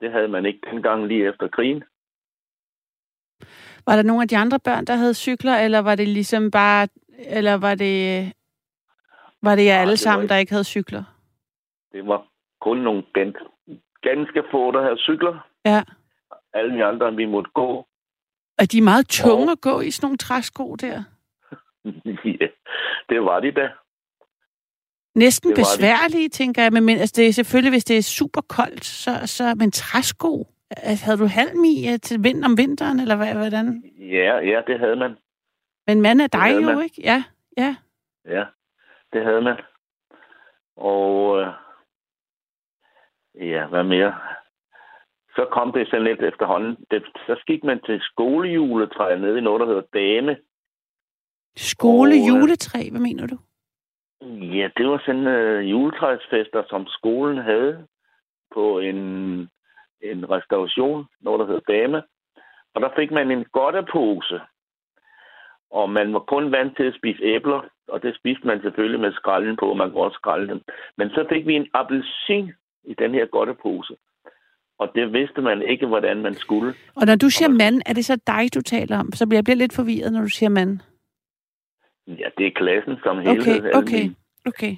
Det 0.00 0.12
havde 0.12 0.28
man 0.28 0.46
ikke 0.46 0.60
dengang 0.70 1.06
lige 1.06 1.28
efter 1.28 1.48
krigen. 1.48 1.84
Var 3.86 3.96
der 3.96 4.02
nogle 4.02 4.22
af 4.22 4.28
de 4.28 4.36
andre 4.36 4.58
børn, 4.58 4.84
der 4.84 4.96
havde 4.96 5.14
cykler, 5.14 5.56
eller 5.56 5.78
var 5.78 5.94
det 5.94 6.08
ligesom 6.08 6.50
bare, 6.50 6.88
eller 7.18 7.54
var 7.54 7.74
det, 7.74 8.26
var 9.42 9.56
det 9.56 9.64
jer 9.64 9.80
alle 9.80 9.90
det 9.90 9.98
sammen, 9.98 10.24
ikke. 10.24 10.32
der 10.32 10.38
ikke 10.38 10.52
havde 10.52 10.64
cykler? 10.64 11.04
Det 11.92 12.06
var 12.06 12.26
kun 12.60 12.78
nogle 12.78 13.02
ganske, 13.14 13.44
ganske 14.02 14.42
få, 14.50 14.70
der 14.70 14.82
havde 14.82 14.98
cykler. 14.98 15.48
Ja. 15.64 15.82
Alle 16.52 16.76
de 16.76 16.84
andre, 16.84 17.14
vi 17.14 17.24
måtte 17.24 17.50
gå. 17.54 17.86
Er 18.58 18.66
de 18.66 18.82
meget 18.82 19.08
tunge 19.08 19.48
og... 19.48 19.52
at 19.52 19.60
gå 19.60 19.80
i 19.80 19.90
sådan 19.90 20.06
nogle 20.06 20.18
træsko 20.18 20.76
der? 20.76 21.02
ja, 22.40 22.48
det 23.08 23.24
var 23.24 23.40
de 23.40 23.50
da. 23.50 23.70
Næsten 25.14 25.54
besværlige, 25.54 26.28
tænker 26.28 26.62
jeg. 26.62 26.72
Men, 26.72 26.84
men 26.84 26.98
altså, 26.98 27.12
det 27.16 27.28
er 27.28 27.32
selvfølgelig, 27.32 27.72
hvis 27.72 27.84
det 27.84 27.98
er 27.98 28.02
super 28.02 28.40
koldt, 28.40 28.84
så, 28.84 29.10
så 29.24 29.54
men 29.58 29.70
træsko. 29.70 30.46
Altså, 30.70 31.04
havde 31.04 31.18
du 31.18 31.26
halm 31.26 31.64
i 31.64 31.92
uh, 31.92 31.98
til 32.02 32.24
vind 32.24 32.44
om 32.44 32.58
vinteren, 32.58 33.00
eller 33.00 33.16
hvad, 33.16 33.34
hvordan? 33.34 33.84
Ja, 33.98 34.36
ja, 34.38 34.60
det 34.66 34.78
havde 34.78 34.96
man. 34.96 35.16
Men 35.86 36.00
man 36.00 36.20
er 36.20 36.26
dig 36.26 36.54
jo, 36.54 36.60
man. 36.60 36.84
ikke? 36.84 37.02
Ja, 37.02 37.24
ja. 37.56 37.76
Ja, 38.24 38.44
det 39.12 39.24
havde 39.24 39.42
man. 39.42 39.56
Og 40.76 41.40
øh, 41.40 41.48
ja, 43.50 43.66
hvad 43.66 43.84
mere? 43.84 44.14
Så 45.36 45.46
kom 45.52 45.72
det 45.72 45.86
sådan 45.86 46.04
lidt 46.04 46.22
efterhånden. 46.22 46.76
Det, 46.90 47.02
så 47.26 47.42
gik 47.46 47.64
man 47.64 47.80
til 47.86 48.00
skolejuletræ 48.00 49.16
nede 49.16 49.38
i 49.38 49.40
noget, 49.40 49.60
der 49.60 49.66
hedder 49.66 49.82
Dame. 49.94 50.36
Skolejuletræ, 51.56 52.90
hvad 52.90 53.00
mener 53.00 53.26
du? 53.26 53.38
Ja, 54.30 54.68
det 54.76 54.88
var 54.88 55.02
sådan 55.06 55.26
øh, 55.26 55.70
juletræsfester, 55.70 56.62
som 56.68 56.86
skolen 56.86 57.38
havde 57.38 57.86
på 58.54 58.78
en, 58.78 58.96
en 60.00 60.30
restauration, 60.30 61.06
noget 61.20 61.40
der 61.40 61.46
hed 61.46 61.60
Dame. 61.68 62.02
Og 62.74 62.80
der 62.80 62.88
fik 62.96 63.10
man 63.10 63.30
en 63.30 63.44
godtepose. 63.44 64.40
Og 65.70 65.90
man 65.90 66.12
var 66.12 66.18
kun 66.18 66.52
vant 66.52 66.76
til 66.76 66.84
at 66.84 66.94
spise 66.94 67.22
æbler, 67.22 67.60
og 67.88 68.02
det 68.02 68.16
spiste 68.16 68.46
man 68.46 68.62
selvfølgelig 68.62 69.00
med 69.00 69.12
skralden 69.12 69.56
på, 69.56 69.66
og 69.70 69.76
man 69.76 69.90
kunne 69.90 70.02
også 70.02 70.14
skralde 70.14 70.48
dem. 70.48 70.60
Men 70.96 71.08
så 71.10 71.26
fik 71.28 71.46
vi 71.46 71.54
en 71.54 71.68
appelsin 71.74 72.52
i 72.84 72.94
den 72.94 73.14
her 73.14 73.26
godtepose. 73.26 73.96
Og 74.78 74.92
det 74.94 75.12
vidste 75.12 75.40
man 75.40 75.62
ikke, 75.62 75.86
hvordan 75.86 76.22
man 76.22 76.34
skulle. 76.34 76.74
Og 76.94 77.06
når 77.06 77.16
du 77.16 77.30
siger 77.30 77.48
mand, 77.48 77.82
er 77.86 77.92
det 77.92 78.04
så 78.04 78.16
dig, 78.26 78.54
du 78.54 78.60
taler 78.60 78.98
om? 78.98 79.12
Så 79.12 79.28
bliver 79.28 79.42
jeg 79.46 79.56
lidt 79.56 79.74
forvirret, 79.74 80.12
når 80.12 80.20
du 80.20 80.28
siger 80.28 80.50
mand. 80.50 80.80
Ja, 82.06 82.28
det 82.38 82.46
er 82.46 82.50
klassen 82.50 82.96
som 83.02 83.18
helhed. 83.18 83.58
Okay, 83.58 83.78
okay, 83.80 84.10
okay. 84.46 84.76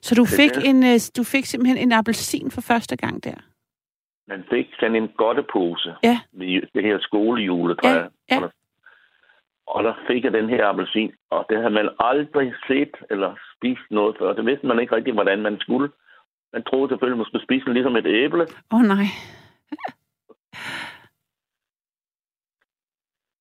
Så 0.00 0.14
du 0.14 0.24
fik, 0.24 0.50
en, 0.64 0.82
øh, 0.82 1.00
du 1.16 1.24
fik 1.24 1.44
simpelthen 1.44 1.78
en 1.78 1.92
appelsin 1.92 2.50
for 2.50 2.60
første 2.60 2.96
gang 2.96 3.24
der? 3.24 3.38
Man 4.28 4.44
fik 4.50 4.66
sådan 4.80 4.96
en 4.96 5.08
godtepose. 5.08 5.94
Ja. 6.02 6.20
Med 6.32 6.62
det 6.74 6.82
her 6.82 6.98
skolejuletræ. 7.00 7.88
Ja, 7.88 8.06
ja. 8.30 8.40
Og, 9.66 9.84
der, 9.84 9.94
fik 10.08 10.24
jeg 10.24 10.32
den 10.32 10.48
her 10.48 10.66
appelsin, 10.66 11.12
og 11.30 11.46
det 11.50 11.56
havde 11.58 11.70
man 11.70 11.88
aldrig 11.98 12.52
set 12.68 12.94
eller 13.10 13.34
spist 13.56 13.86
noget 13.90 14.16
før. 14.18 14.32
Det 14.32 14.46
vidste 14.46 14.66
man 14.66 14.80
ikke 14.80 14.96
rigtig, 14.96 15.14
hvordan 15.14 15.42
man 15.42 15.60
skulle. 15.60 15.88
Man 16.52 16.62
troede 16.64 16.88
selvfølgelig, 16.88 17.18
man 17.18 17.26
skulle 17.26 17.44
spise 17.44 17.64
den 17.64 17.74
ligesom 17.74 17.96
et 17.96 18.06
æble. 18.06 18.42
Åh 18.72 18.78
oh, 18.78 18.82
nej. 18.82 19.06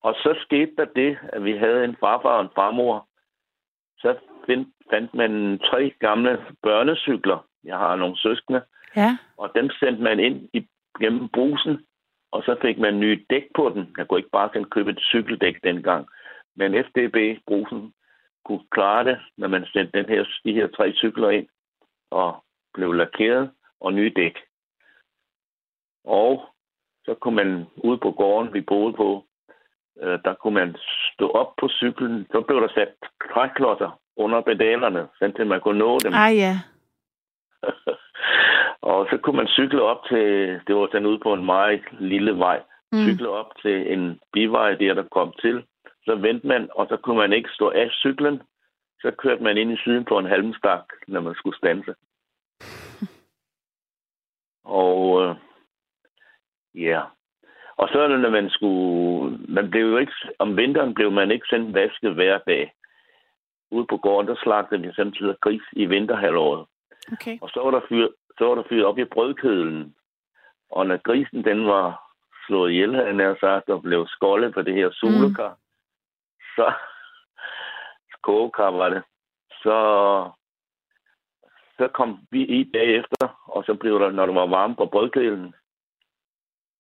Og 0.02 0.14
så 0.14 0.38
skete 0.42 0.72
der 0.78 0.86
det, 0.86 1.18
at 1.24 1.44
vi 1.44 1.58
havde 1.58 1.84
en 1.84 1.96
farfar 2.00 2.38
og 2.38 2.42
en 2.42 2.56
farmor. 2.56 3.08
Så 3.98 4.16
find, 4.46 4.66
fandt 4.90 5.14
man 5.14 5.60
tre 5.60 5.94
gamle 6.00 6.46
børnecykler. 6.64 7.46
Jeg 7.64 7.78
har 7.78 7.96
nogle 7.96 8.18
søskende. 8.18 8.62
Ja. 8.96 9.18
Og 9.38 9.52
dem 9.56 9.70
sendte 9.70 10.04
man 10.04 10.20
ind 10.20 10.50
i, 10.54 10.68
gennem 11.00 11.30
brusen, 11.30 11.86
og 12.32 12.44
så 12.44 12.56
fik 12.62 12.78
man 12.78 13.00
nye 13.00 13.26
dæk 13.30 13.44
på 13.56 13.70
den. 13.70 13.94
Jeg 13.98 14.08
kunne 14.08 14.20
ikke 14.20 14.30
bare 14.30 14.50
sådan 14.50 14.70
købe 14.70 14.92
et 14.92 15.02
cykeldæk 15.02 15.64
dengang. 15.64 16.08
Men 16.56 16.84
FDB-brusen 16.86 17.94
kunne 18.46 18.66
klare 18.72 19.04
det, 19.04 19.20
når 19.38 19.48
man 19.48 19.66
sendte 19.66 19.98
den 19.98 20.10
her, 20.10 20.26
de 20.46 20.54
her 20.54 20.68
tre 20.68 20.94
cykler 20.94 21.30
ind 21.30 21.48
og 22.12 22.44
blev 22.74 22.94
lakeret 22.94 23.52
og 23.80 23.94
nye 23.94 24.14
dæk. 24.16 24.38
Og 26.04 26.46
så 27.06 27.14
kunne 27.14 27.36
man 27.36 27.66
ud 27.84 27.98
på 27.98 28.12
gården, 28.12 28.54
vi 28.54 28.62
boede 28.62 28.94
på, 28.94 29.26
øh, 30.02 30.20
der 30.26 30.34
kunne 30.34 30.54
man 30.54 30.76
stå 31.14 31.30
op 31.30 31.52
på 31.60 31.70
cyklen. 31.70 32.28
Så 32.32 32.42
blev 32.42 32.62
der 32.62 32.68
sat 32.68 32.94
træklodser 33.34 34.00
under 34.16 34.42
pedalerne, 34.42 35.08
så 35.18 35.44
man 35.46 35.62
kunne 35.62 35.80
nå 35.80 35.98
dem. 36.04 36.14
Ah, 36.14 36.38
ja. 36.38 36.54
og 38.92 39.08
så 39.10 39.18
kunne 39.24 39.38
man 39.38 39.48
cykle 39.48 39.82
op 39.82 40.02
til, 40.10 40.26
det 40.68 40.76
var 40.76 40.88
sådan 40.92 41.06
ude 41.06 41.20
på 41.20 41.34
en 41.34 41.46
meget 41.46 41.84
lille 42.00 42.38
vej, 42.38 42.62
mm. 42.92 42.98
cykle 43.06 43.30
op 43.30 43.52
til 43.62 43.94
en 43.94 44.20
bivej 44.34 44.74
der, 44.74 44.94
der 44.94 45.04
kom 45.12 45.34
til. 45.42 45.66
Så 46.06 46.16
vendte 46.16 46.48
man, 46.48 46.70
og 46.72 46.88
så 46.90 46.98
kunne 46.98 47.18
man 47.18 47.34
ikke 47.34 47.50
stå 47.50 47.70
af 47.70 47.90
cyklen. 47.92 48.42
Så 49.02 49.12
kørte 49.18 49.44
man 49.44 49.58
ind 49.58 49.72
i 49.72 49.82
siden 49.84 50.06
på 50.06 50.20
en 50.20 50.26
halmstak, 50.26 50.84
når 51.08 51.22
man 51.22 51.36
skulle 51.36 51.58
stanse. 51.58 51.96
og 54.82 55.24
øh, 55.24 55.36
ja, 56.76 57.02
og 57.80 57.90
så 57.92 58.08
når 58.08 58.30
man 58.30 58.50
skulle... 58.50 59.38
Man 59.48 59.72
blev 59.72 59.86
jo 59.86 59.98
ikke, 59.98 60.14
om 60.40 60.58
vinteren 60.58 60.94
blev 60.94 61.12
man 61.12 61.32
ikke 61.32 61.48
sendt 61.50 61.74
vasket 61.74 62.14
hver 62.14 62.38
dag. 62.38 62.74
Ude 63.72 63.86
på 63.90 63.98
gården, 63.98 64.28
der 64.28 64.36
slagtede 64.36 64.82
vi 64.82 64.94
samtidig 64.94 65.36
gris 65.42 65.62
i 65.72 65.86
vinterhalvåret. 65.86 66.66
Okay. 67.12 67.38
Og 67.42 67.50
så 67.50 67.60
var 67.64 67.72
der 67.72 67.82
fyret 67.90 68.10
så 68.40 68.46
var 68.46 68.56
der 68.56 68.64
fyret 68.70 68.86
op 68.86 68.98
i 68.98 69.06
brødkedlen. 69.06 69.96
Og 70.72 70.88
når 70.88 70.98
grisen 70.98 71.44
den 71.44 71.68
var 71.68 72.14
slået 72.48 72.72
ihjel, 72.72 72.96
havde 72.96 73.24
jeg 73.24 73.38
sagt, 73.40 73.70
og 73.70 73.82
blev 73.82 74.08
skoldet 74.08 74.54
på 74.54 74.62
det 74.62 74.74
her 74.74 74.90
solekar, 74.92 75.50
mm. 75.50 75.62
så 76.56 76.74
kogekar 78.22 78.72
var 78.72 78.90
det, 78.90 79.04
så, 79.64 79.78
så 81.78 81.88
kom 81.88 82.28
vi 82.32 82.42
i 82.42 82.64
bagefter, 82.74 83.28
og 83.46 83.64
så 83.64 83.74
blev 83.74 84.00
der, 84.00 84.12
når 84.12 84.26
der 84.26 84.34
var 84.34 84.46
varme 84.46 84.76
på 84.76 84.86
brødkedlen, 84.86 85.54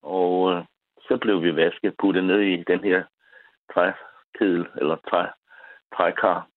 og 0.02 0.52
øh, 0.52 0.66
så 1.10 1.18
blev 1.18 1.44
vi 1.44 1.56
vasket, 1.56 1.94
puttet 2.00 2.24
ned 2.24 2.40
i 2.42 2.64
den 2.64 2.80
her 2.84 3.04
trækedel, 3.74 4.68
eller 4.82 4.96
træ, 5.10 5.26
trækar. 5.96 6.48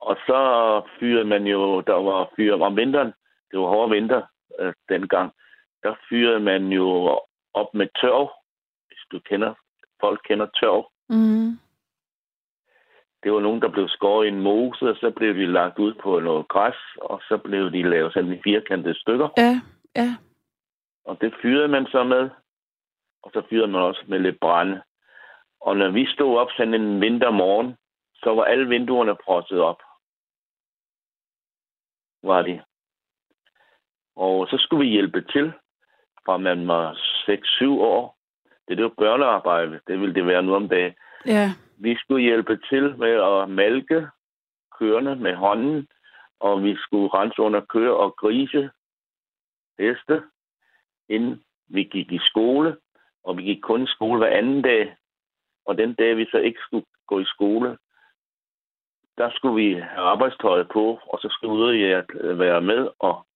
Og 0.00 0.16
så 0.26 0.40
fyrede 1.00 1.24
man 1.24 1.46
jo, 1.46 1.80
der 1.80 1.94
var 1.94 2.30
fyret 2.36 2.62
om 2.62 2.76
vinteren, 2.76 3.12
det 3.50 3.58
var 3.58 3.66
hårde 3.66 3.90
vinter 3.90 4.22
øh, 4.60 4.72
dengang, 4.88 5.32
der 5.82 5.94
fyrede 6.08 6.40
man 6.40 6.62
jo 6.66 7.20
op 7.54 7.74
med 7.74 7.88
tørv, 8.00 8.32
hvis 8.88 8.98
du 9.12 9.20
kender, 9.20 9.54
folk 10.00 10.20
kender 10.28 10.46
tørv. 10.60 10.90
Mm. 11.08 11.58
Det 13.22 13.32
var 13.32 13.40
nogen, 13.40 13.62
der 13.62 13.68
blev 13.68 13.88
skåret 13.88 14.26
i 14.26 14.28
en 14.28 14.40
mose, 14.40 14.90
og 14.90 14.96
så 14.96 15.10
blev 15.16 15.34
de 15.34 15.46
lagt 15.46 15.78
ud 15.78 15.94
på 15.94 16.20
noget 16.20 16.48
græs, 16.48 16.76
og 16.96 17.20
så 17.28 17.38
blev 17.38 17.72
de 17.72 17.82
lavet 17.82 18.12
sådan 18.12 18.32
i 18.32 18.42
firkantede 18.44 19.00
stykker. 19.00 19.28
Ja, 19.36 19.60
ja. 19.96 20.16
Og 21.04 21.20
det 21.20 21.34
fyrede 21.42 21.68
man 21.68 21.86
så 21.86 22.04
med. 22.04 22.30
Og 23.26 23.32
så 23.34 23.42
fyrede 23.50 23.66
man 23.66 23.82
også 23.82 24.04
med 24.08 24.18
lidt 24.18 24.40
brænde. 24.40 24.82
Og 25.60 25.76
når 25.76 25.90
vi 25.90 26.06
stod 26.06 26.38
op 26.38 26.48
sådan 26.56 26.74
en 26.74 27.00
vintermorgen, 27.00 27.76
så 28.14 28.34
var 28.34 28.44
alle 28.44 28.68
vinduerne 28.68 29.16
frosset 29.24 29.60
op. 29.60 29.82
Var 32.22 32.42
de. 32.42 32.62
Og 34.16 34.46
så 34.48 34.56
skulle 34.58 34.84
vi 34.84 34.90
hjælpe 34.90 35.22
til, 35.22 35.52
fra 36.24 36.36
man 36.36 36.68
var 36.68 36.92
6-7 37.64 37.66
år. 37.66 38.16
Det 38.68 38.78
er 38.78 38.82
jo 38.82 38.94
børnearbejde. 38.98 39.80
Det 39.86 40.00
ville 40.00 40.14
det 40.14 40.26
være 40.26 40.42
nu 40.42 40.54
om 40.54 40.68
dagen. 40.68 40.94
Ja. 41.26 41.50
Vi 41.78 41.96
skulle 41.96 42.22
hjælpe 42.22 42.60
til 42.70 42.98
med 42.98 43.10
at 43.10 43.50
malke 43.50 44.08
køerne 44.78 45.16
med 45.16 45.34
hånden, 45.34 45.88
og 46.40 46.62
vi 46.62 46.76
skulle 46.76 47.08
rense 47.14 47.42
under 47.42 47.60
køer 47.60 47.92
og 47.92 48.16
grise, 48.16 48.70
heste, 49.78 50.22
inden 51.08 51.44
vi 51.68 51.84
gik 51.84 52.12
i 52.12 52.18
skole. 52.18 52.76
Og 53.26 53.36
vi 53.36 53.42
gik 53.42 53.60
kun 53.62 53.82
i 53.82 53.86
skole 53.86 54.18
hver 54.18 54.36
anden 54.38 54.62
dag. 54.62 54.96
Og 55.66 55.78
den 55.78 55.94
dag, 55.94 56.16
vi 56.16 56.26
så 56.30 56.38
ikke 56.38 56.60
skulle 56.60 56.86
gå 57.06 57.20
i 57.20 57.24
skole, 57.24 57.78
der 59.18 59.30
skulle 59.30 59.54
vi 59.64 59.72
have 59.74 60.06
arbejdstøjet 60.12 60.68
på, 60.68 61.00
og 61.06 61.18
så 61.18 61.28
skulle 61.30 61.72
vi 61.72 61.92
at 61.92 62.04
øh, 62.14 62.38
være 62.38 62.60
med 62.60 62.88
og 62.98 63.26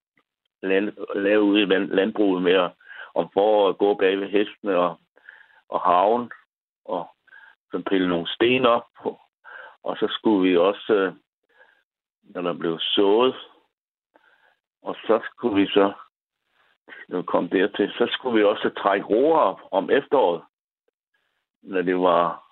land, 0.63 0.93
lave 1.15 1.43
ude 1.43 1.63
i 1.63 1.67
landbruget 1.67 2.43
med 2.43 2.53
at, 2.53 2.71
om 3.15 3.25
at 3.69 3.79
gå 3.79 3.95
bag 3.95 4.21
ved 4.21 4.29
hestene 4.29 4.77
og, 4.77 5.01
og 5.69 5.81
haven, 5.81 6.31
og 6.85 7.11
så 7.71 7.83
pille 7.91 8.09
nogle 8.09 8.29
sten 8.29 8.67
op. 8.67 8.87
Og 9.83 9.97
så 9.97 10.07
skulle 10.11 10.51
vi 10.51 10.57
også, 10.57 10.93
øh, 10.93 11.13
når 12.23 12.43
der 12.43 12.53
blev 12.53 12.79
sået, 12.81 13.35
og 14.83 14.97
så 15.07 15.21
skulle 15.25 15.61
vi 15.61 15.67
så, 15.67 15.93
når 17.09 17.19
vi 17.19 17.27
kom 17.27 17.49
dertil, 17.49 17.91
så 17.91 18.09
skulle 18.11 18.39
vi 18.39 18.45
også 18.45 18.71
trække 18.79 19.07
roer 19.07 19.39
op 19.39 19.61
om 19.71 19.91
efteråret. 19.91 20.43
Når 21.63 21.83
det 21.83 21.97
var, 21.97 22.45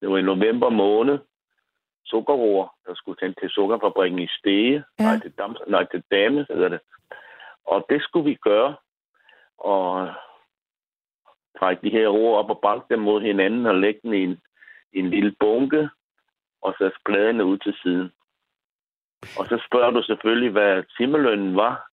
det 0.00 0.10
var 0.10 0.18
i 0.18 0.22
november 0.22 0.70
måned, 0.70 1.18
sukkerroer, 2.04 2.68
der 2.86 2.94
skulle 2.94 3.16
tænde 3.16 3.40
til 3.40 3.50
sukkerfabrikken 3.50 4.18
i 4.18 4.28
Stege, 4.38 4.84
ja. 4.98 5.04
nej, 5.04 5.18
til, 5.20 5.32
Dam, 5.32 5.56
nej, 5.66 5.84
til 5.90 6.02
Dame, 6.10 6.46
hedder 6.50 6.68
det. 6.68 6.80
Og 7.64 7.86
det 7.90 8.02
skulle 8.02 8.30
vi 8.30 8.34
gøre, 8.34 8.76
og 9.58 10.12
trække 11.58 11.82
de 11.82 11.90
her 11.90 12.08
roer 12.08 12.38
op 12.38 12.50
og 12.50 12.60
banke 12.60 12.86
dem 12.90 12.98
mod 12.98 13.22
hinanden 13.22 13.66
og 13.66 13.74
lægge 13.74 14.00
dem 14.02 14.12
i 14.12 14.22
en, 14.22 14.40
i 14.92 14.98
en 14.98 15.10
lille 15.10 15.34
bunke, 15.40 15.88
og 16.62 16.74
så 16.78 16.90
bladene 17.04 17.44
ud 17.44 17.58
til 17.58 17.74
siden. 17.82 18.12
Og 19.38 19.46
så 19.46 19.62
spørger 19.66 19.90
du 19.90 20.02
selvfølgelig, 20.02 20.50
hvad 20.50 20.82
timelønnen 20.96 21.56
var. 21.56 21.87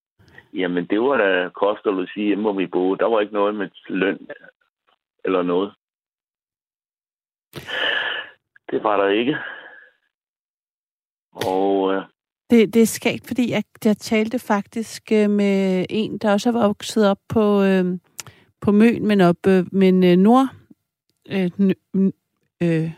Jamen, 0.56 0.86
det 0.88 1.02
var 1.02 1.18
da 1.18 1.50
kost 1.50 1.86
og 1.86 1.94
logi 1.94 2.26
hjemme, 2.26 2.41
hvor 2.44 2.54
vi 2.54 2.68
boede. 2.68 3.00
Der 3.00 3.06
var 3.06 3.22
ikke 3.22 3.34
noget 3.34 3.56
med 3.56 3.70
løn 3.89 4.28
eller 5.26 5.44
noget. 5.44 5.74
Det 8.72 8.84
var 8.84 8.98
der 8.98 9.08
ikke. 9.08 9.38
Og 11.32 11.94
øh, 11.94 12.04
Det, 12.50 12.74
det 12.74 12.82
er 12.82 12.86
skægt, 12.86 13.28
fordi 13.28 13.52
jeg, 13.52 13.63
jeg 13.86 13.98
talte 13.98 14.39
faktisk 14.39 15.12
øh, 15.12 15.30
med 15.30 15.86
en, 15.89 16.18
der 16.18 16.32
også 16.32 16.52
var 16.52 16.68
vokset 16.68 17.10
op 17.10 17.20
på, 17.30 17.63
øh, 17.63 17.86
på 18.62 18.72
Møn, 18.72 19.08
men 19.08 19.22
op, 19.22 19.48
øh, 19.48 19.65
men 19.72 20.04
øh, 20.04 20.18
nord... 20.18 20.48
Øh, 21.30 21.52
øh, 22.62 22.91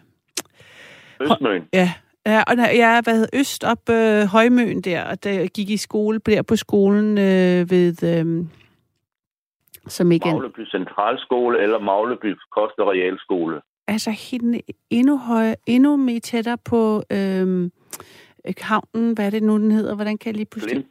Østmøn. 1.21 1.69
ja, 1.73 1.93
ja, 2.31 2.43
og 2.47 2.57
jeg 2.57 2.95
har 2.95 3.03
været 3.05 3.29
øst 3.33 3.63
op 3.63 3.89
øh, 3.89 4.23
Højmøn 4.25 4.81
der, 4.81 5.03
og 5.03 5.23
der 5.23 5.47
gik 5.47 5.69
i 5.69 5.77
skole, 5.77 6.19
der 6.19 6.41
på 6.41 6.55
skolen 6.55 7.17
øh, 7.17 7.71
ved... 7.71 8.03
Øh, 8.03 8.45
som 9.87 10.11
er, 10.11 10.19
Magleby 10.25 10.67
Centralskole 10.67 11.61
eller 11.61 11.79
Magleby 11.79 12.35
Kost- 12.51 12.79
og 12.79 12.87
Realskole. 12.87 13.61
altså 13.87 14.11
helt 14.11 14.61
endnu 14.89 15.17
højere, 15.17 15.55
endnu 15.67 15.97
mere 15.97 16.19
tættere 16.19 16.57
på 16.65 17.03
øh, 17.11 17.69
havnen, 18.61 19.13
hvad 19.13 19.25
er 19.25 19.29
det 19.29 19.43
nu, 19.43 19.57
den 19.57 19.71
hedder? 19.71 19.95
Hvordan 19.95 20.17
kan 20.17 20.27
jeg 20.27 20.35
lige 20.35 20.45
pludselig... 20.45 20.75
Klint, 20.75 20.87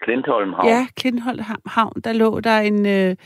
Klintholm 0.00 0.52
Havn. 0.52 0.68
Ja, 0.68 0.86
Klintholm 0.96 1.40
Havn, 1.66 2.00
der 2.04 2.12
lå 2.12 2.40
der 2.40 2.58
en, 2.58 2.86
øh, 2.86 3.16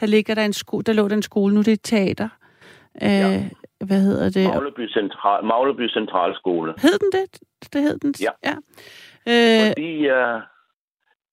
der 0.00 0.06
ligger 0.06 0.34
der 0.34 0.44
en 0.44 0.52
skole, 0.52 0.82
der 0.84 0.92
lå 0.92 1.08
der 1.08 1.16
en 1.16 1.22
skole, 1.22 1.54
nu 1.54 1.60
det 1.60 1.68
er 1.68 1.72
et 1.72 1.82
teater. 1.82 2.28
Øh, 3.02 3.08
Ja. 3.08 3.48
Hvad 3.86 4.00
hedder 4.08 4.30
det? 4.30 4.48
Magleby, 4.54 4.88
Central, 4.88 5.44
Magleby 5.44 5.88
Centralskole. 5.90 6.74
Hed 6.78 6.98
den 7.02 7.12
det? 7.12 7.40
Det 7.72 7.80
hed 7.82 7.98
den? 7.98 8.14
Ja. 8.26 8.32
ja. 8.48 8.54
Øh, 9.30 9.68
Fordi, 9.68 10.10
uh, 10.10 10.40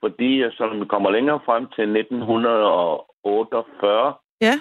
fordi 0.04 0.44
så 0.52 0.66
når 0.66 0.80
vi 0.80 0.86
kommer 0.86 1.10
længere 1.12 1.40
frem 1.46 1.68
til 1.76 1.98
1948, 1.98 4.14
ja, 4.42 4.54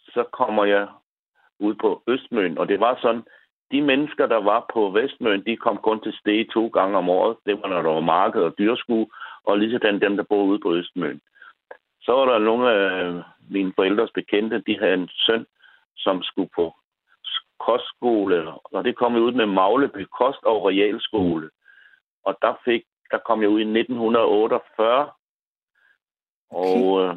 så 0.00 0.24
kommer 0.32 0.64
jeg 0.64 0.88
ud 1.60 1.74
på 1.74 2.02
Østmøn. 2.06 2.58
Og 2.58 2.68
det 2.68 2.80
var 2.80 2.98
sådan, 3.02 3.22
de 3.72 3.82
mennesker, 3.82 4.26
der 4.26 4.36
var 4.36 4.70
på 4.74 4.90
Vestmøn, 4.90 5.44
de 5.46 5.56
kom 5.56 5.76
kun 5.76 6.00
til 6.00 6.12
stede 6.20 6.44
to 6.52 6.66
gange 6.66 6.98
om 6.98 7.08
året. 7.08 7.36
Det 7.46 7.62
var, 7.62 7.68
når 7.68 7.82
der 7.82 7.90
var 7.90 8.00
marked 8.00 8.42
og 8.42 8.54
dyrskue, 8.58 9.06
og 9.44 9.58
lige 9.58 9.72
sådan 9.72 10.00
dem, 10.00 10.16
der 10.16 10.22
boede 10.22 10.44
ude 10.44 10.58
på 10.58 10.74
Østmøn. 10.74 11.20
Så 12.02 12.12
var 12.12 12.24
der 12.24 12.38
nogle 12.38 12.72
af 12.72 13.22
mine 13.50 13.72
forældres 13.76 14.10
bekendte, 14.14 14.62
de 14.66 14.78
havde 14.78 14.94
en 14.94 15.08
søn, 15.08 15.46
som 15.96 16.22
skulle 16.22 16.50
på 16.54 16.74
kostskole, 17.66 18.52
og 18.64 18.84
det 18.84 18.96
kom 18.96 19.14
jeg 19.14 19.22
ud 19.22 19.32
med 19.32 19.46
Magleby 19.46 20.04
Kost- 20.18 20.44
og 20.44 20.64
Realskole. 20.68 21.50
Og 22.24 22.38
der 22.42 22.54
fik 22.64 22.82
der 23.10 23.18
kom 23.18 23.40
jeg 23.42 23.48
ud 23.48 23.60
i 23.60 23.64
1948. 23.64 25.10
Og 26.50 27.00
øh, 27.02 27.16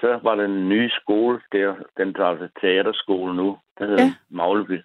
så 0.00 0.20
var 0.22 0.34
der 0.34 0.44
en 0.44 0.68
ny 0.68 0.90
skole 0.90 1.40
der, 1.52 1.74
den 1.96 2.12
der 2.14 2.24
er 2.26 2.48
teaterskole 2.60 3.36
nu. 3.36 3.58
Den 3.78 3.88
hedder 3.88 4.04
Ja. 4.04 4.14
Magleby, 4.28 4.82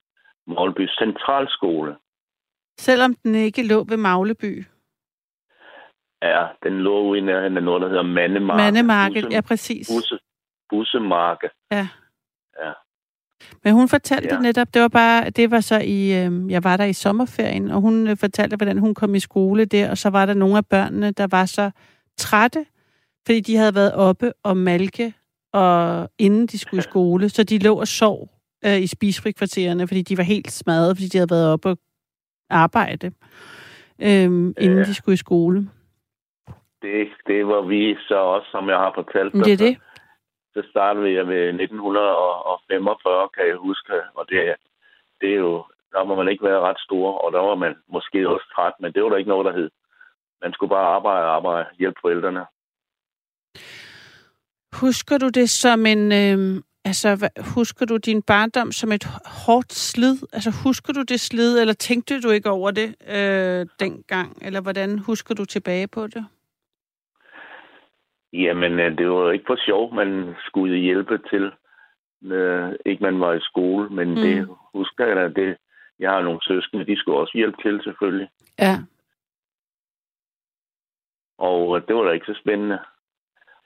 Magleby 0.47 0.88
Centralskole. 0.89 1.97
selvom 2.77 3.15
den 3.23 3.36
ikke 3.36 3.67
lå 3.67 3.84
ved 3.84 3.97
Magleby. 3.97 4.65
Ja, 6.21 6.47
den 6.63 6.79
lå 6.79 7.01
ude 7.01 7.19
i 7.19 7.21
nærheden 7.21 7.58
af 7.58 7.63
noget, 7.63 7.82
der 7.82 7.88
hedder 7.88 8.03
Mandemarke. 8.03 8.63
Mandemarked, 8.63 9.23
Busse- 9.23 9.36
ja 9.36 9.41
præcis. 9.41 9.88
Busse, 9.95 10.19
Bussemarke. 10.69 11.49
Ja. 11.71 11.88
Ja. 12.63 12.73
Men 13.63 13.73
hun 13.73 13.88
fortalte 13.89 14.36
Ja. 14.36 14.39
netop, 14.41 14.73
det 14.73 14.82
var 14.82 14.88
bare, 14.88 15.30
det 15.30 15.52
var 15.52 15.60
så 15.60 15.80
i, 15.80 16.25
øh, 16.25 16.52
jeg 16.52 16.63
var 16.63 16.78
der 16.78 16.86
i 16.86 16.93
sommerferien, 16.93 17.71
og 17.71 17.82
hun 17.82 18.08
øh, 18.08 18.17
fortalte, 18.17 18.56
hvordan 18.56 18.78
hun 18.78 18.93
kom 18.95 19.15
i 19.15 19.19
skole 19.19 19.65
der, 19.65 19.89
og 19.89 19.97
så 19.97 20.10
var 20.10 20.25
der 20.25 20.34
nogle 20.34 20.58
af 20.58 20.65
børnene, 20.65 21.12
der 21.12 21.28
var 21.32 21.45
så 21.45 21.71
trætte, 22.17 22.65
fordi 23.25 23.39
de 23.39 23.56
havde 23.56 23.75
været 23.75 23.93
oppe 23.93 24.32
og 24.43 24.58
malke, 24.58 25.13
og 25.54 26.10
inden 26.17 26.47
de 26.47 26.58
skulle 26.60 26.80
i 26.80 26.89
skole, 26.91 27.30
så 27.30 27.43
de 27.43 27.58
lå 27.58 27.75
og 27.80 27.88
sov 27.88 28.30
øh, 28.65 28.82
i 28.82 28.88
spisefrikvartererne, 28.88 29.88
fordi 29.88 30.02
de 30.02 30.17
var 30.17 30.23
helt 30.23 30.52
smadret, 30.52 30.97
fordi 30.97 31.08
de 31.08 31.17
havde 31.17 31.30
været 31.30 31.47
oppe 31.54 31.69
og 31.69 31.78
arbejde, 32.49 33.12
øh, 34.02 34.23
inden 34.23 34.54
Ja. 34.78 34.84
de 34.84 34.93
skulle 34.93 35.13
i 35.13 35.17
skole. 35.17 35.69
Det, 36.82 37.08
det 37.28 37.47
var 37.47 37.67
vi 37.67 37.95
så 38.08 38.15
også, 38.15 38.47
som 38.52 38.69
jeg 38.69 38.78
har 38.78 38.91
fortalt 38.95 39.34
dig. 39.34 39.45
det 39.45 39.54
er 39.54 39.58
det. 39.58 39.78
Så 40.54 40.64
startede 40.70 41.14
jeg 41.14 41.26
med 41.26 41.44
1945, 41.48 43.30
kan 43.36 43.48
jeg 43.48 43.56
huske. 43.56 43.94
Og 44.16 44.30
det, 44.30 44.56
det 45.22 45.30
er 45.34 45.40
jo, 45.48 45.66
der 45.92 46.04
må 46.04 46.16
man 46.16 46.28
ikke 46.28 46.44
være 46.44 46.60
ret 46.60 46.80
stor, 46.80 47.18
og 47.18 47.32
der 47.32 47.40
var 47.40 47.56
man 47.56 47.76
måske 47.88 48.30
også 48.30 48.46
træt, 48.56 48.74
men 48.80 48.94
det 48.94 49.04
var 49.04 49.10
der 49.10 49.18
ikke 49.18 49.30
noget, 49.30 49.46
der 49.46 49.54
hed. 49.60 49.70
Man 50.42 50.54
skulle 50.54 50.70
bare 50.70 50.96
arbejde 50.96 51.26
og 51.26 51.36
arbejde, 51.36 51.70
hjælpe 51.80 52.00
forældrene. 52.02 52.46
Husker 54.74 55.18
du 55.18 55.30
det 55.30 55.50
som 55.50 55.86
en... 55.86 56.12
Øh, 56.12 56.62
altså, 56.86 57.30
husker 57.56 57.86
du 57.86 57.98
din 57.98 58.22
barndom 58.22 58.72
som 58.72 58.92
et 58.92 59.04
hårdt 59.46 59.74
slid? 59.74 60.18
Altså, 60.34 60.52
husker 60.64 60.94
du 60.94 61.02
det 61.02 61.20
slid, 61.20 61.60
eller 61.60 61.74
tænkte 61.74 62.22
du 62.22 62.30
ikke 62.30 62.50
over 62.50 62.72
det 62.72 62.96
øh, 63.08 63.68
dengang? 63.80 64.38
Eller 64.42 64.62
hvordan 64.62 65.00
husker 65.00 65.36
du 65.36 65.46
tilbage 65.46 65.88
på 65.88 66.08
det? 66.08 66.26
Jamen, 68.34 68.80
øh, 68.80 68.98
det 68.98 69.10
var 69.10 69.32
ikke 69.32 69.46
for 69.48 69.58
sjov, 69.65 69.94
man 69.94 70.36
skulle 70.46 70.78
hjælpe 70.78 71.18
til. 71.18 71.52
Øh, 72.32 72.72
ikke 72.86 73.04
man 73.04 73.20
var 73.20 73.34
i 73.34 73.39
skole, 73.42 73.89
men 73.89 74.10
mm. 74.10 74.15
det 74.15 74.48
husker 74.74 75.06
jeg 75.06 75.15
da. 75.15 75.42
Det, 75.42 75.58
jeg 76.00 76.12
har 76.12 76.22
nogle 76.22 76.39
søskende, 76.44 76.86
de 76.86 77.00
skulle 77.00 77.18
også 77.20 77.38
hjælpe 77.38 77.58
til 77.62 77.82
selvfølgelig. 77.84 78.30
Ja. 78.60 78.76
Og 81.38 81.78
øh, 81.78 81.88
det 81.88 81.96
var 81.96 82.04
da 82.04 82.12
ikke 82.12 82.26
så 82.34 82.39
spændende. 82.42 82.80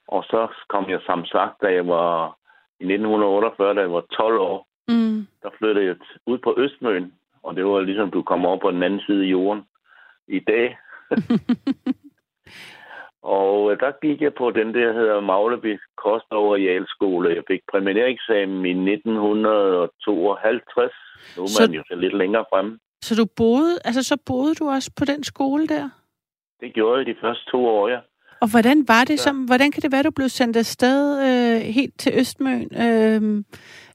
Og 0.08 0.24
så 0.24 0.48
kom 0.70 0.90
jeg 0.90 1.00
som 1.06 1.26
sagt, 1.26 1.62
da 1.62 1.74
jeg 1.74 1.88
var 1.88 2.38
i 2.80 2.84
1948, 2.84 3.74
da 3.76 3.82
jeg 3.82 3.92
var 3.92 4.02
12 4.02 4.40
år, 4.40 4.68
Mm. 4.88 5.28
der 5.44 5.50
flyttede 5.58 5.86
jeg 5.86 5.96
ud 6.26 6.38
på 6.38 6.56
Østmøn. 6.58 7.14
Og 7.44 7.56
det 7.56 7.66
var 7.66 7.82
ligesom, 7.82 8.12
du 8.12 8.22
kom 8.22 8.46
over 8.46 8.58
på 8.58 8.72
den 8.72 8.84
anden 8.84 9.00
side 9.00 9.24
af 9.26 9.32
jorden 9.32 9.64
i 10.28 10.40
dag. 10.40 10.78
Og 13.24 13.72
øh, 13.72 13.80
der 13.80 13.92
gik 14.06 14.22
jeg 14.22 14.34
på 14.34 14.52
den 14.52 14.74
der 14.74 14.94
hedder 14.94 15.20
Magleby 15.22 15.80
Kost- 15.98 16.32
og 16.32 16.52
Realskole. 16.54 17.36
Jeg 17.36 17.44
fik 17.52 17.60
præminæreksamen 17.72 18.66
i 18.66 18.74
1952. 18.74 20.92
Nu 21.38 21.44
er 21.44 21.48
Så- 21.48 21.62
man 21.68 21.74
jo 21.76 21.84
så 21.88 21.96
lidt 21.96 22.18
længere 22.18 22.46
fremme. 22.54 22.80
Så 23.04 23.16
du 23.16 23.26
boede, 23.36 23.78
altså 23.86 24.04
så 24.04 24.18
boede 24.26 24.56
du 24.56 24.70
også 24.70 24.92
på 24.98 25.06
den 25.06 25.24
skole 25.24 25.68
der? 25.68 25.90
Det 26.60 26.74
gjorde 26.74 26.98
jeg 26.98 27.06
de 27.06 27.16
første 27.22 27.46
to 27.52 27.66
år, 27.68 27.88
ja. 27.88 28.00
Og 28.42 28.52
hvordan 28.52 28.86
var 28.88 29.04
det 29.04 29.20
som, 29.20 29.36
hvordan 29.46 29.72
kan 29.72 29.82
det 29.82 29.92
være, 29.92 30.04
du 30.04 30.12
blev 30.12 30.30
sendt 30.30 30.58
afsted 30.58 31.20
øh, 31.28 31.62
helt 31.62 32.00
til 32.00 32.12
Østmøn? 32.20 32.70
Øh, 32.86 33.44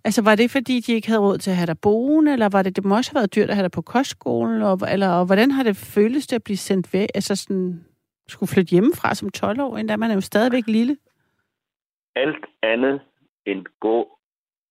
altså 0.05 0.23
var 0.23 0.35
det 0.35 0.51
fordi, 0.51 0.81
de 0.81 0.93
ikke 0.93 1.09
havde 1.09 1.21
råd 1.21 1.39
til 1.39 1.51
at 1.51 1.57
have 1.57 1.67
dig 1.67 1.79
boende, 1.83 2.33
eller 2.33 2.49
var 2.53 2.63
det, 2.63 2.77
det 2.77 2.85
må 2.85 2.97
også 2.97 3.11
have 3.13 3.19
været 3.21 3.35
dyrt 3.35 3.51
at 3.51 3.55
have 3.57 3.63
dig 3.63 3.71
på 3.71 3.83
kostskolen, 3.83 4.63
og, 4.63 4.79
eller, 4.93 5.09
og 5.09 5.27
hvordan 5.27 5.51
har 5.51 5.63
det 5.63 5.77
føltes 5.77 6.27
det 6.27 6.37
at 6.37 6.43
blive 6.45 6.57
sendt 6.57 6.93
væk, 6.93 7.09
altså 7.15 7.37
sådan, 7.37 7.85
skulle 8.29 8.51
flytte 8.55 8.71
hjemmefra 8.71 9.15
som 9.15 9.31
12 9.31 9.61
år, 9.61 9.77
endda 9.77 9.97
man 9.97 10.11
er 10.11 10.15
jo 10.15 10.21
stadigvæk 10.21 10.67
lille? 10.67 10.97
Alt 12.17 12.47
andet 12.63 13.01
end 13.47 13.67
gå 13.81 14.19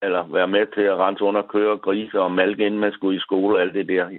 eller 0.01 0.27
være 0.27 0.47
med 0.47 0.65
til 0.75 0.81
at 0.81 0.97
rense 0.97 1.23
under 1.23 1.41
køre 1.41 1.77
grise 1.77 2.19
og 2.19 2.31
malke, 2.31 2.65
inden 2.65 2.79
man 2.79 2.91
skulle 2.91 3.17
i 3.17 3.19
skole 3.19 3.55
og 3.55 3.61
alt 3.61 3.73
det 3.73 3.87
der. 3.87 4.09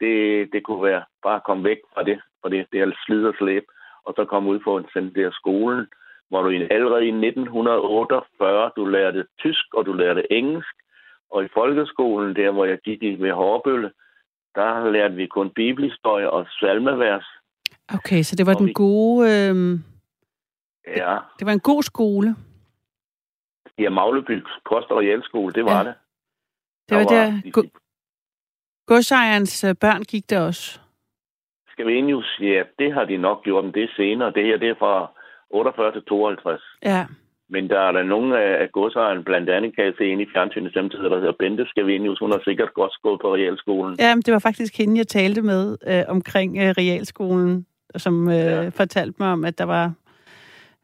Det, 0.00 0.52
det 0.52 0.62
kunne 0.62 0.82
være 0.82 1.02
bare 1.22 1.36
at 1.36 1.44
komme 1.44 1.64
væk 1.64 1.78
fra 1.94 2.02
det, 2.02 2.20
for 2.42 2.48
det, 2.48 2.66
det 2.72 2.80
er 2.80 2.92
slid 3.06 3.26
og 3.26 3.34
slæb, 3.38 3.64
og 4.04 4.14
så 4.16 4.24
komme 4.24 4.50
ud 4.50 4.58
på 4.58 4.76
en 4.76 4.86
den 4.94 5.14
der 5.14 5.30
skolen, 5.30 5.86
hvor 6.28 6.42
du 6.42 6.48
allerede 6.70 7.04
i 7.04 7.08
1948, 7.08 8.70
du 8.76 8.84
lærte 8.84 9.26
tysk 9.38 9.74
og 9.74 9.86
du 9.86 9.92
lærte 9.92 10.32
engelsk, 10.32 10.74
og 11.30 11.44
i 11.44 11.48
folkeskolen, 11.54 12.36
der 12.36 12.50
hvor 12.50 12.64
jeg 12.64 12.78
gik 12.78 13.02
i 13.02 13.14
ved 13.14 13.32
Hårbølle, 13.32 13.90
der 14.54 14.90
lærte 14.90 15.14
vi 15.14 15.26
kun 15.26 15.50
bibelhistorie 15.50 16.30
og 16.30 16.46
salmevers. 16.60 17.26
Okay, 17.94 18.22
så 18.22 18.36
det 18.36 18.46
var 18.46 18.54
Og 18.54 18.58
den 18.58 18.66
vi- 18.66 18.72
gode, 18.72 19.20
øh, 19.28 19.78
Ja, 20.96 21.16
det 21.38 21.46
var 21.46 21.52
en 21.52 21.60
god 21.60 21.82
skole. 21.82 22.36
ja 23.78 23.90
Magleby 23.90 24.42
Kost- 24.64 24.90
og 24.90 24.98
Realskole, 24.98 25.52
det 25.52 25.64
var 25.64 25.78
Ja. 25.78 25.84
det. 25.88 25.94
Det 26.88 26.96
var 26.96 27.04
der, 27.04 27.40
de- 27.44 27.50
go- 27.50 27.62
godsejerens 28.86 29.64
øh, 29.64 29.74
børn 29.80 30.02
gik 30.02 30.30
der 30.30 30.40
også. 30.40 30.80
Scavenius, 31.72 32.38
ja, 32.40 32.62
det 32.78 32.92
har 32.94 33.04
de 33.04 33.16
nok 33.16 33.44
gjort, 33.44 33.64
men 33.64 33.74
det 33.74 33.82
er 33.84 33.88
senere. 33.96 34.32
Det 34.32 34.44
her, 34.44 34.56
det 34.56 34.68
er 34.68 34.74
fra 34.78 35.10
48 35.50 35.92
til 35.92 36.02
52. 36.02 36.62
Ja, 36.82 37.06
Men 37.48 37.68
der 37.70 37.80
er 37.80 37.92
der 37.92 38.02
nogle 38.02 38.40
af, 38.42 38.62
af 38.62 38.72
godsejerne, 38.72 39.24
blandt 39.24 39.50
andet 39.50 39.74
kan 39.76 39.84
jeg 39.84 39.94
se 39.98 40.06
ind 40.06 40.20
i 40.20 40.26
fjernsynet 40.34 40.72
samtidig, 40.72 41.10
der 41.10 41.16
hedder 41.18 41.32
Bente 41.38 41.66
Scavenius. 41.66 42.18
Hun 42.18 42.30
har 42.30 42.40
sikkert 42.44 42.74
godt 42.74 42.92
gået 43.02 43.20
på 43.20 43.34
realskolen. 43.34 43.96
ja 43.98 44.14
men 44.14 44.22
det 44.22 44.32
var 44.32 44.38
faktisk 44.38 44.78
hende, 44.78 44.98
jeg 44.98 45.06
talte 45.08 45.42
med 45.42 45.76
øh, 45.86 46.02
omkring 46.08 46.56
øh, 46.58 46.68
realskolen, 46.78 47.66
som 47.96 48.28
øh, 48.28 48.34
Ja. 48.34 48.68
fortalte 48.68 49.16
mig 49.18 49.32
om, 49.32 49.44
at 49.44 49.58
der 49.58 49.64
var... 49.64 49.92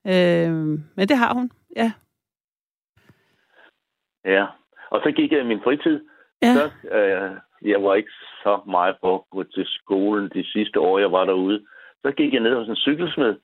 Øh, 0.06 0.52
men 0.96 1.08
det 1.08 1.16
har 1.16 1.34
hun, 1.34 1.50
ja. 1.76 1.92
Ja. 4.24 4.46
Og 4.90 5.00
så 5.04 5.12
gik 5.16 5.32
jeg 5.32 5.40
i 5.40 5.46
min 5.46 5.60
fritid. 5.64 6.00
Ja, 6.42 6.54
Så, 6.54 6.70
øh, 6.96 7.36
jeg 7.70 7.82
var 7.82 7.94
ikke 7.94 8.10
så 8.42 8.60
meget 8.66 8.96
på 9.02 9.14
at 9.14 9.20
gå 9.30 9.42
til 9.42 9.64
skolen 9.66 10.30
de 10.34 10.44
sidste 10.52 10.80
år, 10.80 10.98
jeg 10.98 11.12
var 11.12 11.24
derude. 11.24 11.66
Så 12.02 12.12
gik 12.12 12.32
jeg 12.32 12.40
ned 12.42 12.54
hos 12.54 12.68
en 12.68 12.76
cykelsmed 12.76 13.36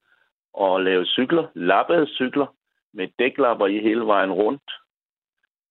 og 0.55 0.81
lavede 0.83 1.07
cykler, 1.07 1.47
lappede 1.55 2.07
cykler 2.07 2.47
med 2.93 3.09
dæklapper 3.19 3.67
i 3.67 3.79
hele 3.79 4.01
vejen 4.07 4.33
rundt. 4.33 4.71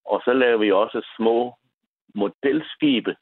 Og 0.06 0.22
så 0.26 0.34
lavede 0.34 0.60
vi 0.60 0.72
også 0.72 1.08
små 1.18 1.56
modelskibe, 2.16 3.16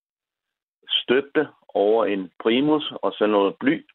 støbte 0.89 1.47
over 1.73 2.05
en 2.05 2.31
primus 2.39 2.93
og 3.01 3.12
så 3.17 3.25
noget 3.27 3.55
bly. 3.59 3.86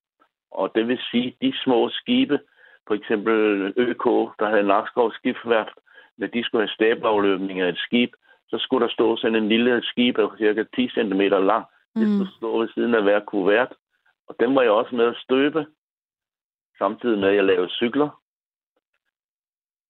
Og 0.51 0.73
det 0.75 0.89
vil 0.89 0.99
sige, 1.11 1.37
de 1.43 1.53
små 1.65 1.89
skibe, 1.89 2.41
for 2.87 2.95
eksempel 2.95 3.35
ØK, 3.77 4.05
der 4.39 4.49
havde 4.49 4.63
Nakskov 4.63 5.13
skibsværft, 5.13 5.79
når 6.17 6.27
de 6.27 6.45
skulle 6.45 6.63
have 6.63 6.75
stabelafløbning 6.75 7.61
af 7.61 7.69
et 7.69 7.79
skib, 7.79 8.11
så 8.49 8.59
skulle 8.59 8.87
der 8.87 8.93
stå 8.93 9.17
sådan 9.17 9.37
en 9.37 9.49
lille 9.49 9.83
skib 9.83 10.19
af 10.19 10.29
cirka 10.39 10.65
10 10.75 10.89
cm 10.89 11.21
lang. 11.21 11.65
Det 11.95 12.09
mm. 12.09 12.15
skulle 12.15 12.37
stå 12.37 12.59
ved 12.61 12.69
siden 12.69 12.95
af 12.95 13.03
hver 13.03 13.21
kuvert. 13.21 13.75
Og 14.29 14.37
dem 14.41 14.55
var 14.55 14.63
jeg 14.63 14.71
også 14.71 14.97
med 14.97 15.05
at 15.05 15.17
støbe, 15.17 15.67
samtidig 16.79 17.19
med 17.19 17.29
at 17.29 17.37
jeg 17.37 17.45
lavede 17.45 17.71
cykler. 17.71 18.21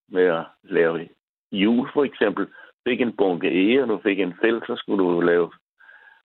Med 0.09 0.23
at 0.23 0.45
lave 0.63 1.09
hjul 1.53 1.91
for 1.93 2.05
eksempel. 2.05 2.47
Fik 2.87 3.01
en 3.01 3.17
bunke 3.17 3.49
ege, 3.49 3.83
og 3.83 3.89
du 3.89 4.01
fik 4.03 4.21
en 4.21 4.35
fæld, 4.41 4.63
så 4.67 4.77
skulle 4.77 5.05
du 5.05 5.21
lave. 5.21 5.53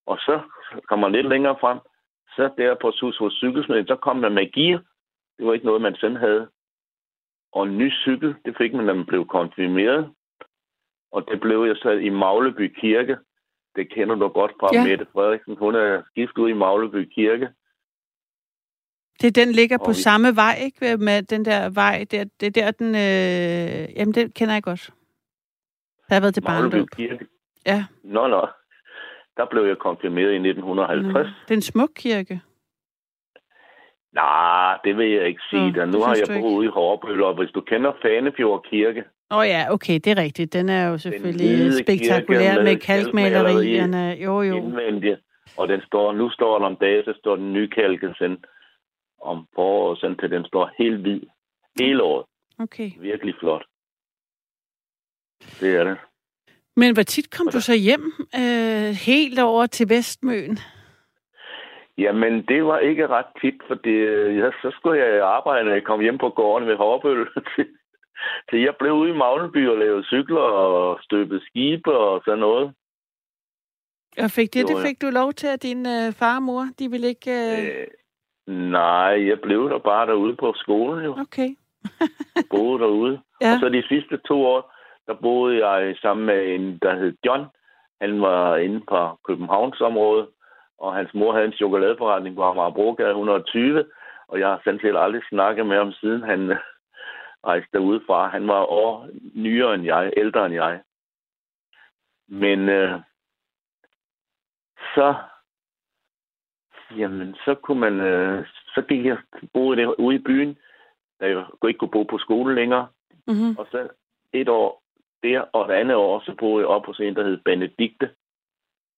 Og 0.05 0.17
så 0.17 0.41
kommer 0.89 1.07
man 1.07 1.15
lidt 1.15 1.29
længere 1.29 1.57
frem. 1.61 1.79
Så 2.27 2.49
der 2.57 2.75
på 2.81 2.91
sus 2.91 3.17
hos 3.17 3.33
cykelsmeden, 3.33 3.87
så 3.87 3.95
kom 3.95 4.15
man 4.17 4.33
med 4.33 4.51
gear. 4.51 4.83
Det 5.37 5.45
var 5.45 5.53
ikke 5.53 5.65
noget, 5.65 5.81
man 5.81 5.95
selv 5.95 6.17
havde. 6.17 6.49
Og 7.51 7.63
en 7.67 7.77
ny 7.77 7.91
cykel, 7.91 8.35
det 8.45 8.57
fik 8.57 8.73
man, 8.73 8.85
når 8.85 8.93
man 8.93 9.05
blev 9.05 9.27
konfirmeret. 9.27 10.11
Og 11.11 11.25
det 11.31 11.41
blev 11.41 11.63
jeg 11.65 11.75
så 11.75 11.89
i 11.89 12.09
Magleby 12.09 12.79
Kirke. 12.79 13.17
Det 13.75 13.89
kender 13.89 14.15
du 14.15 14.27
godt 14.27 14.51
fra 14.59 14.69
Ja. 14.73 14.85
Mette 14.87 15.07
Frederiksen. 15.13 15.57
Hun 15.57 15.75
er 15.75 16.01
gift 16.15 16.37
ud 16.37 16.49
i 16.49 16.53
Magleby 16.53 17.09
Kirke. 17.15 17.49
Det 19.21 19.35
den 19.35 19.51
ligger 19.51 19.77
Og 19.77 19.85
på 19.85 19.91
vi- 19.91 19.95
samme 20.01 20.35
vej, 20.35 20.55
ikke? 20.61 20.97
Med 20.97 21.23
den 21.23 21.45
der 21.45 21.69
vej, 21.69 22.05
der, 22.11 22.23
det 22.39 22.47
er 22.47 22.51
der, 22.51 22.71
den... 22.71 22.87
Øh, 22.95 23.95
jamen, 23.97 24.13
den 24.13 24.31
kender 24.31 24.53
jeg 24.53 24.63
godt. 24.63 24.89
Der 26.09 26.13
har 26.15 26.21
været 26.21 26.33
til 26.33 26.41
barndåb. 26.41 26.89
Kirke. 26.89 27.27
Ja. 27.65 27.85
Nå, 28.03 28.27
nå. 28.27 28.47
Der 29.37 29.45
blev 29.51 29.63
jeg 29.65 29.77
konfirmeret 29.77 30.31
i 30.31 30.35
1950. 30.35 31.27
Det 31.47 31.51
er 31.51 31.55
en 31.55 31.61
smuk 31.61 31.89
kirke. 31.95 32.41
Nej, 34.13 34.77
det 34.83 34.97
vil 34.97 35.11
jeg 35.11 35.27
ikke 35.27 35.41
sige. 35.49 35.71
Nå, 35.71 35.79
Da. 35.79 35.85
Nu 35.85 35.99
har 36.01 36.15
jeg 36.15 36.41
boet 36.41 36.53
ude 36.57 36.65
i 36.65 36.69
Hårbøl, 36.69 37.23
og 37.23 37.33
hvis 37.35 37.51
du 37.51 37.61
kender 37.61 37.91
Fanefjord 38.01 38.63
Kirke, 38.69 39.03
Åh 39.31 39.37
oh, 39.39 39.47
ja, 39.47 39.65
okay, 39.69 39.93
det 39.93 40.07
er 40.07 40.17
rigtigt. 40.17 40.53
Den 40.53 40.69
er 40.69 40.87
jo 40.87 40.97
selvfølgelig 40.97 41.73
spektakulær 41.73 42.55
med 42.55 42.63
med 42.63 42.79
kalkmalerierne. 42.79 44.17
Jo, 44.25 44.41
jo. 44.41 44.55
indvendigt, 44.55 45.19
og 45.57 45.67
den 45.67 45.81
står, 45.81 46.13
nu 46.13 46.29
står 46.29 46.59
der 46.59 46.65
om 46.65 46.75
dagen, 46.75 47.03
så 47.03 47.13
står 47.19 47.35
den 47.35 47.53
nykalket 47.53 48.15
sådan 48.17 48.43
om 49.21 49.47
foråret, 49.55 49.99
sådan 49.99 50.17
til 50.17 50.31
den 50.31 50.45
står 50.45 50.71
helt 50.77 50.99
hvid. 50.99 51.21
Hele 51.79 52.03
året. 52.03 52.25
Okay. 52.59 52.91
Virkelig 52.99 53.35
flot. 53.39 53.65
Det 55.59 55.75
er 55.75 55.83
det. 55.83 55.97
Men 56.75 56.93
hvor 56.93 57.03
tit 57.03 57.37
kom 57.37 57.47
du 57.47 57.61
så 57.61 57.75
hjem 57.87 58.13
øh, 58.35 58.89
helt 59.07 59.39
over 59.39 59.65
til 59.65 59.89
Vestmøen? 59.89 60.57
Jamen, 61.97 62.45
det 62.47 62.65
var 62.65 62.79
ikke 62.79 63.07
ret 63.07 63.31
tit, 63.41 63.61
for 63.67 63.75
det, 63.75 63.99
ja, 64.37 64.49
så 64.61 64.71
skulle 64.75 64.99
jeg 65.03 65.23
arbejde, 65.23 65.65
når 65.65 65.73
jeg 65.73 65.83
kom 65.83 66.01
hjem 66.01 66.17
på 66.17 66.29
gården 66.29 66.67
ved 66.67 66.75
Hårbøl. 66.75 67.27
Så 68.49 68.55
jeg 68.57 68.73
blev 68.79 68.93
ude 68.93 69.09
i 69.09 69.17
Magneby 69.17 69.67
og 69.69 69.77
lavede 69.77 70.05
cykler 70.05 70.41
og 70.41 70.99
støbede 71.01 71.45
skibe 71.45 71.97
og 71.97 72.21
sådan 72.25 72.39
noget. 72.39 72.73
Og 74.17 74.31
fik 74.31 74.53
det, 74.53 74.67
det 74.67 74.77
fik 74.85 75.01
du 75.01 75.09
lov 75.09 75.33
til, 75.33 75.47
at 75.47 75.63
din 75.63 75.85
øh, 75.85 76.13
far 76.13 76.35
og 76.35 76.43
mor, 76.43 76.67
de 76.79 76.91
ville 76.91 77.07
ikke... 77.07 77.31
Øh... 77.31 77.65
Øh, 77.67 77.87
nej, 78.71 79.27
jeg 79.29 79.39
blev 79.43 79.69
der 79.69 79.79
bare 79.79 80.07
derude 80.07 80.35
på 80.35 80.53
skolen 80.55 81.05
jo. 81.05 81.11
Okay. 81.19 81.49
Boede 82.51 82.79
derude. 82.79 83.21
Ja. 83.41 83.53
Og 83.53 83.59
så 83.59 83.69
de 83.69 83.83
sidste 83.87 84.17
to 84.17 84.45
år, 84.45 84.72
der 85.07 85.13
boede 85.13 85.67
jeg 85.67 85.97
sammen 85.97 86.25
med 86.25 86.55
en, 86.55 86.77
der 86.81 86.95
hed 86.95 87.13
John. 87.25 87.45
Han 88.01 88.21
var 88.21 88.57
inde 88.57 88.81
på 88.89 89.19
Københavnsområdet, 89.27 90.27
og 90.77 90.95
hans 90.95 91.13
mor 91.13 91.33
havde 91.33 91.45
en 91.45 91.53
chokoladeforretning 91.53 92.35
på 92.35 92.43
Amagerbrogade 92.43 93.09
120, 93.09 93.85
og 94.27 94.39
jeg 94.39 94.47
har 94.47 94.61
sådan 94.63 94.79
set 94.79 94.97
aldrig 94.97 95.21
snakket 95.29 95.65
med 95.65 95.77
ham, 95.77 95.91
siden 95.91 96.23
han 96.23 96.51
øh, 96.51 96.57
rejste 97.45 97.69
derudefra. 97.73 98.27
Han 98.27 98.47
var 98.47 98.65
år 98.65 99.09
nyere 99.33 99.73
end 99.73 99.83
jeg, 99.83 100.13
ældre 100.17 100.45
end 100.45 100.53
jeg. 100.53 100.81
Men 102.27 102.69
øh, 102.69 102.99
så, 104.95 105.15
jamen, 106.97 107.35
så 107.45 107.55
kunne 107.55 107.79
man, 107.79 107.99
øh, 107.99 108.47
så 108.75 108.81
gik 108.81 109.05
jeg 109.05 109.17
boede 109.53 109.81
der 109.81 109.99
ude 109.99 110.15
i 110.15 110.19
byen, 110.19 110.57
da 111.19 111.27
jeg 111.27 111.45
ikke 111.67 111.77
kunne 111.77 111.91
bo 111.91 112.03
på 112.03 112.17
skole 112.17 112.55
længere. 112.55 112.87
Mm-hmm. 113.27 113.57
Og 113.57 113.67
så 113.71 113.87
et 114.33 114.49
år 114.49 114.82
der, 115.23 115.41
og 115.53 115.65
et 115.65 115.75
andet 115.75 115.95
år, 115.95 116.23
så 116.25 116.35
boede 116.39 116.61
jeg 116.61 116.67
op 116.67 116.85
hos 116.85 116.99
en, 116.99 117.15
der 117.15 117.23
hed 117.23 117.37
Benedikte, 117.37 118.09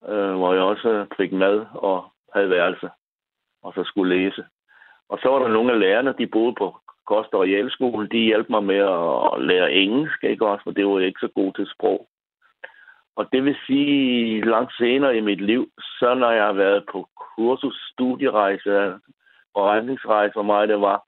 øh, 0.07 0.33
hvor 0.35 0.53
jeg 0.53 0.63
også 0.63 1.05
fik 1.17 1.31
mad 1.31 1.65
og 1.73 2.05
havde 2.33 2.49
værelse, 2.49 2.89
og 3.63 3.73
så 3.73 3.83
skulle 3.83 4.15
læse. 4.15 4.45
Og 5.09 5.19
så 5.21 5.29
var 5.29 5.39
der 5.39 5.47
nogle 5.47 5.73
af 5.73 5.79
lærerne, 5.79 6.15
de 6.17 6.27
boede 6.27 6.55
på 6.57 6.77
Kost- 7.05 7.33
og 7.33 7.41
Realskolen, 7.41 8.11
de 8.11 8.17
hjalp 8.17 8.49
mig 8.49 8.63
med 8.63 8.81
at 9.35 9.41
lære 9.41 9.71
engelsk, 9.71 10.23
ikke 10.23 10.47
også, 10.47 10.63
for 10.63 10.71
det 10.71 10.87
var 10.87 10.99
jeg 10.99 11.07
ikke 11.07 11.19
så 11.19 11.31
god 11.35 11.53
til 11.53 11.67
sprog. 11.67 12.07
Og 13.15 13.27
det 13.31 13.45
vil 13.45 13.57
sige, 13.67 14.45
langt 14.45 14.73
senere 14.77 15.17
i 15.17 15.21
mit 15.21 15.41
liv, 15.41 15.69
så 15.99 16.13
når 16.13 16.31
jeg 16.31 16.45
har 16.45 16.53
været 16.53 16.85
på 16.91 17.07
kursus, 17.35 17.89
studierejse, 17.93 18.99
forretningsrejse, 19.53 20.33
hvor 20.33 20.43
meget 20.43 20.69
det 20.69 20.81
var, 20.81 21.03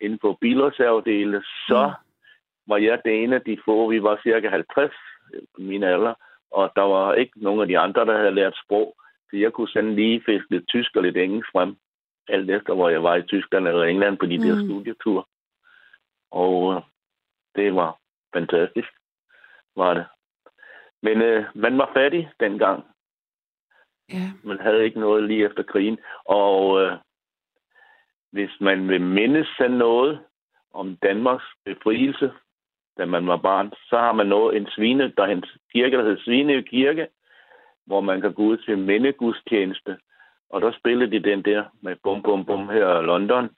inden 0.00 0.18
for 0.22 0.38
bilreservedele, 0.40 1.42
så 1.42 1.92
Mm 1.98 2.11
var 2.66 2.76
jeg 2.76 3.00
det 3.04 3.22
ene 3.22 3.36
af 3.36 3.42
de 3.42 3.58
få. 3.64 3.90
Vi 3.90 4.02
var 4.02 4.20
cirka 4.22 4.48
50 4.48 4.92
på 5.54 5.60
min 5.60 5.82
alder, 5.82 6.14
og 6.50 6.72
der 6.76 6.82
var 6.82 7.14
ikke 7.14 7.32
nogen 7.36 7.60
af 7.60 7.68
de 7.68 7.78
andre, 7.78 8.06
der 8.06 8.18
havde 8.18 8.34
lært 8.34 8.60
sprog. 8.64 8.96
Så 9.30 9.36
jeg 9.36 9.52
kunne 9.52 9.68
sådan 9.68 9.94
lige 9.94 10.22
fiske 10.26 10.50
lidt 10.50 10.68
tysk 10.68 10.96
og 10.96 11.02
lidt 11.02 11.16
engelsk 11.16 11.48
frem, 11.52 11.76
alt 12.28 12.50
efter 12.50 12.74
hvor 12.74 12.88
jeg 12.88 13.02
var 13.02 13.16
i 13.16 13.22
Tyskland 13.22 13.68
eller 13.68 13.84
England 13.84 14.18
på 14.18 14.26
de 14.26 14.38
mm. 14.38 14.44
der 14.44 14.64
studieture. 14.64 15.24
Og 16.30 16.74
øh, 16.74 16.82
det 17.54 17.74
var 17.74 17.98
fantastisk, 18.34 18.88
var 19.76 19.94
det. 19.94 20.06
Men 21.02 21.22
øh, 21.22 21.44
man 21.54 21.78
var 21.78 21.90
fattig 21.94 22.30
dengang. 22.40 22.84
Ja. 24.12 24.32
Man 24.44 24.60
havde 24.60 24.84
ikke 24.84 25.00
noget 25.00 25.24
lige 25.24 25.44
efter 25.44 25.62
krigen. 25.62 25.98
Og 26.24 26.82
øh, 26.82 26.98
hvis 28.32 28.50
man 28.60 28.88
vil 28.88 29.00
mindes 29.00 29.48
sig 29.56 29.68
noget 29.68 30.20
om 30.74 30.96
Danmarks 30.96 31.44
befrielse, 31.64 32.32
da 32.98 33.04
man 33.04 33.26
var 33.26 33.36
barn, 33.36 33.72
så 33.88 33.98
har 33.98 34.12
man 34.12 34.26
nået 34.26 34.56
en 34.56 34.66
svine, 34.66 35.12
der 35.16 35.22
er 35.22 35.32
en 35.32 35.44
kirke, 35.72 35.96
der 35.96 36.02
hedder 36.02 36.22
Svinø 36.24 36.62
Kirke, 36.62 37.06
hvor 37.86 38.00
man 38.00 38.20
kan 38.20 38.32
gå 38.32 38.42
ud 38.42 38.56
til 38.56 38.78
mindegudstjeneste. 38.78 39.96
Og 40.50 40.60
der 40.60 40.72
spillede 40.72 41.10
de 41.10 41.30
den 41.30 41.42
der 41.44 41.64
med 41.82 41.96
bum 42.02 42.22
bum 42.22 42.44
bum 42.44 42.68
her 42.68 43.00
i 43.00 43.04
London. 43.04 43.50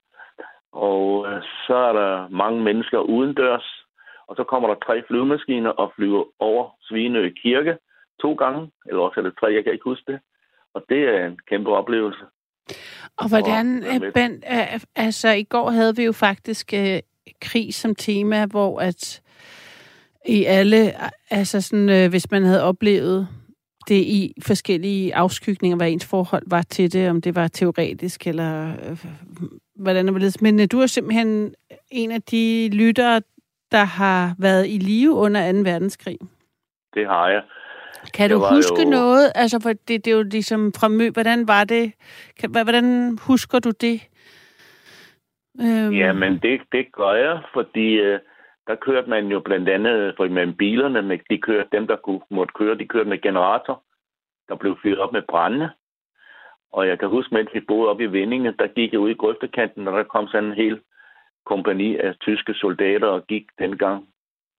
Og 0.72 1.26
øh, 1.28 1.43
så 1.66 1.74
er 1.74 1.93
der 1.93 2.28
mange 2.28 2.62
mennesker 2.62 2.99
udendørs, 2.99 3.85
og 4.26 4.37
så 4.37 4.45
kommer 4.45 4.68
der 4.68 4.74
tre 4.87 5.03
flyvemaskiner 5.07 5.70
og 5.70 5.93
flyver 5.97 6.24
over 6.39 6.70
Svinø 6.82 7.30
Kirke 7.43 7.78
to 8.20 8.35
gange, 8.35 8.70
eller 8.87 9.03
også 9.03 9.20
er 9.20 9.24
det 9.24 9.35
tre, 9.41 9.47
jeg 9.47 9.64
kan 9.64 9.72
ikke 9.72 9.91
huske 9.91 10.12
det. 10.12 10.20
Og 10.74 10.85
det 10.89 11.09
er 11.09 11.26
en 11.26 11.39
kæmpe 11.49 11.70
oplevelse. 11.70 12.24
Og 13.16 13.28
hvordan, 13.28 13.76
Og 13.76 13.85
være 13.85 13.99
med. 13.99 14.12
Ben, 14.12 14.43
øh, 14.53 14.80
altså 14.97 15.28
i 15.28 15.45
går 15.45 15.70
havde 15.70 15.97
vi 15.97 16.05
jo 16.05 16.12
faktisk 16.12 16.74
øh, 16.74 16.99
krig 17.41 17.74
som 17.74 17.95
tema, 17.95 18.47
hvor 18.47 18.80
at 18.80 19.22
i 20.27 20.45
alle, 20.45 20.93
altså 21.31 21.61
sådan, 21.61 21.89
øh, 21.89 22.11
hvis 22.11 22.31
man 22.31 22.45
havde 22.45 22.62
oplevet 22.62 23.29
det 23.89 23.95
i 23.95 24.35
forskellige 24.43 25.14
afskygninger, 25.14 25.77
hvad 25.77 25.91
ens 25.91 26.07
forhold 26.07 26.43
var 26.47 26.62
til 26.62 26.93
det, 26.93 27.11
om 27.11 27.20
det 27.20 27.35
var 27.37 27.49
teoretisk 27.49 28.27
eller 28.27 28.68
øh, 28.91 29.05
hvordan 29.77 30.05
det 30.07 30.14
var 30.14 30.20
ledes. 30.20 30.41
Men 30.41 30.61
øh, 30.61 30.66
du 30.72 30.81
er 30.81 30.87
simpelthen 30.87 31.55
en 31.91 32.11
af 32.11 32.22
de 32.22 32.70
lyttere, 32.72 33.20
der 33.72 33.85
har 33.85 34.35
været 34.39 34.66
i 34.68 34.79
live 34.79 35.11
under 35.12 35.53
2. 35.53 35.59
verdenskrig. 35.59 36.18
Det 36.95 37.07
har 37.07 37.29
jeg. 37.29 37.43
Kan 38.14 38.31
du 38.31 38.37
Jeg 38.37 38.41
var 38.43 38.55
huske 38.55 38.83
jo- 38.83 38.91
noget? 38.91 39.33
Altså, 39.35 39.61
for 39.61 39.68
det, 39.72 40.05
det 40.05 40.07
er 40.07 40.16
jo 40.16 40.22
ligesom 40.22 40.72
fra 40.72 40.89
Mø. 40.89 41.11
Hvordan 41.11 41.49
var 41.49 41.64
det? 41.64 41.93
Kan, 42.41 42.51
hvordan 42.51 43.18
husker 43.22 43.59
du 43.59 43.70
det? 43.81 44.01
Øhm, 45.61 45.93
Ja, 45.93 46.12
men 46.12 46.33
det, 46.33 46.61
det 46.72 46.93
gør 46.93 47.12
jeg, 47.14 47.39
fordi 47.55 47.87
øh, 47.95 48.18
der 48.66 48.74
kørte 48.74 49.10
man 49.10 49.26
jo 49.26 49.40
blandt 49.40 49.68
andet, 49.68 50.14
for 50.16 50.28
med 50.28 50.52
bilerne, 50.52 51.02
med, 51.02 51.18
de 51.30 51.38
kørte, 51.38 51.68
dem 51.72 51.86
der 51.86 51.96
kunne, 51.96 52.20
måtte 52.30 52.52
køre, 52.58 52.78
de 52.78 52.86
kørte 52.88 53.08
med 53.08 53.20
generator, 53.20 53.82
der 54.48 54.56
blev 54.56 54.76
fyret 54.82 54.98
op 54.98 55.12
med 55.12 55.22
brænde. 55.28 55.70
Og 56.72 56.88
jeg 56.88 56.98
kan 56.98 57.08
huske, 57.08 57.34
mens 57.34 57.50
vi 57.54 57.60
boede 57.60 57.90
oppe 57.90 58.04
i 58.04 58.06
Vindinge, 58.06 58.54
der 58.58 58.66
gik 58.66 58.92
jeg 58.92 59.00
ud 59.00 59.10
i 59.10 59.14
grøftekanten, 59.14 59.88
og 59.88 59.98
der 59.98 60.04
kom 60.04 60.28
sådan 60.28 60.44
en 60.48 60.54
hel 60.54 60.80
kompani 61.46 61.96
af 61.96 62.14
tyske 62.20 62.54
soldater 62.54 63.06
og 63.06 63.26
gik 63.26 63.46
dengang. 63.58 64.08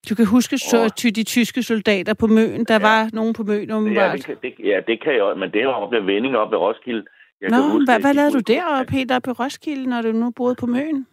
Du 0.10 0.16
kan 0.16 0.26
huske 0.26 0.58
så, 0.58 0.84
Og- 0.84 1.16
de 1.16 1.24
tyske 1.24 1.64
soldater 1.64 2.14
på 2.14 2.28
Møen. 2.28 2.66
Der 2.66 2.74
Ja. 2.74 2.82
var 2.82 3.10
nogen 3.14 3.34
på 3.34 3.44
Møen, 3.44 3.70
Ja, 3.70 3.76
umiddelbart. 3.78 4.18
det 4.18 4.26
kan, 4.26 4.38
det, 4.44 4.54
ja, 4.60 4.80
det 4.88 5.02
kan 5.04 5.14
jeg 5.14 5.24
også, 5.24 5.40
men 5.40 5.52
det 5.52 5.68
var 5.68 5.74
oppe 5.74 5.96
ved 5.98 6.04
Vindinge, 6.04 6.38
oppe 6.40 6.56
ved 6.56 6.62
Roskilde. 6.62 7.06
Jeg 7.42 7.50
Nå, 7.50 7.56
kan 7.58 7.72
huske, 7.72 7.92
hvad, 7.92 8.00
hvad 8.02 8.10
de 8.14 8.16
lavede 8.16 8.34
du 8.34 8.40
deroppe 8.40 9.16
oppe 9.16 9.30
i 9.30 9.34
Roskilde, 9.34 9.90
når 9.90 10.02
du 10.02 10.12
nu 10.12 10.32
boede 10.32 10.56
på 10.60 10.66
Møen? 10.66 11.08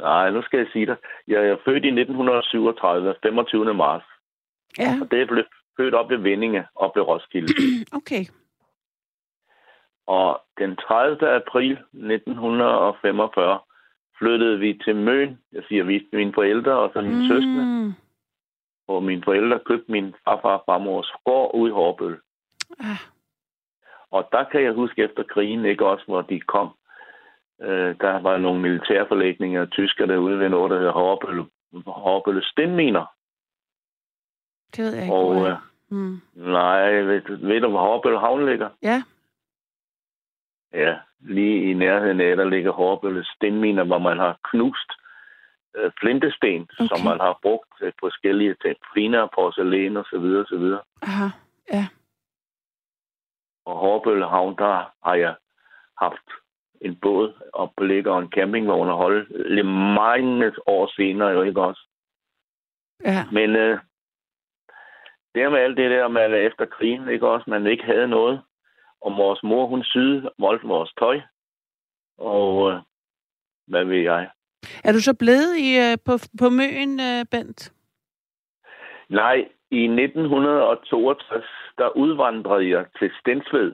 Nej, 0.00 0.30
nu 0.30 0.42
skal 0.42 0.58
jeg 0.58 0.68
sige 0.72 0.86
dig. 0.86 0.96
Jeg 1.28 1.48
er 1.48 1.56
født 1.64 1.84
i 1.84 1.88
1937, 1.88 3.14
25. 3.22 3.74
marts. 3.74 4.04
Ja, 4.78 4.94
Og 5.02 5.10
det 5.10 5.28
blev 5.28 5.44
født 5.76 5.94
op 5.94 6.10
ved 6.10 6.16
Vindinge, 6.18 6.66
op 6.74 6.96
ved 6.96 7.02
Roskilde. 7.02 7.52
okay. 7.98 8.24
Og 10.06 10.40
den 10.58 10.76
30. 10.76 11.28
april 11.28 11.72
1945 11.92 13.58
flyttede 14.18 14.58
vi 14.58 14.80
til 14.84 14.96
Møn. 14.96 15.38
Jeg 15.52 15.62
siger 15.68 15.84
vi, 15.84 16.08
mine 16.12 16.32
forældre 16.32 16.72
og 16.72 16.90
så 16.92 17.00
mine 17.00 17.22
mm. 17.22 17.28
søskende. 17.28 17.94
Og 18.88 19.02
mine 19.02 19.22
forældre 19.24 19.58
købte 19.66 19.92
min 19.92 20.14
farfar 20.24 20.56
og 20.56 20.62
farmors 20.66 21.12
gård 21.24 21.54
ude 21.54 21.70
i 21.70 21.72
Hårbøl. 21.72 22.18
Ah, 22.80 23.00
Og 24.10 24.28
der 24.32 24.44
kan 24.44 24.62
jeg 24.62 24.72
huske 24.72 25.02
efter 25.02 25.22
krigen, 25.22 25.64
ikke 25.64 25.86
også, 25.86 26.04
hvor 26.06 26.22
de 26.22 26.40
kom. 26.40 26.70
Øh, 27.62 27.96
der 28.00 28.20
var 28.20 28.38
nogle 28.38 28.60
militærforlægninger 28.60 29.62
af 29.62 29.68
tysker 29.68 30.06
derude 30.06 30.38
ved 30.38 30.48
noget, 30.48 30.70
der 30.70 30.78
hedder 30.78 30.92
Hårbøl, 30.92 31.44
Hårbølle 31.86 32.44
Stenminer. 32.44 33.06
det 34.76 34.84
ved 34.84 34.94
jeg 34.94 35.02
ikke. 35.02 35.14
Og 35.14 35.48
øh, 35.48 35.56
mm. 35.88 36.20
nej, 36.34 36.90
ved, 36.92 37.22
ved 37.48 37.60
du, 37.60 37.68
hvor 37.68 37.80
Hårbøl 37.80 38.18
Havn 38.18 38.46
ligger? 38.46 38.68
Ja, 38.82 39.02
Ja, 40.72 40.98
lige 41.20 41.70
i 41.70 41.74
nærheden 41.74 42.20
af, 42.20 42.36
der 42.36 42.44
ligger 42.44 42.72
Hårbølle 42.72 43.24
stenminer, 43.24 43.84
hvor 43.84 43.98
man 43.98 44.18
har 44.18 44.38
knust 44.50 44.90
øh, 45.76 45.90
flintesten, 46.00 46.62
okay. 46.62 46.86
Som 46.88 47.04
man 47.04 47.20
har 47.20 47.38
brugt 47.42 47.68
til 47.78 47.92
forskellige 48.00 48.54
til 48.54 48.76
finere 48.94 49.28
porcelæn 49.34 49.96
og 49.96 50.04
så 50.10 50.18
videre, 50.18 50.46
så 50.46 50.56
videre. 50.56 50.80
aha, 51.02 51.28
ja. 51.72 51.88
Og 53.64 53.76
Hårbølle 53.76 54.28
Havn, 54.28 54.56
der 54.56 54.92
har 55.04 55.14
jeg 55.14 55.34
haft 55.98 56.28
en 56.80 56.96
båd 56.96 57.32
op 57.52 57.70
på 57.76 57.84
ligger 57.84 58.12
og 58.12 58.18
en 58.18 58.30
campingvogn 58.30 58.88
og 58.88 58.96
holde 58.96 59.54
lidt 59.54 59.66
mange 59.66 60.52
år 60.66 60.92
senere, 60.96 61.28
jo 61.28 61.42
ikke 61.42 61.60
også. 61.60 61.86
Ja, 63.04 63.24
Men 63.32 63.56
øh, 63.56 63.78
det 65.34 65.52
med 65.52 65.58
alt 65.58 65.76
det 65.76 65.90
der 65.90 66.08
med 66.08 66.22
at 66.22 66.46
efter 66.46 66.66
krigen, 66.66 67.08
ikke 67.08 67.28
også, 67.28 67.50
man 67.50 67.66
ikke 67.66 67.84
havde 67.84 68.08
noget. 68.08 68.42
Og 69.00 69.16
vores 69.16 69.42
mor, 69.42 69.66
hun 69.66 69.84
syede 69.84 70.30
voldt 70.38 70.68
vores 70.68 70.92
tøj. 70.98 71.20
Og 72.18 72.70
øh, 72.70 72.78
hvad 73.66 73.84
ved 73.84 73.98
jeg? 74.02 74.30
er 74.84 74.92
du 74.92 75.00
så 75.00 75.14
blevet 75.14 75.56
i, 75.56 75.68
øh, 75.78 75.96
på, 76.06 76.14
på 76.40 76.48
Møen, 76.48 77.00
øh, 77.00 77.24
Bent? 77.30 77.72
Nej, 79.08 79.36
i 79.70 79.82
1962, 79.84 81.44
der 81.78 81.96
udvandrede 81.96 82.68
jeg 82.70 82.86
til 82.98 83.10
Stensved. 83.20 83.72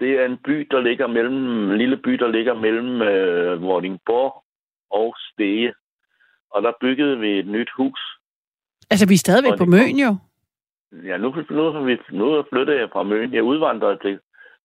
Det 0.00 0.10
er 0.20 0.24
en 0.24 0.38
by, 0.44 0.68
der 0.70 0.80
ligger 0.80 1.06
mellem, 1.06 1.70
en 1.70 1.78
lille 1.78 1.96
by, 1.96 2.10
der 2.12 2.28
ligger 2.28 2.54
mellem 2.54 3.02
øh, 3.02 3.62
Vordingborg 3.62 4.44
og 4.90 5.14
Stege. 5.18 5.74
Og 6.50 6.62
der 6.62 6.72
byggede 6.80 7.18
vi 7.18 7.38
et 7.38 7.46
nyt 7.46 7.70
hus. 7.76 8.00
Altså, 8.90 9.08
vi 9.08 9.14
er 9.14 9.18
stadigvæk 9.18 9.58
på 9.58 9.64
Møen 9.64 9.98
jo. 9.98 10.16
Ja, 11.04 11.16
nu, 11.16 11.34
nu, 11.50 11.82
nu 12.10 12.44
flyttede 12.52 12.78
jeg 12.80 12.88
fra 12.92 13.02
Møn. 13.02 13.34
Jeg 13.34 13.42
udvandrede 13.42 13.98
til, 14.02 14.18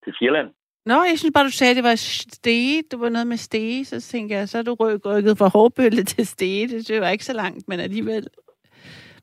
til 0.04 0.14
Sjælland. 0.20 0.50
Nå, 0.86 0.94
jeg 0.94 1.20
synes 1.20 1.34
bare, 1.34 1.46
du 1.46 1.52
sagde, 1.52 1.72
at 1.72 1.76
det 1.76 1.84
var 1.84 1.96
stege. 1.96 2.84
Det 2.92 3.00
var 3.00 3.10
noget 3.10 3.28
med 3.28 3.38
stege. 3.38 3.86
Så 3.86 4.02
tænkte 4.02 4.36
jeg, 4.36 4.50
så 4.50 4.58
er 4.58 4.62
du 4.64 4.74
ryk- 4.74 5.06
rykket 5.06 5.38
fra 5.38 5.48
Hårbølle 5.48 6.04
til 6.14 6.28
stege. 6.28 6.68
Det, 6.68 7.02
var 7.02 7.10
ikke 7.10 7.26
så 7.26 7.34
langt, 7.34 7.68
men 7.68 7.80
alligevel. 7.80 8.28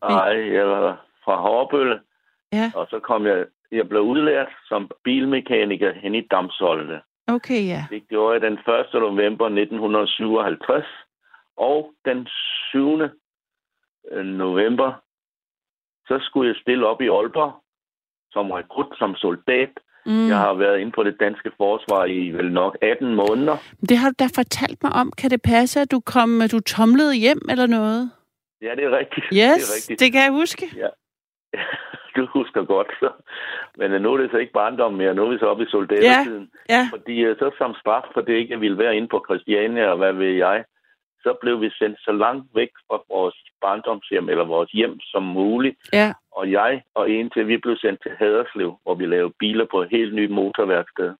Nej, 0.02 0.52
jeg 0.52 0.66
var 0.68 1.06
fra 1.24 1.36
Hårbølle. 1.36 2.00
Ja. 2.52 2.72
Og 2.74 2.86
så 2.90 2.98
kom 2.98 3.26
jeg, 3.26 3.44
jeg 3.72 3.88
blev 3.88 4.02
udlært 4.02 4.48
som 4.68 4.90
bilmekaniker 5.04 5.92
hen 5.92 6.14
i 6.14 6.20
Damsholte. 6.30 7.00
Okay, 7.26 7.66
ja. 7.66 7.84
Det 7.90 8.08
gjorde 8.08 8.32
jeg 8.32 8.40
den 8.42 8.52
1. 8.52 8.58
november 8.94 9.46
1957. 9.46 10.84
Og 11.56 11.92
den 12.04 12.28
7. 12.70 12.98
november, 14.22 14.92
så 16.08 16.18
skulle 16.20 16.48
jeg 16.48 16.56
stille 16.62 16.86
op 16.86 17.00
i 17.00 17.08
Aalborg 17.08 17.62
som 18.32 18.50
rekrut, 18.50 18.86
som 18.98 19.14
soldat. 19.14 19.72
Mm. 20.06 20.28
Jeg 20.28 20.38
har 20.38 20.54
været 20.54 20.78
inde 20.78 20.92
på 20.92 21.02
det 21.02 21.16
danske 21.20 21.50
forsvar 21.56 22.04
i 22.04 22.30
vel 22.30 22.52
nok 22.52 22.78
18 22.82 23.14
måneder. 23.14 23.56
Det 23.88 23.96
har 23.96 24.08
du 24.10 24.14
da 24.18 24.28
fortalt 24.34 24.82
mig 24.82 24.92
om. 24.92 25.12
Kan 25.18 25.30
det 25.30 25.42
passe, 25.42 25.80
at 25.80 25.90
du 25.90 26.00
kom, 26.00 26.42
du 26.52 26.60
tomlede 26.60 27.14
hjem 27.14 27.40
eller 27.50 27.66
noget? 27.66 28.10
Ja, 28.62 28.70
det 28.76 28.84
er 28.84 28.98
rigtigt. 28.98 29.26
Yes, 29.26 29.32
det 29.32 29.42
er 29.42 29.74
rigtigt. 29.76 30.00
det 30.00 30.12
kan 30.12 30.22
jeg 30.22 30.32
huske. 30.32 30.66
Du 32.16 32.26
husker 32.26 32.64
godt. 32.64 32.90
Så. 33.00 33.10
Men 33.76 33.92
øh, 33.92 34.00
nu 34.00 34.12
er 34.12 34.16
det 34.16 34.30
så 34.30 34.36
ikke 34.36 34.52
barndom 34.52 34.94
mere. 34.94 35.14
Nu 35.14 35.24
er 35.24 35.30
vi 35.30 35.38
så 35.38 35.46
oppe 35.46 35.64
i 35.64 35.70
soldatertiden. 35.70 36.50
Ja, 36.68 36.88
Fordi 36.90 37.20
øh, 37.20 37.36
så 37.38 37.50
som 37.58 37.74
straf 37.80 38.04
for 38.14 38.20
det 38.20 38.34
ikke, 38.34 38.52
jeg 38.52 38.60
ville 38.60 38.78
være 38.78 38.96
inde 38.96 39.08
på 39.08 39.24
Christiania, 39.28 39.86
og 39.86 39.96
hvad 39.96 40.12
ved 40.12 40.32
jeg, 40.32 40.64
så 41.22 41.34
blev 41.40 41.60
vi 41.60 41.70
sendt 41.70 41.98
så 42.00 42.12
langt 42.12 42.46
væk 42.54 42.70
fra 42.88 43.02
vores 43.08 43.36
barndomshjem, 43.60 44.28
eller 44.28 44.44
vores 44.44 44.70
hjem 44.70 45.00
som 45.00 45.22
muligt. 45.22 45.76
ja. 45.92 46.12
Og 46.32 46.52
jeg 46.52 46.82
og 46.94 47.10
en 47.10 47.30
til, 47.30 47.48
vi 47.48 47.56
blev 47.56 47.76
sendt 47.76 48.02
til 48.02 48.10
Haderslev, 48.18 48.78
hvor 48.82 48.94
vi 48.94 49.06
lavede 49.06 49.34
biler 49.38 49.66
på 49.70 49.82
et 49.82 49.88
helt 49.90 50.14
nyt 50.14 50.30
motorværksted. 50.30 51.14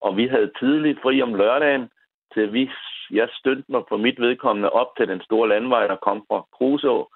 Og 0.00 0.16
vi 0.16 0.26
havde 0.26 0.50
tidligt 0.58 1.02
fri 1.02 1.22
om 1.22 1.34
lørdagen, 1.34 1.90
til 2.34 2.52
vi, 2.52 2.70
jeg 3.10 3.28
stødte 3.32 3.64
mig 3.68 3.82
på 3.88 3.96
mit 3.96 4.20
vedkommende 4.20 4.70
op 4.70 4.96
til 4.96 5.08
den 5.08 5.20
store 5.20 5.48
landvej, 5.48 5.86
der 5.86 5.96
kom 5.96 6.24
fra 6.28 6.46
Kruså. 6.52 7.08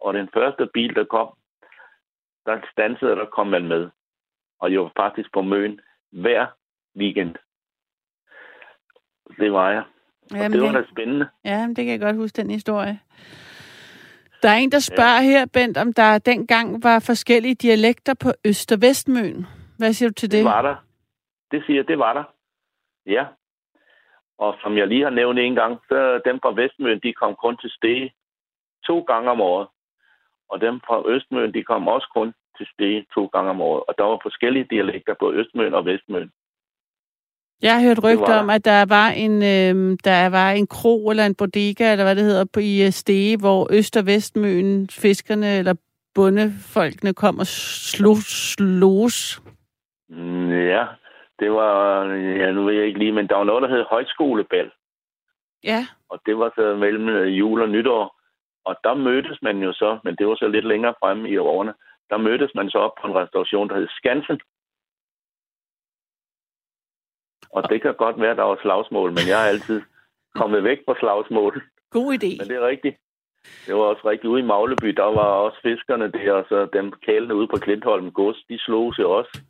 Og 0.00 0.14
den 0.14 0.28
første 0.34 0.68
bil, 0.74 0.94
der 0.94 1.04
kom, 1.04 1.28
der 2.46 2.60
stansede, 2.72 3.10
der 3.16 3.24
kom 3.24 3.46
man 3.46 3.68
med. 3.68 3.90
Og 4.60 4.72
jeg 4.72 4.80
var 4.80 4.92
faktisk 4.96 5.32
på 5.32 5.42
Møn 5.42 5.80
hver 6.12 6.46
weekend. 6.96 7.34
Det 9.38 9.52
var 9.52 9.70
jeg. 9.70 9.84
Og 10.30 10.36
Jamen, 10.36 10.52
det 10.52 10.62
var 10.62 10.72
da 10.72 10.84
spændende. 10.90 11.28
ja, 11.44 11.66
det 11.68 11.76
kan 11.76 11.88
jeg 11.88 12.00
godt 12.00 12.16
huske, 12.16 12.36
den 12.36 12.50
historie. 12.50 13.00
Der 14.42 14.48
er 14.48 14.56
en, 14.56 14.72
der 14.72 14.78
spørger 14.78 15.20
her, 15.20 15.46
Bent, 15.46 15.76
om 15.76 15.92
der 15.92 16.18
dengang 16.18 16.82
var 16.82 16.98
forskellige 17.06 17.54
dialekter 17.54 18.14
på 18.14 18.30
Øst- 18.46 18.72
og 18.72 18.78
Vestmøen. 18.82 19.46
Hvad 19.78 19.92
siger 19.92 20.08
du 20.08 20.14
til 20.14 20.30
det? 20.30 20.38
Det 20.38 20.44
var 20.44 20.62
der. 20.62 20.76
Det 21.50 21.62
siger 21.66 21.78
jeg, 21.78 21.88
det 21.88 21.98
var 21.98 22.12
der. 22.12 22.24
Ja. 23.06 23.26
Og 24.38 24.54
som 24.62 24.76
jeg 24.76 24.86
lige 24.88 25.02
har 25.02 25.10
nævnt 25.10 25.38
en 25.38 25.54
gang, 25.54 25.78
så 25.88 26.20
dem 26.24 26.38
fra 26.42 26.52
Vestmøn, 26.62 27.00
de 27.02 27.12
kom 27.12 27.36
kun 27.36 27.56
til 27.56 27.70
Stege 27.70 28.12
to 28.86 29.00
gange 29.00 29.30
om 29.30 29.40
året. 29.40 29.68
Og 30.50 30.60
dem 30.60 30.80
fra 30.86 30.96
Østmøn, 31.12 31.54
de 31.54 31.62
kom 31.62 31.88
også 31.88 32.08
kun 32.16 32.32
til 32.56 32.66
Stege 32.72 33.06
to 33.14 33.26
gange 33.26 33.50
om 33.50 33.60
året. 33.60 33.82
Og 33.88 33.94
der 33.98 34.04
var 34.04 34.18
forskellige 34.22 34.66
dialekter 34.70 35.14
på 35.20 35.32
Østmøn 35.32 35.74
og 35.74 35.84
Vestmøn. 35.84 36.30
Jeg 37.62 37.74
har 37.74 37.82
hørt 37.88 38.04
rygter 38.04 38.34
om, 38.42 38.50
at 38.50 38.64
der 38.64 38.84
var 38.88 39.08
en 39.08 39.34
øh, 39.52 39.98
der 40.04 40.28
var 40.28 40.50
en 40.50 40.66
kro 40.66 41.10
eller 41.10 41.26
en 41.26 41.34
bodega, 41.34 41.92
eller 41.92 42.04
hvad 42.04 42.16
det 42.16 42.24
hedder, 42.24 42.44
på 42.54 42.60
i 42.60 42.90
Stege, 42.90 43.36
hvor 43.36 43.68
Øst- 43.72 43.96
og 43.96 44.06
Vestmøn 44.06 44.88
fiskerne 44.90 45.58
eller 45.58 45.74
bondefolkene 46.14 47.14
kom 47.14 47.38
og 47.38 47.46
slog 47.46 48.16
slås. 48.16 49.42
Ja, 50.72 50.84
det 51.40 51.50
var, 51.52 52.04
ja, 52.40 52.52
nu 52.52 52.64
ved 52.64 52.74
jeg 52.74 52.86
ikke 52.86 52.98
lige, 52.98 53.12
men 53.12 53.26
der 53.28 53.36
var 53.36 53.44
noget, 53.44 53.62
der 53.62 53.68
hed 53.68 53.84
højskolebal. 53.90 54.70
Ja. 55.64 55.86
Og 56.08 56.20
det 56.26 56.38
var 56.38 56.52
så 56.54 56.76
mellem 56.76 57.08
øh, 57.08 57.38
jul 57.38 57.62
og 57.62 57.68
nytår. 57.68 58.19
Og 58.64 58.76
der 58.84 58.94
mødtes 58.94 59.38
man 59.42 59.58
jo 59.58 59.72
så, 59.72 59.98
men 60.04 60.16
det 60.16 60.26
var 60.26 60.34
så 60.34 60.48
lidt 60.48 60.66
længere 60.66 60.94
fremme 61.00 61.30
i 61.30 61.36
årene, 61.36 61.74
der 62.10 62.16
mødtes 62.16 62.54
man 62.54 62.70
så 62.70 62.78
op 62.78 62.94
på 63.00 63.06
en 63.06 63.14
restauration, 63.14 63.68
der 63.68 63.76
hed 63.78 63.88
Skansen. 63.88 64.40
Og 67.50 67.70
det 67.70 67.82
kan 67.82 67.94
godt 67.94 68.20
være, 68.20 68.36
der 68.36 68.42
var 68.42 68.58
slagsmål, 68.62 69.10
men 69.10 69.24
jeg 69.28 69.38
har 69.40 69.48
altid 69.48 69.82
kommet 70.34 70.64
væk 70.64 70.78
fra 70.86 70.94
slagsmål. 71.00 71.62
God 71.90 72.14
idé. 72.18 72.30
Men 72.38 72.48
det 72.48 72.56
er 72.56 72.66
rigtigt. 72.66 72.96
Det 73.66 73.74
var 73.74 73.80
også 73.80 74.02
rigtigt. 74.04 74.30
Ude 74.30 74.40
i 74.42 74.50
Magleby, 74.52 74.88
der 74.88 75.10
var 75.20 75.28
også 75.46 75.58
fiskerne 75.62 76.12
der, 76.12 76.32
og 76.32 76.44
så 76.48 76.68
dem 76.72 76.92
kælene 76.92 77.34
ude 77.34 77.48
på 77.48 77.56
Klintholm 77.56 78.12
Gods, 78.12 78.44
de 78.48 78.58
slog 78.58 78.94
sig 78.94 79.06
også. 79.06 79.40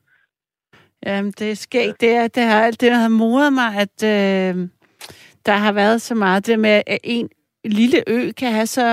Jamen, 1.07 1.33
det 1.33 1.51
er 1.51 1.55
skægt. 1.55 2.01
Det, 2.01 2.11
er, 2.11 2.29
det 2.29 2.43
har 2.43 2.63
alt 2.63 2.81
det, 2.81 2.93
har 2.93 3.09
modet 3.09 3.53
mig, 3.53 3.71
at 3.85 3.97
øh, 4.05 4.69
der 5.47 5.53
har 5.53 5.73
været 5.73 6.03
så 6.03 6.15
meget 6.15 6.47
det 6.47 6.59
med, 6.59 6.83
at 6.87 6.99
en 7.05 7.31
lille 7.65 7.99
ø 8.09 8.33
kan 8.33 8.53
have 8.53 8.67
så 8.67 8.87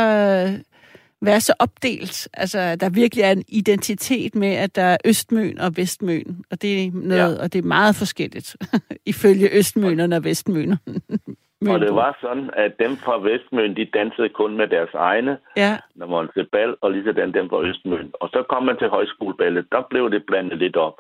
være 1.21 1.39
så 1.39 1.53
opdelt. 1.59 2.27
Altså, 2.33 2.75
der 2.75 2.89
virkelig 2.89 3.23
er 3.23 3.31
en 3.31 3.43
identitet 3.47 4.35
med, 4.35 4.53
at 4.55 4.75
der 4.75 4.81
er 4.81 4.97
Østmøn 5.05 5.59
og 5.59 5.71
Vestmøn. 5.77 6.45
Og 6.51 6.61
det 6.61 6.85
er, 6.85 6.91
noget, 6.93 7.35
ja. 7.37 7.43
og 7.43 7.53
det 7.53 7.59
er 7.59 7.67
meget 7.67 7.95
forskelligt, 7.95 8.55
ifølge 9.13 9.57
Østmønerne 9.57 10.15
og 10.15 10.23
Vestmønerne. 10.23 11.01
og 11.73 11.79
det 11.79 11.95
var 11.95 12.17
sådan, 12.21 12.49
at 12.53 12.71
dem 12.79 12.95
fra 12.95 13.17
Vestmøn, 13.17 13.75
de 13.75 13.85
dansede 13.85 14.29
kun 14.29 14.57
med 14.57 14.67
deres 14.67 14.93
egne, 14.93 15.37
ja. 15.57 15.77
når 15.95 16.07
man 16.07 16.29
til 16.33 16.47
bal, 16.51 16.75
og 16.81 16.91
lige 16.91 17.03
sådan 17.03 17.33
dem 17.33 17.49
fra 17.49 17.63
Østmøn. 17.63 18.11
Og 18.13 18.29
så 18.29 18.43
kom 18.49 18.63
man 18.63 18.77
til 18.77 18.89
højskoleballet, 18.89 19.65
der 19.71 19.81
blev 19.89 20.11
det 20.11 20.23
blandet 20.27 20.57
lidt 20.57 20.75
op. 20.75 20.97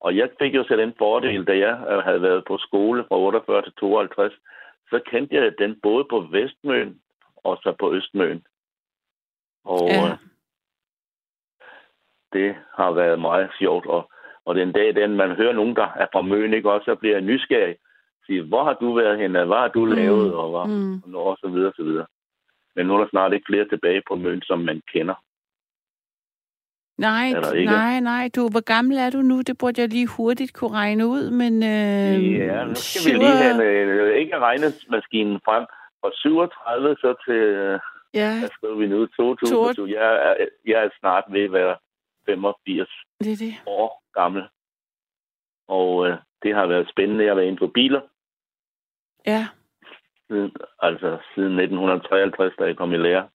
Og 0.00 0.16
jeg 0.16 0.28
fik 0.40 0.54
jo 0.54 0.64
så 0.64 0.76
den 0.76 0.92
fordel, 0.98 1.44
da 1.44 1.52
jeg 1.58 1.74
øh, 1.90 1.98
havde 1.98 2.22
været 2.22 2.44
på 2.48 2.58
skole 2.58 3.04
fra 3.08 3.16
48 3.16 3.62
til 3.62 3.72
52, 3.80 4.32
så 4.92 5.00
kendte 5.10 5.34
jeg 5.36 5.58
den 5.58 5.80
både 5.82 6.04
på 6.10 6.20
Vestmøn 6.20 7.00
og 7.36 7.56
så 7.62 7.74
på 7.78 7.94
Østmøn. 7.94 8.42
Og 9.64 9.88
ja. 9.88 10.10
Øh, 10.10 10.18
det 12.32 12.56
har 12.74 12.90
været 12.92 13.20
meget 13.20 13.50
sjovt. 13.58 13.86
Og, 13.86 14.10
og 14.44 14.54
den 14.54 14.72
dag, 14.72 14.94
den 14.94 15.16
man 15.16 15.36
hører 15.36 15.52
nogen, 15.52 15.76
der 15.76 15.88
er 15.96 16.06
fra 16.12 16.22
Møn, 16.22 16.54
ikke 16.54 16.72
også, 16.72 16.84
så 16.84 16.94
bliver 16.94 17.14
jeg 17.14 17.22
nysgerrig. 17.22 17.76
Siger, 18.26 18.42
hvor 18.42 18.64
har 18.64 18.74
du 18.74 18.94
været 18.94 19.18
henne? 19.18 19.44
Hvad 19.44 19.56
har 19.56 19.68
du 19.68 19.84
mm. 19.84 19.92
lavet? 19.92 20.34
Og, 20.34 20.50
hvad, 20.50 20.76
mm. 20.76 21.14
og, 21.14 21.24
og 21.24 21.36
så 21.40 21.48
videre, 21.48 21.72
så 21.76 21.82
videre. 21.82 22.06
Men 22.74 22.86
nu 22.86 22.94
er 22.94 22.98
der 22.98 23.08
snart 23.08 23.32
ikke 23.32 23.46
flere 23.48 23.68
tilbage 23.68 24.02
på 24.08 24.14
Møn, 24.14 24.42
som 24.42 24.58
man 24.58 24.82
kender. 24.92 25.14
Nej, 26.98 27.32
nej, 27.64 28.00
nej. 28.00 28.30
Du, 28.36 28.48
hvor 28.48 28.64
gammel 28.64 28.96
er 28.98 29.10
du 29.10 29.22
nu? 29.22 29.40
Det 29.40 29.58
burde 29.58 29.80
jeg 29.80 29.88
lige 29.88 30.06
hurtigt 30.06 30.52
kunne 30.54 30.72
regne 30.72 31.06
ud, 31.06 31.30
men... 31.30 31.62
Øh, 31.62 32.32
ja, 32.34 32.64
nu 32.64 32.74
skal 32.74 33.00
syv... 33.00 33.12
vi 33.12 33.18
lige 33.18 33.36
have 33.36 33.64
øh, 33.64 34.16
ikke 34.18 34.38
regnemaskinen 34.38 35.40
frem. 35.44 35.64
Fra 36.00 36.10
37 36.14 36.96
så 36.96 37.14
til... 37.26 37.34
Øh, 37.34 37.80
ja. 38.14 38.38
Hvad 38.38 38.48
skriver 38.48 38.76
vi 38.76 38.86
nu? 38.86 39.06
2000. 39.06 39.88
Jeg, 39.88 40.14
er, 40.28 40.34
jeg 40.66 40.84
er 40.84 40.88
snart 41.00 41.24
ved 41.28 41.44
at 41.44 41.52
være 41.52 41.76
85 42.26 42.88
det 43.20 43.32
er 43.32 43.36
det. 43.36 43.54
år 43.66 44.02
gammel. 44.14 44.42
Og 45.68 46.06
øh, 46.06 46.16
det 46.42 46.54
har 46.54 46.66
været 46.66 46.88
spændende 46.90 47.30
at 47.30 47.36
være 47.36 47.46
inde 47.46 47.58
på 47.58 47.66
biler. 47.66 48.00
Ja. 49.26 49.46
Siden, 50.28 50.52
altså 50.78 51.18
siden 51.34 51.52
1953, 51.58 52.54
da 52.58 52.64
jeg 52.64 52.76
kom 52.76 52.92
i 52.92 52.96
lære. 52.96 53.28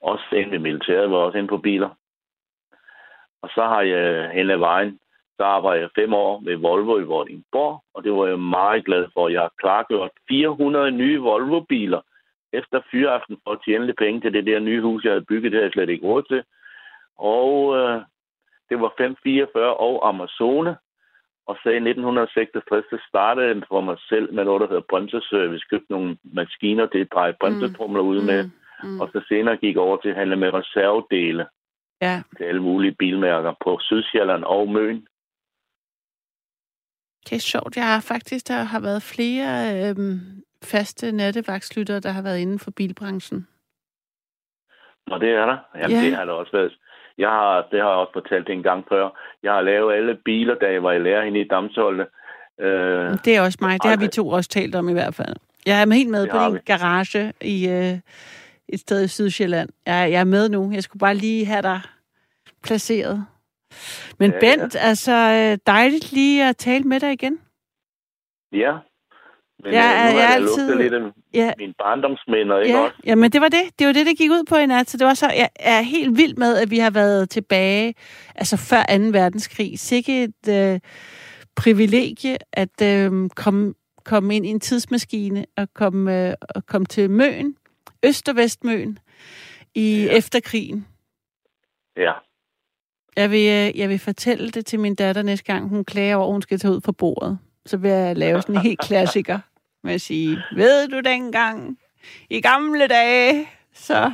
Også 0.00 0.24
inde 0.32 0.54
i 0.54 0.58
militæret, 0.58 1.10
var 1.10 1.16
også 1.16 1.38
inde 1.38 1.48
på 1.48 1.58
biler. 1.58 1.90
Og 3.42 3.48
så 3.54 3.62
har 3.62 3.82
jeg 3.82 4.30
hen 4.30 4.50
ad 4.50 4.56
vejen, 4.56 4.98
så 5.36 5.44
arbejder 5.44 5.80
jeg 5.80 5.90
fem 5.94 6.14
år 6.14 6.40
med 6.40 6.56
Volvo 6.56 6.98
i 6.98 7.02
Vordingborg, 7.02 7.82
og 7.94 8.04
det 8.04 8.12
var 8.12 8.26
jeg 8.26 8.38
meget 8.38 8.84
glad 8.84 9.06
for. 9.14 9.28
Jeg 9.28 9.40
har 9.40 9.52
klargjort 9.58 10.10
400 10.28 10.90
nye 10.90 11.18
Volvo-biler 11.20 12.00
efter 12.52 12.80
fyreaften 12.90 13.36
for 13.44 13.52
at 13.52 13.58
tjene 13.64 13.86
lidt 13.86 13.98
penge 13.98 14.20
til 14.20 14.32
det 14.32 14.46
der 14.46 14.58
nye 14.58 14.82
hus, 14.82 15.04
jeg 15.04 15.12
havde 15.12 15.24
bygget, 15.28 15.52
det 15.52 15.58
havde 15.58 15.64
jeg 15.64 15.72
slet 15.72 15.88
ikke 15.88 16.06
råd 16.06 16.22
til. 16.22 16.42
Og 17.18 17.76
øh, 17.76 18.00
det 18.68 18.80
var 18.80 18.92
544 18.98 19.76
og 19.76 20.08
Amazone. 20.08 20.76
Og 21.46 21.56
så 21.62 21.68
i 21.68 21.82
1966, 21.90 22.84
så 22.90 22.98
startede 23.08 23.46
jeg 23.46 23.62
for 23.68 23.80
mig 23.80 23.96
selv 24.08 24.34
med 24.34 24.44
noget, 24.44 24.60
der 24.60 24.68
hedder 24.68 24.90
bremseservice. 24.90 25.66
Købte 25.70 25.92
nogle 25.92 26.16
maskiner 26.24 26.86
til 26.86 26.98
at 26.98 27.12
dreje 27.12 27.34
bremsetrumler 27.40 28.00
ud 28.00 28.20
med. 28.22 28.44
Mm. 28.44 28.50
Mm. 28.82 29.00
Og 29.00 29.08
så 29.12 29.24
senere 29.28 29.56
gik 29.56 29.76
over 29.76 29.96
til 29.96 30.08
at 30.08 30.14
handle 30.14 30.36
med 30.36 30.54
reservedele 30.54 31.46
ja. 32.02 32.22
til 32.36 32.44
alle 32.44 32.62
mulige 32.62 32.94
bilmærker 32.98 33.52
på 33.64 33.78
Sydsjælland 33.80 34.44
og 34.44 34.68
Møn. 34.68 35.06
Det 37.24 37.36
er 37.36 37.40
sjovt. 37.40 37.76
Jeg 37.76 37.86
har 37.86 38.00
faktisk, 38.00 38.48
der 38.48 38.54
har 38.54 38.80
været 38.80 39.02
flere 39.02 39.50
øhm, 39.88 40.20
faste 40.64 41.12
nattevagtslyttere, 41.12 42.00
der 42.00 42.10
har 42.10 42.22
været 42.22 42.38
inden 42.38 42.58
for 42.58 42.70
bilbranchen. 42.70 43.46
Og 45.10 45.20
det 45.20 45.28
er 45.28 45.46
der. 45.46 45.58
Jamen, 45.74 45.96
ja. 45.96 46.02
det 46.02 46.14
har 46.16 46.24
der 46.24 46.32
også 46.32 46.52
været. 46.52 46.78
Jeg 47.18 47.28
har, 47.28 47.66
det 47.70 47.80
har 47.80 47.88
jeg 47.88 47.98
også 47.98 48.12
fortalt 48.12 48.48
en 48.48 48.62
gang 48.62 48.84
før. 48.88 49.08
Jeg 49.42 49.52
har 49.52 49.60
lavet 49.60 49.94
alle 49.94 50.14
biler, 50.24 50.54
da 50.54 50.72
jeg 50.72 50.82
var 50.82 50.92
i 50.92 50.98
lærer 50.98 51.22
i 51.22 51.44
Damsholde. 51.44 52.06
Øh, 52.60 53.10
det 53.24 53.36
er 53.36 53.40
også 53.40 53.58
mig. 53.60 53.82
Det 53.82 53.90
har 53.90 53.96
vi 53.96 54.08
to 54.08 54.28
også 54.28 54.50
talt 54.50 54.74
om 54.74 54.88
i 54.88 54.92
hvert 54.92 55.14
fald. 55.14 55.36
Jeg 55.66 55.82
er 55.82 55.94
helt 55.94 56.10
med 56.10 56.22
det 56.22 56.30
på 56.30 56.38
din 56.38 56.54
vi. 56.54 56.60
garage 56.66 57.32
i, 57.40 57.68
øh, 57.68 57.98
et 58.68 58.80
sted 58.80 59.04
i 59.04 59.08
Sydsjælland. 59.08 59.68
Jeg, 59.86 60.12
jeg 60.12 60.20
er 60.20 60.24
med 60.24 60.48
nu. 60.48 60.72
Jeg 60.72 60.82
skulle 60.82 61.00
bare 61.00 61.14
lige 61.14 61.46
have 61.46 61.62
dig 61.62 61.80
placeret. 62.62 63.26
Men 64.18 64.30
ja, 64.30 64.38
Bent, 64.40 64.74
ja. 64.74 64.80
altså 64.80 65.12
dejligt 65.66 66.12
lige 66.12 66.48
at 66.48 66.56
tale 66.56 66.84
med 66.84 67.00
dig 67.00 67.12
igen. 67.12 67.38
Ja. 68.52 68.72
Men 69.64 69.72
ja, 69.72 69.78
øh, 69.78 70.12
nu 70.12 70.18
jeg 70.18 70.28
har 70.28 70.28
jeg 70.28 70.34
altid... 70.34 70.74
lidt 70.74 70.94
af 70.94 71.00
ja. 71.34 71.52
mine 71.58 71.74
barndomsminder, 71.78 72.58
ikke 72.58 72.78
ja. 72.78 72.84
også? 72.84 72.96
Ja, 73.06 73.14
men 73.14 73.30
det 73.30 73.40
var 73.40 73.48
det. 73.48 73.78
Det 73.78 73.86
var 73.86 73.92
det, 73.92 74.06
det 74.06 74.18
gik 74.18 74.30
ud 74.30 74.44
på 74.48 74.56
i 74.56 74.66
nat. 74.66 74.90
Så 74.90 74.96
det 74.96 75.06
var 75.06 75.14
så, 75.14 75.26
jeg 75.26 75.48
er 75.60 75.82
helt 75.82 76.16
vild 76.16 76.36
med, 76.36 76.56
at 76.56 76.70
vi 76.70 76.78
har 76.78 76.90
været 76.90 77.30
tilbage, 77.30 77.94
altså 78.34 78.56
før 78.56 78.98
2. 78.98 79.18
verdenskrig. 79.18 79.78
Sikke 79.78 80.24
et 80.24 80.48
øh, 80.48 80.80
privilegie 81.56 82.36
at 82.52 82.82
øh, 82.82 83.28
komme, 83.36 83.74
komme 84.04 84.36
ind 84.36 84.46
i 84.46 84.48
en 84.48 84.60
tidsmaskine 84.60 85.44
og 85.56 85.68
komme, 85.74 86.28
øh, 86.28 86.34
og 86.54 86.66
komme 86.66 86.86
til 86.86 87.10
Møn 87.10 87.54
Øst- 88.06 88.28
og 88.28 88.36
Vestmøn 88.36 88.98
i 89.74 90.04
ja. 90.04 90.16
efterkrigen. 90.16 90.86
Ja. 91.96 92.12
Jeg 93.16 93.30
vil, 93.30 93.38
øh, 93.38 93.78
jeg 93.78 93.88
vil 93.88 93.98
fortælle 93.98 94.50
det 94.50 94.66
til 94.66 94.80
min 94.80 94.94
datter 94.94 95.22
næste 95.22 95.52
gang, 95.52 95.68
hun 95.68 95.84
klager 95.84 96.16
over, 96.16 96.26
at 96.26 96.32
hun 96.32 96.42
skal 96.42 96.58
tage 96.58 96.74
ud 96.74 96.80
fra 96.84 96.92
bordet. 96.92 97.38
Så 97.66 97.76
vil 97.76 97.90
jeg 97.90 98.16
lave 98.16 98.42
sådan 98.42 98.54
en 98.54 98.60
helt 98.60 98.80
klassiker 98.80 99.38
med 99.84 99.94
at 99.94 100.00
sige, 100.00 100.38
ved 100.56 100.88
du 100.88 101.00
dengang, 101.00 101.78
i 102.30 102.40
gamle 102.40 102.86
dage, 102.86 103.48
så... 103.72 104.12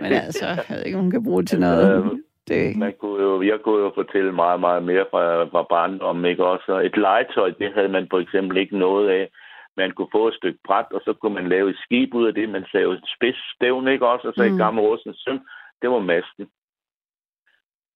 Men 0.00 0.12
altså, 0.12 0.46
jeg 0.46 0.64
ved 0.68 0.84
ikke, 0.84 0.98
om 0.98 1.02
hun 1.02 1.10
kan 1.10 1.24
bruge 1.24 1.42
det 1.42 1.48
til 1.48 1.60
noget. 1.66 2.04
Øh, 2.04 2.10
det... 2.48 2.76
Man 2.76 2.94
kunne 3.00 3.22
jo, 3.22 3.42
jeg 3.42 3.58
kunne 3.64 3.80
jo 3.84 3.92
fortælle 3.94 4.32
meget, 4.32 4.60
meget 4.60 4.82
mere 4.82 5.04
fra, 5.10 5.44
fra 5.44 5.62
barndommen, 5.62 6.24
ikke 6.24 6.44
også? 6.44 6.78
Et 6.78 6.96
legetøj, 6.96 7.50
det 7.50 7.74
havde 7.74 7.88
man 7.88 8.06
for 8.10 8.18
eksempel 8.18 8.56
ikke 8.58 8.78
noget 8.78 9.10
af 9.10 9.28
man 9.76 9.90
kunne 9.92 10.08
få 10.12 10.28
et 10.28 10.34
stykke 10.34 10.58
bræt, 10.64 10.86
og 10.90 11.00
så 11.04 11.12
kunne 11.12 11.34
man 11.34 11.48
lave 11.48 11.70
et 11.70 11.78
skib 11.84 12.14
ud 12.14 12.26
af 12.26 12.34
det. 12.34 12.48
Man 12.48 12.66
sagde 12.70 12.84
jo 12.84 12.92
et 12.92 13.04
spidsstævn, 13.16 13.88
ikke 13.88 14.08
også? 14.08 14.28
Og 14.28 14.34
så 14.34 14.42
mm. 14.44 14.54
i 14.54 14.58
gamle 14.58 14.82
Rosens 14.82 15.22
søm, 15.24 15.40
det 15.82 15.90
var 15.90 15.98
masten. 15.98 16.50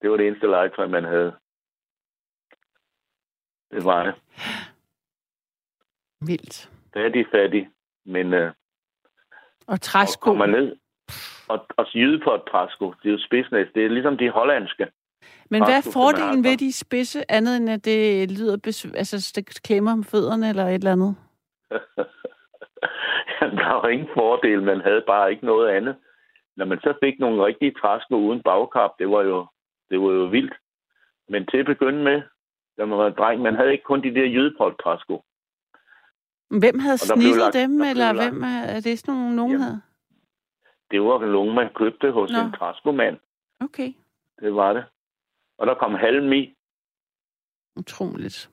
Det 0.02 0.10
var 0.10 0.16
det 0.16 0.26
eneste 0.26 0.46
legetøj, 0.46 0.86
man 0.86 1.04
havde. 1.04 1.32
Det 3.70 3.84
var 3.84 4.04
det. 4.04 4.14
Vildt. 6.26 6.70
Fattig, 6.94 7.26
fattig. 7.30 7.70
Men... 8.04 8.34
Øh, 8.34 8.52
og 9.66 9.80
træsko. 9.80 10.30
Og 10.30 10.48
ned. 10.48 10.76
Og, 11.48 11.66
og 11.76 11.86
syde 11.86 12.20
på 12.24 12.34
et 12.34 12.42
træsko. 12.50 12.94
Det 13.02 13.08
er 13.08 13.12
jo 13.12 13.18
spidsnæs. 13.26 13.68
Det 13.74 13.84
er 13.84 13.88
ligesom 13.88 14.18
de 14.18 14.30
hollandske. 14.30 14.86
Men 15.50 15.64
hvad 15.64 15.76
er 15.76 15.90
fordelen 15.92 16.44
ved 16.44 16.56
de 16.56 16.72
spidse, 16.72 17.30
andet 17.30 17.56
end 17.56 17.70
at 17.70 17.84
det 17.84 18.30
lyder, 18.30 18.56
besv- 18.66 18.96
altså 18.96 19.32
det 19.34 19.62
klemmer 19.62 19.92
om 19.92 20.04
fødderne 20.04 20.48
eller 20.48 20.64
et 20.64 20.74
eller 20.74 20.92
andet? 20.92 21.16
der 23.58 23.72
var 23.72 23.88
ingen 23.88 24.08
fordel, 24.14 24.62
man 24.62 24.80
havde 24.80 25.04
bare 25.06 25.30
ikke 25.32 25.46
noget 25.46 25.68
andet. 25.68 25.96
Når 26.56 26.64
man 26.64 26.80
så 26.80 26.94
fik 27.02 27.18
nogle 27.18 27.44
rigtige 27.46 27.74
træsko 27.80 28.14
uden 28.16 28.42
bagkap, 28.42 28.90
det 28.98 29.10
var 29.10 29.22
jo, 29.22 29.46
det 29.90 30.00
var 30.00 30.10
jo 30.12 30.24
vildt. 30.24 30.54
Men 31.28 31.46
til 31.46 31.56
at 31.58 31.66
begynde 31.66 32.02
med, 32.04 32.22
da 32.78 32.84
man 32.84 32.98
var 32.98 33.10
dreng, 33.10 33.42
man 33.42 33.54
havde 33.56 33.72
ikke 33.72 33.84
kun 33.84 34.02
de 34.02 34.14
der 34.14 34.26
jødepolt 34.26 34.80
træsko. 34.82 35.24
Hvem 36.60 36.78
havde 36.78 36.98
snittet 36.98 37.36
lagt- 37.36 37.54
dem, 37.54 37.80
eller 37.80 38.12
lagt- 38.12 38.30
hvem 38.32 38.42
er, 38.42 38.62
er 38.76 38.80
det 38.80 38.98
sådan 38.98 39.14
nogle, 39.14 39.36
nogen 39.36 39.52
Jamen. 39.52 39.64
havde? 39.66 39.80
Det 40.90 41.00
var 41.02 41.26
nogen, 41.26 41.54
man 41.54 41.68
købte 41.74 42.10
hos 42.10 42.30
Nå. 42.32 42.38
en 42.38 42.52
træskomand. 42.52 43.16
Okay, 43.60 43.92
Det 44.40 44.54
var 44.54 44.72
det. 44.72 44.84
Og 45.58 45.66
der 45.66 45.74
kom 45.74 45.94
halm 45.94 46.32
i. 46.32 46.54
utroligt. 47.76 48.50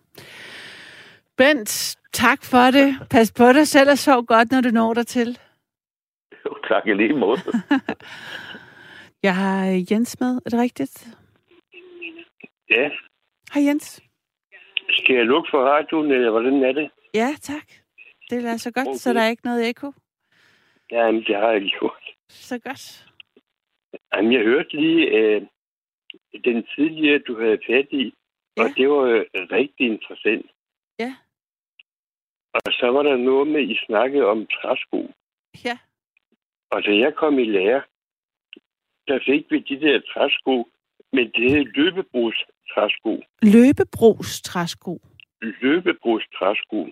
Bent, 1.37 1.97
tak 2.13 2.39
for 2.43 2.71
det. 2.71 3.07
Pas 3.09 3.31
på 3.37 3.53
dig 3.53 3.67
selv 3.67 3.89
og 3.89 3.97
sov 3.97 4.25
godt, 4.25 4.51
når 4.51 4.61
du 4.61 4.69
når 4.69 4.93
dig 4.93 5.07
til. 5.07 5.39
Jo, 6.45 6.55
tak 6.67 6.87
i 6.87 6.93
lige 6.93 7.13
måde. 7.13 7.39
Jeg 9.23 9.35
har 9.35 9.85
Jens 9.91 10.19
med, 10.19 10.35
er 10.45 10.49
det 10.49 10.59
rigtigt? 10.59 11.07
Ja. 12.69 12.89
Hej 13.53 13.63
Jens. 13.67 14.01
Skal 14.89 15.15
jeg 15.15 15.25
lukke 15.25 15.49
for 15.51 15.63
radioen, 15.63 16.11
eller 16.11 16.31
hvordan 16.31 16.63
er 16.63 16.71
det? 16.71 16.91
Ja, 17.13 17.29
tak. 17.41 17.67
Det 18.29 18.45
er 18.45 18.57
så 18.57 18.71
godt, 18.71 18.87
okay. 18.87 18.97
så 18.97 19.13
der 19.13 19.21
er 19.21 19.29
ikke 19.29 19.45
noget 19.45 19.69
ekko. 19.69 19.91
Jamen, 20.91 21.23
det 21.23 21.35
har 21.35 21.51
jeg 21.51 21.61
gjort. 21.79 22.03
Så 22.29 22.59
godt. 22.59 23.07
Jamen, 24.13 24.33
jeg 24.33 24.41
hørte 24.41 24.75
lige 24.75 25.07
øh, 25.07 25.41
den 26.43 26.65
tidligere, 26.75 27.19
du 27.27 27.39
havde 27.41 27.59
fat 27.69 27.87
i, 27.91 28.13
og 28.57 28.65
Ja. 28.67 28.73
det 28.77 28.89
var 28.89 29.01
øh, 29.03 29.25
rigtig 29.51 29.85
interessant. 29.87 30.45
Ja. 30.99 31.15
Og 32.53 32.73
så 32.79 32.87
var 32.87 33.03
der 33.03 33.17
noget 33.17 33.47
med, 33.47 33.61
I 33.61 33.77
snakkede 33.85 34.25
om 34.25 34.47
træsko. 34.47 35.11
Ja. 35.65 35.77
Og 36.69 36.83
da 36.85 36.91
jeg 36.95 37.15
kom 37.15 37.39
i 37.39 37.45
lære, 37.45 37.81
der 39.07 39.19
fik 39.25 39.51
vi 39.51 39.59
de 39.59 39.81
der 39.81 40.01
træsko, 40.13 40.67
men 41.13 41.31
det 41.35 41.51
hed 41.51 41.65
løbebrugs 41.65 42.37
træsko. 42.73 43.21
Løbebros 43.41 44.41
træsko. 44.41 44.99
Løbebrugs 45.41 46.25
træsko. 46.39 46.87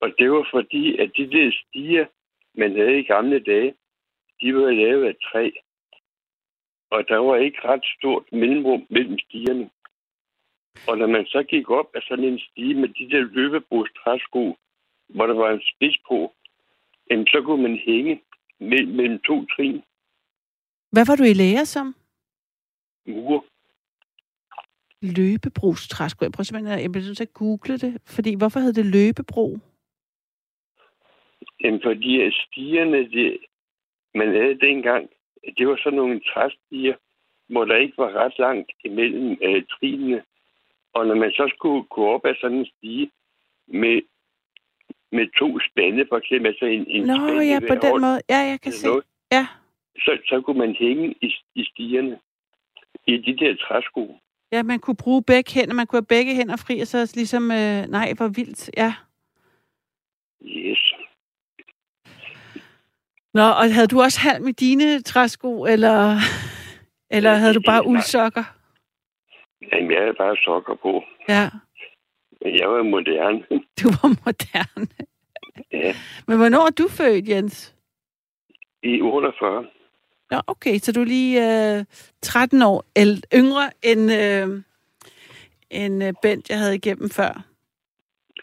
Og 0.00 0.08
det 0.18 0.32
var 0.32 0.48
fordi, 0.50 0.98
at 0.98 1.10
de 1.16 1.30
der 1.30 1.52
stiger, 1.52 2.06
man 2.54 2.76
havde 2.76 2.98
i 2.98 3.02
gamle 3.02 3.40
dage, 3.40 3.74
de 4.40 4.54
var 4.54 4.70
lavet 4.70 5.04
af 5.06 5.14
træ. 5.22 5.50
Og 6.90 7.08
der 7.08 7.16
var 7.16 7.36
ikke 7.36 7.58
ret 7.64 7.84
stort 7.98 8.24
mellemrum 8.32 8.86
mellem 8.90 9.18
stierne. 9.18 9.70
Og 10.88 10.98
når 10.98 11.06
man 11.06 11.26
så 11.26 11.42
gik 11.42 11.70
op 11.70 11.90
af 11.94 12.02
sådan 12.02 12.24
en 12.24 12.38
stige 12.38 12.74
med 12.74 12.88
de 12.88 13.10
der 13.10 13.20
løbebrugs 13.20 13.90
træsko, 14.04 14.56
hvor 15.08 15.26
der 15.26 15.34
var 15.34 15.50
en 15.50 15.62
spids 15.70 15.98
på, 16.08 16.32
jamen, 17.10 17.26
så 17.26 17.42
kunne 17.42 17.62
man 17.62 17.76
hænge 17.76 18.22
mellem, 18.58 18.96
mellem 18.96 19.18
to 19.18 19.46
trin 19.46 19.82
Hvad 20.92 21.04
var 21.06 21.16
du 21.16 21.24
i 21.24 21.32
lære 21.32 21.66
som? 21.66 21.94
mure. 23.06 23.42
Løbebros 25.02 25.88
træsko. 25.88 26.24
Jeg 26.24 26.32
prøver 26.32 26.44
simpelthen 26.44 26.78
at, 26.78 26.82
jeg 26.82 26.92
bliver 26.92 27.06
nødt 27.06 27.16
til 27.16 27.30
at 27.30 27.34
google 27.34 27.78
det, 27.78 27.92
fordi 28.06 28.34
hvorfor 28.34 28.60
hed 28.60 28.72
det 28.72 28.86
løbebro? 28.86 29.58
Jamen, 31.60 31.80
fordi 31.82 32.30
stierne, 32.30 33.10
det, 33.10 33.38
man 34.14 34.28
havde 34.28 34.60
dengang, 34.60 35.10
det 35.58 35.68
var 35.68 35.76
sådan 35.82 35.96
nogle 35.96 36.20
træstiger, 36.20 36.96
hvor 37.48 37.64
der 37.64 37.76
ikke 37.76 37.98
var 37.98 38.12
ret 38.12 38.38
langt 38.38 38.72
imellem 38.84 39.38
øh, 39.42 39.62
trinene. 39.66 40.22
Og 40.94 41.06
når 41.06 41.14
man 41.14 41.30
så 41.30 41.52
skulle 41.56 41.82
gå 41.84 42.06
op 42.14 42.24
ad 42.24 42.34
sådan 42.40 42.56
en 42.58 42.66
stige 42.76 43.10
med, 43.68 44.02
med 45.12 45.26
to 45.38 45.58
spande, 45.70 46.06
for 46.08 46.16
eksempel, 46.16 46.46
altså 46.48 46.64
en, 46.64 46.84
en 46.86 47.06
Nå 47.06 47.14
spand 47.14 47.42
i 47.42 47.46
ja, 47.46 47.58
på 47.68 47.74
den 47.74 47.90
hånd, 47.90 48.00
måde. 48.00 48.20
Ja, 48.30 48.38
jeg 48.38 48.60
kan 48.60 48.72
se. 48.72 48.86
noget, 48.86 49.04
Ja. 49.32 49.46
så, 49.96 50.18
så 50.26 50.40
kunne 50.40 50.58
man 50.58 50.74
hænge 50.74 51.14
i, 51.22 51.34
i 51.54 51.64
stierne 51.64 52.18
i 53.06 53.16
de 53.16 53.36
der 53.38 53.56
træsko. 53.56 54.18
ja, 54.52 54.62
man 54.62 54.78
kunne 54.80 54.96
bruge 54.96 55.22
begge 55.22 55.52
hænder. 55.54 55.74
Man 55.74 55.86
kunne 55.86 56.00
have 56.00 56.06
begge 56.16 56.34
hænder 56.34 56.56
fri, 56.56 56.80
og 56.80 56.86
så 56.86 57.12
ligesom, 57.14 57.50
øh, 57.50 57.82
nej, 57.96 58.12
hvor 58.16 58.28
vildt. 58.28 58.70
Ja. 58.76 58.94
Yes. 60.46 60.92
Nå, 63.34 63.42
og 63.42 63.74
havde 63.74 63.86
du 63.86 64.00
også 64.02 64.20
halm 64.20 64.48
i 64.48 64.52
dine 64.52 65.02
træsko, 65.02 65.64
eller, 65.64 66.16
eller 67.10 67.34
havde 67.34 67.54
du 67.54 67.62
bare 67.66 67.86
uldsokker? 67.86 68.44
Jamen, 69.72 69.90
jeg 69.90 70.00
havde 70.00 70.14
bare 70.18 70.36
sokker 70.36 70.74
på. 70.74 71.04
Ja, 71.28 71.48
Men 72.40 72.58
jeg 72.58 72.68
var 72.70 72.82
moderne. 72.82 73.38
du 73.82 73.88
var 74.02 74.08
moderne. 74.24 74.86
ja, 75.72 75.94
Men 76.26 76.36
hvornår 76.38 76.66
er 76.66 76.70
du 76.70 76.88
født, 76.88 77.28
Jens? 77.28 77.74
i 78.82 79.00
48. 79.00 79.66
Nå, 80.30 80.40
okay, 80.46 80.78
så 80.78 80.92
du 80.92 81.00
er 81.00 81.04
lige 81.04 81.38
øh, 81.78 81.84
13 82.22 82.62
år 82.62 82.84
el- 82.96 83.24
yngre 83.34 83.70
end, 83.82 84.12
øh, 84.12 84.62
end 85.70 86.04
øh, 86.04 86.12
Bent, 86.22 86.50
jeg 86.50 86.58
havde 86.58 86.74
igennem 86.74 87.10
før. 87.10 87.44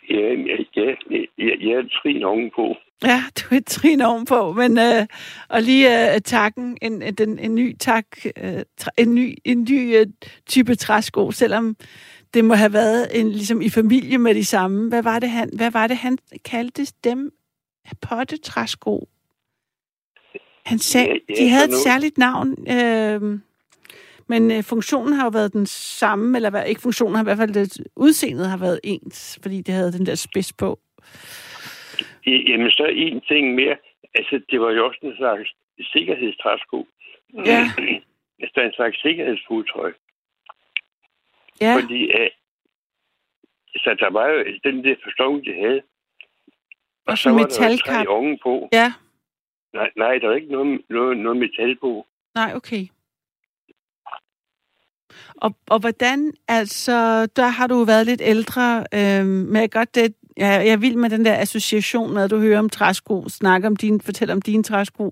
Ja, 0.09 0.15
ja, 0.15 0.57
ja, 0.75 0.95
ja, 1.37 1.53
jeg 1.67 1.71
er 1.71 1.89
trin 2.01 2.23
ovenpå. 2.23 2.75
Ja, 3.03 3.23
du 3.39 3.55
er 3.55 3.57
et 3.57 3.65
trin 3.65 4.01
ovenpå, 4.01 4.53
men 4.53 4.77
øh, 4.77 5.05
og 5.49 5.61
lige 5.61 6.13
øh, 6.13 6.21
takken, 6.21 6.77
en, 6.81 7.01
en, 7.01 7.15
en, 7.19 7.39
en 7.39 7.55
ny 7.55 7.77
tak, 7.79 8.05
øh, 8.37 8.63
en 8.97 9.15
ny, 9.15 9.37
en 9.45 9.63
ny 9.69 9.95
øh, 9.97 10.07
type 10.45 10.75
træsko, 10.75 11.31
selvom 11.31 11.75
det 12.33 12.45
må 12.45 12.53
have 12.53 12.73
været 12.73 13.19
en, 13.19 13.31
ligesom 13.31 13.61
i 13.61 13.69
familie 13.69 14.17
med 14.17 14.35
de 14.35 14.45
samme. 14.45 14.89
Hvad 14.89 15.03
var 15.03 15.19
det, 15.19 15.29
han, 15.29 15.49
hvad 15.53 15.71
var 15.71 15.87
det, 15.87 15.97
han 15.97 16.17
kaldte 16.45 16.87
dem? 17.03 17.31
Pottetræsko. 18.01 19.07
Han 20.65 20.79
sagde, 20.79 21.07
Ja, 21.07 21.13
ja, 21.29 21.43
de 21.43 21.49
havde 21.49 21.67
et 21.69 21.77
særligt 21.83 22.17
navn, 22.17 22.71
øh, 22.71 23.39
men 24.27 24.51
øh, 24.51 24.63
funktionen 24.63 25.13
har 25.13 25.23
jo 25.23 25.29
været 25.29 25.53
den 25.53 25.65
samme, 25.65 26.37
eller 26.37 26.49
hvad, 26.49 26.65
ikke 26.65 26.81
funktionen, 26.81 27.15
har 27.15 27.23
i 27.23 27.23
hvert 27.23 27.37
fald 27.37 27.53
det, 27.53 27.77
udseendet 27.95 28.49
har 28.49 28.57
været 28.57 28.79
ens, 28.83 29.39
fordi 29.41 29.61
det 29.61 29.73
havde 29.73 29.91
den 29.91 30.05
der 30.05 30.15
spids 30.15 30.53
på. 30.53 30.79
Ja, 32.27 32.31
Jamen, 32.47 32.71
så 32.71 32.85
en 32.85 33.21
ting 33.21 33.55
mere. 33.55 33.77
Altså, 34.15 34.41
det 34.49 34.61
var 34.61 34.71
jo 34.71 34.85
også 34.87 34.99
en 35.03 35.15
slags 35.17 35.49
sikkerhedstræsko. 35.79 36.87
Ja. 37.45 37.59
Altså, 38.41 38.61
er 38.61 38.65
en 38.65 38.73
slags 38.73 39.01
sikkerhedsfodtøj. 39.01 39.93
Ja, 41.61 41.75
Fordi, 41.75 42.11
øh, 42.11 42.29
så 43.75 43.95
der 43.99 44.09
var 44.09 44.27
jo 44.27 44.43
den 44.63 44.83
der 44.83 44.95
forståelse, 45.03 45.51
de 45.51 45.55
havde. 45.55 45.81
Og 47.07 47.17
så 47.17 47.23
så 47.23 47.29
var 47.29 47.37
der 47.37 47.43
metalkap. 47.45 48.05
tre 48.05 48.07
oven 48.07 48.39
på. 48.43 48.69
ja. 48.73 48.93
Nej, 49.73 49.91
nej, 49.95 50.17
der 50.17 50.27
var 50.27 50.35
ikke 50.35 50.51
noget, 50.51 50.81
noget, 50.89 51.17
noget 51.17 51.37
metal 51.37 51.75
på. 51.75 52.07
Nej, 52.35 52.51
okay. 52.55 52.87
Og, 55.35 55.55
og 55.67 55.79
hvordan, 55.79 56.33
altså, 56.47 57.25
der 57.25 57.47
har 57.47 57.67
du 57.67 57.83
været 57.83 58.05
lidt 58.05 58.21
ældre, 58.21 58.85
øh, 58.93 59.25
men 59.25 59.55
jeg, 59.55 59.71
godt, 59.71 59.95
det, 59.95 60.15
jeg, 60.37 60.65
jeg 60.65 60.73
er 60.73 60.77
vild 60.77 60.95
med 60.95 61.09
den 61.09 61.25
der 61.25 61.35
association 61.41 62.13
med, 62.13 62.23
at 62.23 62.31
du 62.31 62.39
hører 62.39 62.59
om 62.59 62.69
træsko, 62.69 63.29
snakker 63.29 63.67
om 63.67 63.75
din, 63.75 64.01
fortæller 64.01 64.35
om 64.35 64.41
dine 64.41 64.63
træsko. 64.63 65.11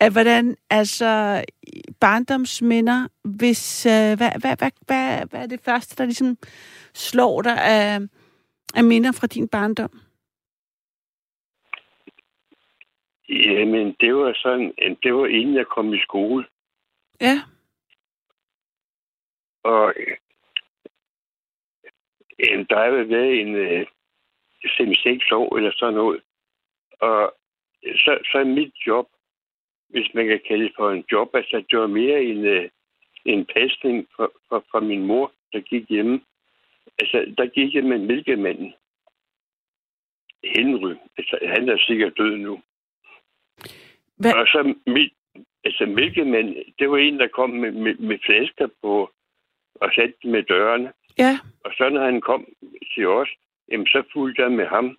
At 0.00 0.12
hvordan, 0.12 0.56
altså, 0.70 1.44
barndomsminder, 2.00 3.08
hvis, 3.24 3.86
øh, 3.86 4.16
hvad, 4.16 4.30
hvad, 4.40 4.56
hvad, 4.58 4.70
hvad, 4.86 5.26
hvad 5.30 5.40
er 5.42 5.46
det 5.46 5.60
første, 5.64 5.96
der 5.96 6.04
ligesom 6.04 6.36
slår 6.94 7.42
dig 7.42 7.58
af, 7.64 8.00
af 8.74 8.84
minder 8.84 9.12
fra 9.12 9.26
din 9.26 9.48
barndom? 9.48 10.00
Jamen, 13.28 13.96
det 14.00 14.14
var 14.14 14.32
sådan, 14.36 14.72
det 15.02 15.14
var 15.14 15.26
inden 15.26 15.54
jeg 15.54 15.66
kom 15.66 15.94
i 15.94 15.98
skole. 15.98 16.44
Ja, 17.20 17.40
Og 19.66 19.92
øh, 19.96 20.16
jamen, 22.38 22.66
der 22.70 22.76
har 22.78 23.04
været 23.04 23.40
en 23.40 23.54
øh, 23.54 23.86
5-6 24.66 25.34
år 25.34 25.56
eller 25.56 25.72
sådan 25.76 25.94
noget. 25.94 26.20
Og 27.00 27.34
så, 27.82 28.18
så 28.30 28.38
er 28.38 28.44
mit 28.44 28.74
job, 28.86 29.06
hvis 29.88 30.14
man 30.14 30.26
kan 30.26 30.40
kalde 30.48 30.64
det 30.64 30.72
for 30.76 30.90
en 30.90 31.04
job, 31.12 31.28
altså 31.34 31.64
det 31.70 31.78
var 31.78 31.86
mere 31.86 32.22
en, 32.22 32.44
øh, 32.44 32.68
en 33.24 33.46
pasning 33.54 34.06
fra, 34.16 34.28
fra, 34.48 34.58
fra 34.70 34.80
min 34.80 35.06
mor, 35.06 35.32
der 35.52 35.60
gik 35.60 35.88
hjemme. 35.88 36.20
Altså, 36.98 37.34
der 37.38 37.46
gik 37.46 37.74
jeg 37.74 37.84
med 37.84 37.98
mælkemanden. 37.98 38.74
Henry. 40.44 40.94
Altså, 41.18 41.38
han 41.42 41.68
er 41.68 41.78
sikkert 41.78 42.18
død 42.18 42.36
nu. 42.36 42.60
Hvad? 44.16 44.34
Og 44.34 44.46
så 44.46 44.74
mit, 44.86 45.12
altså 45.64 45.86
mælkemanden, 45.86 46.54
det 46.78 46.90
var 46.90 46.96
en, 46.96 47.18
der 47.18 47.26
kom 47.26 47.50
med, 47.50 47.72
med, 47.72 47.94
med 47.94 48.18
flasker 48.26 48.68
på 48.82 49.10
og 49.74 49.90
satte 49.94 50.14
dem 50.22 50.30
med 50.30 50.42
dørene. 50.42 50.92
ja, 51.18 51.38
Og 51.64 51.72
så 51.76 51.88
når 51.88 52.04
han 52.04 52.20
kom 52.20 52.46
til 52.94 53.06
os, 53.08 53.28
jamen, 53.70 53.86
så 53.86 54.02
fulgte 54.12 54.42
jeg 54.42 54.52
med 54.52 54.66
ham. 54.66 54.96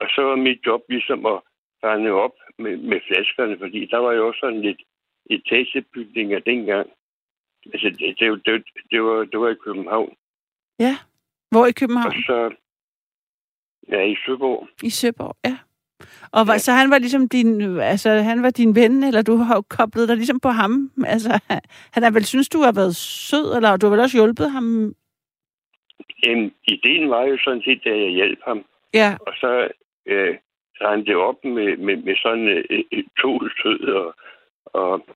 Og 0.00 0.06
så 0.14 0.22
var 0.22 0.36
mit 0.36 0.60
job 0.66 0.80
ligesom 0.88 1.26
at 1.26 1.40
rende 1.84 2.10
op 2.10 2.34
med, 2.58 2.76
med 2.76 3.00
flaskerne, 3.08 3.58
fordi 3.58 3.86
der 3.86 3.98
var 3.98 4.12
jo 4.12 4.26
også 4.28 4.40
sådan 4.40 4.60
lidt 4.60 4.82
etagebygninger 5.30 6.38
dengang. 6.38 6.90
Altså, 7.72 7.88
det, 7.98 8.18
det, 8.18 8.46
det, 8.46 8.64
det, 8.90 9.02
var, 9.02 9.24
det 9.24 9.40
var 9.40 9.48
i 9.48 9.54
København. 9.64 10.14
ja. 10.78 10.96
Hvor 11.50 11.66
i 11.66 11.68
Og 11.68 11.74
København? 11.74 12.12
så... 12.12 12.54
Ja, 13.88 14.00
i 14.02 14.16
Søborg. 14.26 14.68
I 14.82 14.90
Søborg, 14.90 15.36
ja. 15.44 15.58
Og 16.32 16.46
var, 16.46 16.52
Ja. 16.52 16.58
så 16.58 16.72
han 16.72 16.90
var 16.90 16.98
ligesom 16.98 17.28
din, 17.28 17.78
altså 17.80 18.10
han 18.10 18.42
var 18.42 18.50
din 18.50 18.74
ven, 18.74 19.04
eller 19.04 19.22
du 19.22 19.36
har 19.36 19.54
jo 19.56 19.62
koblet 19.68 20.08
dig 20.08 20.16
ligesom 20.16 20.40
på 20.40 20.48
ham. 20.48 20.90
Altså, 21.06 21.40
han 21.92 22.02
har 22.02 22.10
vel 22.10 22.24
synes, 22.24 22.48
du 22.48 22.58
har 22.58 22.72
været 22.72 22.96
sød, 22.96 23.56
eller 23.56 23.76
du 23.76 23.86
har 23.86 23.90
vel 23.90 24.00
også 24.00 24.16
hjulpet 24.18 24.50
ham? 24.50 24.94
Jamen, 26.26 26.54
ideen 26.68 27.10
var 27.10 27.22
jo 27.22 27.38
sådan 27.44 27.62
set, 27.62 27.86
at 27.86 28.00
jeg 28.00 28.10
hjalp 28.10 28.38
ham. 28.44 28.64
Ja. 28.94 29.16
Og 29.26 29.32
så 29.36 29.68
øh, 30.06 30.38
rendte 30.80 31.10
det 31.10 31.16
op 31.16 31.44
med, 31.44 31.76
med, 31.76 31.96
med 31.96 32.16
sådan 32.16 32.48
øh, 32.48 32.84
øh, 32.92 33.04
to 33.20 33.40
sød 33.62 33.80
og, 33.80 34.14
og, 34.64 35.06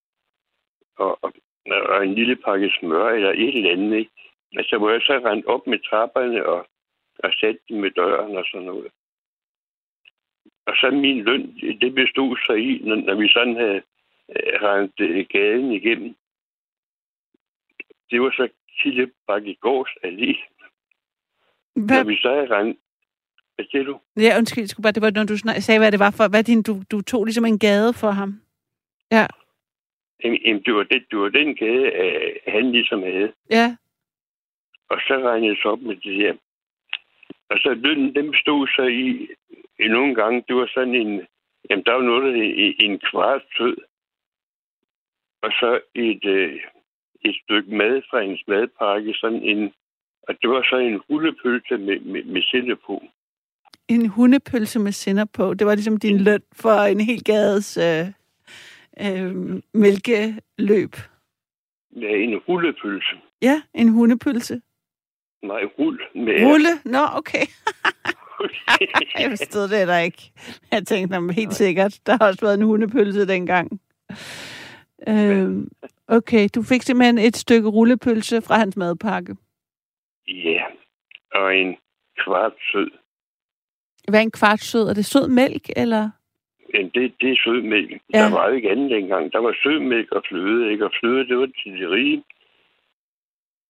og, 0.97 1.19
og, 1.23 1.33
og 1.67 2.07
en 2.07 2.15
lille 2.15 2.37
pakke 2.37 2.71
smør 2.79 3.09
eller 3.09 3.31
et 3.31 3.57
eller 3.57 3.71
andet. 3.71 3.99
Ikke? 3.99 4.11
Altså, 4.57 4.79
hvor 4.79 4.91
jeg 4.91 5.01
så 5.03 5.13
rendte 5.13 5.47
op 5.47 5.67
med 5.67 5.79
trapperne 5.79 6.47
og, 6.47 6.67
og 7.19 7.33
satte 7.41 7.61
dem 7.69 7.81
med 7.81 7.91
døren 7.91 8.37
og 8.37 8.45
sådan 8.47 8.67
noget. 8.67 8.91
Og 10.67 10.75
så 10.77 10.91
min 10.91 11.25
løn, 11.25 11.59
det 11.81 11.95
bestod 11.95 12.37
så 12.47 12.53
i, 12.53 12.81
når, 12.85 12.97
når 12.97 13.15
vi 13.15 13.29
sådan 13.29 13.57
havde 13.57 13.83
øh, 14.37 14.53
rendt 14.63 15.01
øh, 15.01 15.27
gaden 15.33 15.73
igennem. 15.73 16.15
Det 18.11 18.21
var 18.21 18.31
så 18.31 18.49
Kille 18.79 19.11
Bakkegårds 19.27 19.91
Allé. 20.05 20.33
Hvad, 21.75 21.97
Når 21.97 22.05
vi 22.05 22.17
så 22.17 22.47
rendt... 22.51 22.79
Hvad 23.55 23.67
siger 23.71 23.85
du? 23.85 24.01
ja, 24.17 24.39
undskyld, 24.39 24.67
skulle 24.67 24.85
bare, 24.85 24.93
det 24.93 25.03
var, 25.03 25.11
når 25.11 25.25
du 25.25 25.37
sagde, 25.37 25.79
hvad 25.81 25.93
det 25.93 26.01
var 26.01 26.11
for, 26.11 26.29
hvad 26.29 26.45
din, 26.45 26.63
du, 26.63 26.83
du 26.91 27.01
tog 27.01 27.25
ligesom 27.25 27.45
en 27.45 27.59
gade 27.59 27.93
for 27.93 28.11
ham. 28.11 28.41
Ja, 29.13 29.27
Jamen, 30.25 30.63
det 30.63 30.75
var, 30.75 30.83
det, 30.83 31.05
det 31.11 31.19
var 31.19 31.29
den 31.29 31.55
gade, 31.55 31.87
øh, 32.03 32.37
han 32.47 32.73
ligesom 32.73 33.03
havde. 33.03 33.33
ja, 33.51 33.77
Og 34.91 34.99
så 35.07 35.15
regnede 35.25 35.49
jeg 35.53 35.57
så 35.63 35.69
op 35.69 35.81
med 35.81 35.97
det 35.97 36.15
her. 36.15 36.35
Og 37.51 37.59
så 37.59 37.75
lønnen, 37.75 38.15
den 38.15 38.31
bestod 38.31 38.67
så 38.67 38.83
i, 38.83 39.29
i 39.85 39.89
nogle 39.89 40.15
gange, 40.15 40.45
det 40.49 40.57
var 40.57 40.71
sådan 40.75 40.95
en, 40.95 41.27
jamen 41.71 41.85
der 41.85 41.93
var 41.93 42.03
noget, 42.03 42.25
der 42.25 42.33
hed 42.33 42.75
en 42.79 42.99
kvart 43.11 43.43
sød. 43.57 43.77
Og 45.43 45.51
så 45.51 45.81
et, 45.95 46.25
øh, 46.25 46.61
et 47.25 47.37
stykke 47.45 47.75
mad 47.77 48.03
fra 48.11 48.21
hendes 48.23 48.43
madpakke, 48.49 49.15
sådan 49.15 49.43
en, 49.43 49.73
og 50.29 50.35
det 50.43 50.51
var 50.51 50.63
så 50.71 50.77
en 50.77 50.99
rullepølse 51.11 51.79
med, 51.79 52.01
med, 52.01 52.25
med 52.25 52.43
sille 52.43 52.77
på. 52.87 53.03
en 53.89 54.07
hundepølse 54.07 54.79
med 54.79 54.93
sinder 54.93 55.25
på. 55.25 55.55
Det 55.55 55.67
var 55.67 55.75
ligesom 55.75 55.97
din 55.97 56.21
løn 56.21 56.43
for 56.53 56.71
en 56.81 57.01
hel 57.01 57.25
gades 57.25 57.77
øh, 57.77 58.07
øh, 59.01 59.63
mælkeløb. 59.75 60.97
Ja, 61.97 62.09
en 62.17 62.37
rullepølse. 62.49 63.17
Ja, 63.43 63.63
en 63.75 63.89
hundepølse. 63.89 64.61
Nej, 65.43 65.63
rul 65.79 66.01
med 66.15 66.47
Rulle? 66.47 66.69
Nå, 66.85 66.99
okay. 67.13 67.47
Jeg 69.21 69.31
forstod 69.31 69.69
det 69.69 69.89
da 69.89 69.99
ikke. 69.99 70.33
Jeg 70.73 70.87
tænkte, 70.87 71.15
jamen, 71.15 71.31
helt 71.31 71.55
sikkert. 71.55 71.99
Der 72.07 72.17
har 72.21 72.29
også 72.29 72.41
været 72.41 72.59
en 72.59 72.67
hundepølse 72.67 73.27
dengang. 73.29 73.81
Øh, 75.09 75.51
okay, 76.09 76.49
du 76.55 76.63
fik 76.63 76.83
simpelthen 76.83 77.19
et 77.19 77.37
stykke 77.37 77.69
rullepølse 77.69 78.43
fra 78.43 78.59
hans 78.59 78.77
madpakke. 78.77 79.37
Ja, 80.29 80.65
og 81.35 81.57
en 81.57 81.77
kvart 82.25 82.53
sød. 82.73 82.91
Hvad 84.09 84.21
er 84.21 84.23
en 84.25 84.31
kvart 84.31 84.61
sød? 84.61 84.89
Er 84.89 84.95
det 84.95 85.07
sød 85.07 85.29
mælk, 85.29 85.71
eller? 85.77 86.11
Men 86.75 86.91
det, 86.95 87.15
det 87.21 87.31
er 87.33 87.37
sødmælk. 87.45 87.91
Ja. 87.91 87.99
Ja. 88.19 88.25
Der 88.25 88.31
var 88.31 88.49
jo 88.49 88.55
ikke 88.55 88.71
andet 88.71 88.91
dengang. 88.91 89.33
Der 89.33 89.39
var 89.39 89.57
sødmælk 89.63 90.13
og 90.13 90.23
fløde, 90.29 90.71
ikke? 90.73 90.85
Og 90.85 90.93
fløde, 91.01 91.29
det 91.29 91.37
var 91.39 91.47
til 91.47 91.73
de 91.81 91.91
rige. 91.91 92.25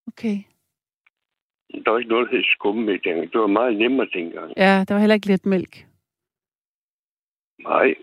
Okay. 0.07 0.37
Der 1.85 1.91
var 1.91 1.99
ikke 1.99 2.11
noget, 2.11 2.29
der 2.31 2.37
hed 2.37 2.45
skummælk 2.45 3.05
dengang. 3.05 3.33
Det 3.33 3.41
var 3.41 3.47
meget 3.47 3.77
nemmere 3.77 4.09
dengang. 4.15 4.53
Ja, 4.57 4.85
der 4.89 4.95
var 4.95 5.01
heller 5.01 5.15
ikke 5.15 5.27
let 5.27 5.47
mælk. 5.47 5.87
Nej, 7.59 7.95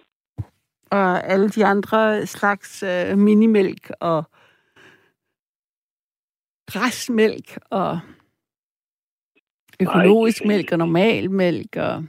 Og 0.92 1.24
alle 1.24 1.50
de 1.50 1.66
andre 1.66 2.26
slags 2.26 2.84
øh, 2.84 3.18
minimælk 3.18 3.92
og 4.00 4.24
græsmælk 6.68 7.58
og 7.72 8.00
økologisk 9.82 10.40
det- 10.40 10.48
mælk 10.48 10.72
og 10.72 10.78
normal 10.78 11.32
mælk 11.32 11.76
og 11.76 12.04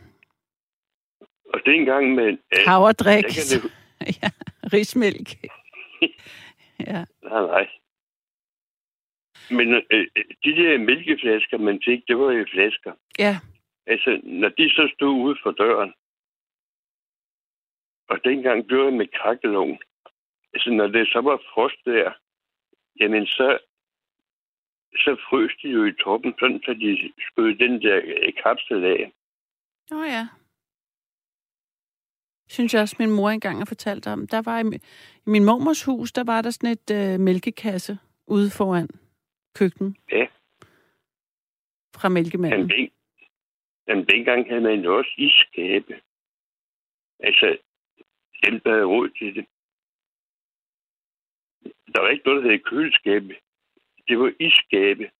og 1.54 1.60
dengang 1.66 2.14
med... 2.14 2.26
Øh, 2.28 2.58
havredrik. 2.66 3.24
der 3.24 3.30
kan 3.36 3.46
det, 3.52 3.72
ja, 4.22 4.28
rismælk. 4.72 5.28
ja. 6.88 7.04
nej, 7.22 7.42
nej. 7.46 7.68
Men 9.50 9.68
øh, 9.74 10.06
de 10.44 10.50
der 10.60 10.78
mælkeflasker, 10.78 11.58
man 11.58 11.80
fik, 11.84 12.00
det 12.08 12.18
var 12.18 12.32
jo 12.32 12.46
flasker. 12.52 12.92
ja, 13.18 13.38
Altså, 13.86 14.20
når 14.22 14.48
de 14.48 14.70
så 14.70 14.90
stod 14.94 15.14
ude 15.24 15.36
for 15.42 15.50
døren, 15.50 15.92
og 18.08 18.18
dengang 18.24 18.66
blev 18.66 18.84
jeg 18.84 18.92
med 18.92 19.06
krakkelån, 19.20 19.78
altså 20.54 20.70
når 20.70 20.86
det 20.86 21.08
så 21.08 21.20
var 21.20 21.36
frost 21.54 21.80
der, 21.84 22.12
jamen 23.00 23.26
så, 23.26 23.58
så 24.94 25.16
frøs 25.30 25.52
de 25.62 25.68
jo 25.68 25.84
i 25.84 25.92
toppen, 25.92 26.34
sådan 26.38 26.60
så 26.64 26.74
de 26.74 27.12
skød 27.18 27.54
den 27.54 27.82
der 27.82 28.00
øh, 28.04 28.32
kapsel 28.42 28.84
af. 28.84 29.12
Åh 29.92 29.98
oh, 29.98 30.06
ja. 30.06 30.28
Synes 32.48 32.74
jeg 32.74 32.82
også, 32.82 32.96
min 32.98 33.10
mor 33.10 33.30
engang 33.30 33.58
har 33.58 33.64
fortalt 33.64 34.06
om. 34.06 34.26
Der 34.26 34.42
var 34.44 34.58
i, 34.58 34.76
i 35.26 35.30
min 35.30 35.44
mormors 35.44 35.84
hus, 35.84 36.12
der 36.12 36.24
var 36.24 36.42
der 36.42 36.50
sådan 36.50 36.70
et 36.70 36.90
øh, 36.90 37.20
mælkekasse 37.20 37.98
ude 38.26 38.50
foran 38.50 38.88
køkkenet. 39.54 39.96
Ja. 40.12 40.26
Fra 41.96 42.08
mælkemanden. 42.08 42.58
Jamen, 42.58 42.70
den, 42.70 42.90
jamen, 43.88 44.06
dengang 44.06 44.48
havde 44.48 44.60
man 44.60 44.80
jo 44.80 44.96
også 44.98 45.12
isskabe. 45.18 46.00
Altså, 47.20 47.58
dem, 48.44 48.60
der 48.60 48.70
havde 48.70 48.84
råd 48.84 49.08
til 49.08 49.34
det. 49.34 49.46
Der 51.94 52.00
var 52.00 52.08
ikke 52.08 52.26
noget, 52.26 52.44
der 52.44 52.50
hed 52.50 52.58
køleskabe. 52.58 53.34
Det 54.08 54.18
var 54.18 54.32
isskabe, 54.40 55.10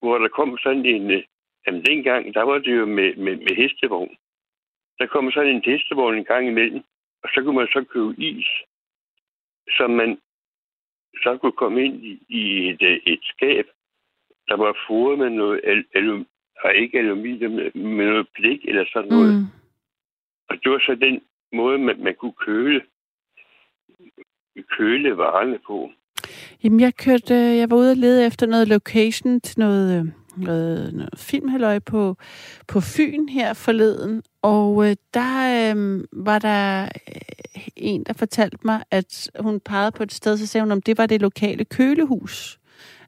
hvor 0.00 0.18
der 0.18 0.28
kom 0.28 0.58
sådan 0.58 0.86
en... 0.86 1.10
øh, 1.10 1.22
Jamen, 1.66 1.84
dengang, 1.84 2.34
der 2.34 2.42
var 2.42 2.58
det 2.58 2.76
jo 2.76 2.86
med, 2.86 3.16
med, 3.16 3.36
med 3.36 3.56
hestevogn. 3.56 4.16
Der 4.98 5.06
kom 5.06 5.30
sådan 5.30 5.54
en 5.54 5.62
hestevogn 5.64 6.18
en 6.18 6.24
gang 6.24 6.46
imellem, 6.48 6.82
og 7.22 7.28
så 7.34 7.42
kunne 7.42 7.56
man 7.56 7.68
så 7.72 7.84
købe 7.84 8.14
is, 8.18 8.46
som 9.76 9.90
man 9.90 10.18
så 11.22 11.38
kunne 11.40 11.52
komme 11.52 11.84
ind 11.84 12.04
i, 12.04 12.22
i 12.28 12.68
et, 12.68 12.82
øh, 12.82 13.00
et 13.06 13.20
skab, 13.22 13.66
der 14.48 14.56
var 14.56 14.76
foret 14.86 15.18
med 15.18 15.30
noget 15.30 15.60
al, 15.64 15.84
alum, 15.94 16.26
og 16.64 16.74
ikke 16.74 16.98
aluminium, 16.98 17.52
med 17.74 18.06
noget 18.06 18.28
blik 18.34 18.64
eller 18.64 18.84
sådan 18.92 19.08
noget. 19.08 19.34
Mm. 19.34 19.46
Og 20.48 20.64
det 20.64 20.72
var 20.72 20.78
så 20.78 20.94
den 20.94 21.22
måde, 21.52 21.78
man, 21.78 22.02
man 22.02 22.14
kunne 22.14 22.32
køle, 22.32 22.82
køle 24.68 25.16
varerne 25.16 25.58
på. 25.66 25.92
Jamen, 26.64 26.80
jeg 26.80 26.94
kørte, 26.96 27.34
øh, 27.34 27.56
jeg 27.56 27.70
var 27.70 27.76
ude 27.76 27.90
og 27.90 27.96
lede 27.96 28.26
efter 28.26 28.46
noget 28.46 28.68
location 28.68 29.40
til 29.40 29.58
noget, 29.58 29.98
øh, 29.98 30.06
noget, 30.36 30.94
noget 30.94 31.14
filmhalløj 31.16 31.78
på, 31.78 32.16
på 32.66 32.80
Fyn 32.80 33.28
her 33.28 33.52
forleden, 33.52 34.22
og 34.42 34.90
øh, 34.90 34.96
der 35.14 35.72
øh, 35.74 36.04
var 36.12 36.38
der 36.38 36.84
øh, 36.84 37.62
en, 37.76 38.04
der 38.04 38.12
fortalte 38.12 38.58
mig, 38.64 38.82
at 38.90 39.30
hun 39.40 39.60
pegede 39.60 39.92
på 39.92 40.02
et 40.02 40.12
sted, 40.12 40.36
så 40.36 40.46
sagde 40.46 40.62
hun, 40.62 40.72
om 40.72 40.82
det 40.82 40.98
var 40.98 41.06
det 41.06 41.20
lokale 41.20 41.64
kølehus. 41.64 42.58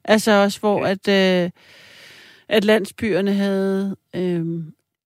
Altså 0.03 0.31
også, 0.31 0.59
hvor 0.59 0.85
at, 0.85 1.07
øh, 1.07 1.49
at 2.49 2.63
landsbyerne 2.63 3.33
havde 3.33 3.95
øh, 4.15 4.45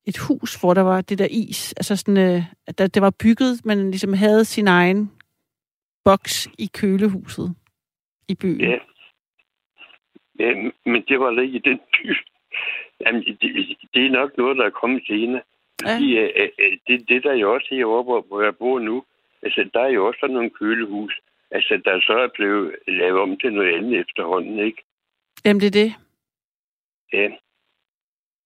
et 0.05 0.17
hus, 0.17 0.55
hvor 0.55 0.73
der 0.73 0.81
var 0.81 1.01
det 1.01 1.19
der 1.19 1.27
is. 1.29 1.73
Altså 1.77 1.95
sådan, 1.95 2.17
øh, 2.17 2.43
at 2.67 2.93
det 2.93 3.01
var 3.01 3.09
bygget, 3.09 3.65
men 3.65 3.91
ligesom 3.91 4.13
havde 4.13 4.45
sin 4.45 4.67
egen 4.67 5.11
boks 6.05 6.47
i 6.57 6.69
kølehuset 6.73 7.53
i 8.27 8.35
byen. 8.35 8.61
Ja. 8.61 8.79
ja 10.39 10.71
men 10.85 11.03
det 11.07 11.19
var 11.19 11.41
ikke 11.41 11.57
i 11.57 11.61
den 11.69 11.79
by. 11.93 12.15
Jamen, 13.01 13.23
det, 13.23 13.77
det 13.93 14.05
er 14.05 14.09
nok 14.09 14.37
noget, 14.37 14.57
der 14.57 14.65
er 14.65 14.69
kommet 14.69 15.03
senere. 15.07 15.41
Ja. 15.85 15.95
Fordi, 15.95 16.17
øh, 16.17 16.49
øh, 16.59 16.77
det, 16.87 17.09
det 17.09 17.23
der 17.23 17.31
er 17.31 17.35
jo 17.35 17.53
også 17.53 17.67
herovre, 17.71 18.03
hvor, 18.03 18.21
hvor 18.21 18.41
jeg 18.41 18.57
bor 18.57 18.79
nu, 18.79 19.03
altså, 19.41 19.69
der 19.73 19.79
er 19.79 19.89
jo 19.89 20.07
også 20.07 20.19
sådan 20.19 20.33
nogle 20.33 20.49
kølehus, 20.49 21.19
altså, 21.51 21.81
der 21.85 22.01
så 22.01 22.13
er 22.13 22.27
blevet 22.27 22.75
lavet 22.87 23.19
om 23.19 23.37
til 23.37 23.53
noget 23.53 23.75
andet 23.75 23.99
efterhånden, 23.99 24.59
ikke? 24.59 24.83
Jamen, 25.45 25.61
det 25.61 25.67
er 25.67 25.83
det. 25.83 25.93
Ja. 27.13 27.29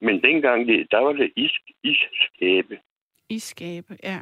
Men 0.01 0.23
dengang, 0.23 0.67
det, 0.67 0.91
der 0.91 0.99
var 0.99 1.13
det 1.13 1.31
is, 1.35 1.51
isskabe, 1.83 2.79
I 3.29 3.39
skabe, 3.39 3.97
ja. 4.03 4.21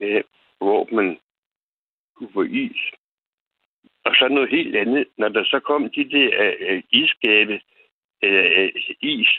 ja, 0.00 0.22
hvor 0.58 0.88
man 0.94 1.18
kunne 2.14 2.32
få 2.32 2.42
is. 2.42 2.92
Og 4.08 4.14
så 4.14 4.28
noget 4.28 4.50
helt 4.50 4.76
andet, 4.76 5.04
når 5.18 5.28
der 5.28 5.44
så 5.44 5.60
kom 5.60 5.90
de 5.90 6.10
der 6.10 6.30
øh, 6.44 6.54
øh 6.60 6.82
isskabe, 6.90 7.60
øh, 8.24 8.46
øh, 8.58 8.72
is, 9.00 9.30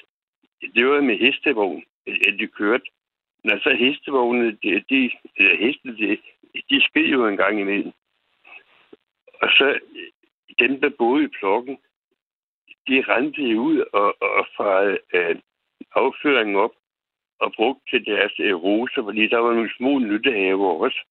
det 0.75 0.87
var 0.87 1.01
med 1.01 1.17
hestevogn, 1.17 1.83
at 2.07 2.33
de 2.39 2.47
kørte. 2.47 2.85
Når 3.43 3.59
så 3.59 3.75
hestevognene, 3.75 4.57
de, 4.63 4.83
de, 4.89 5.11
eller 5.37 5.55
hestene, 5.57 5.97
de, 5.97 6.17
de 6.69 6.81
sked 6.81 7.05
jo 7.05 7.27
en 7.27 7.37
gang 7.37 7.59
imellem. 7.59 7.91
Og 9.41 9.49
så 9.49 9.79
dem, 10.59 10.81
der 10.81 10.89
boede 10.97 11.23
i 11.23 11.33
plokken, 11.39 11.77
de 12.87 13.01
rendte 13.01 13.59
ud 13.59 13.85
og, 13.93 14.21
og 14.21 14.47
farede 14.57 14.97
øh, 15.13 15.35
afføringen 15.95 16.55
op 16.55 16.75
og 17.39 17.53
brugte 17.55 17.81
til 17.89 18.05
deres 18.05 18.33
øh, 18.39 18.55
roser, 18.55 19.03
fordi 19.03 19.27
der 19.27 19.37
var 19.37 19.53
nogle 19.53 19.71
små 19.77 19.99
nyttehaver 19.99 20.83
også 20.83 21.01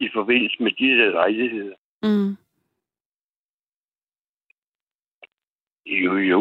i 0.00 0.08
forbindelse 0.12 0.62
med 0.62 0.72
de 0.72 0.88
der 0.98 1.10
lejligheder. 1.10 1.74
Mm. 2.02 2.36
Jo, 5.86 6.16
jo. 6.16 6.40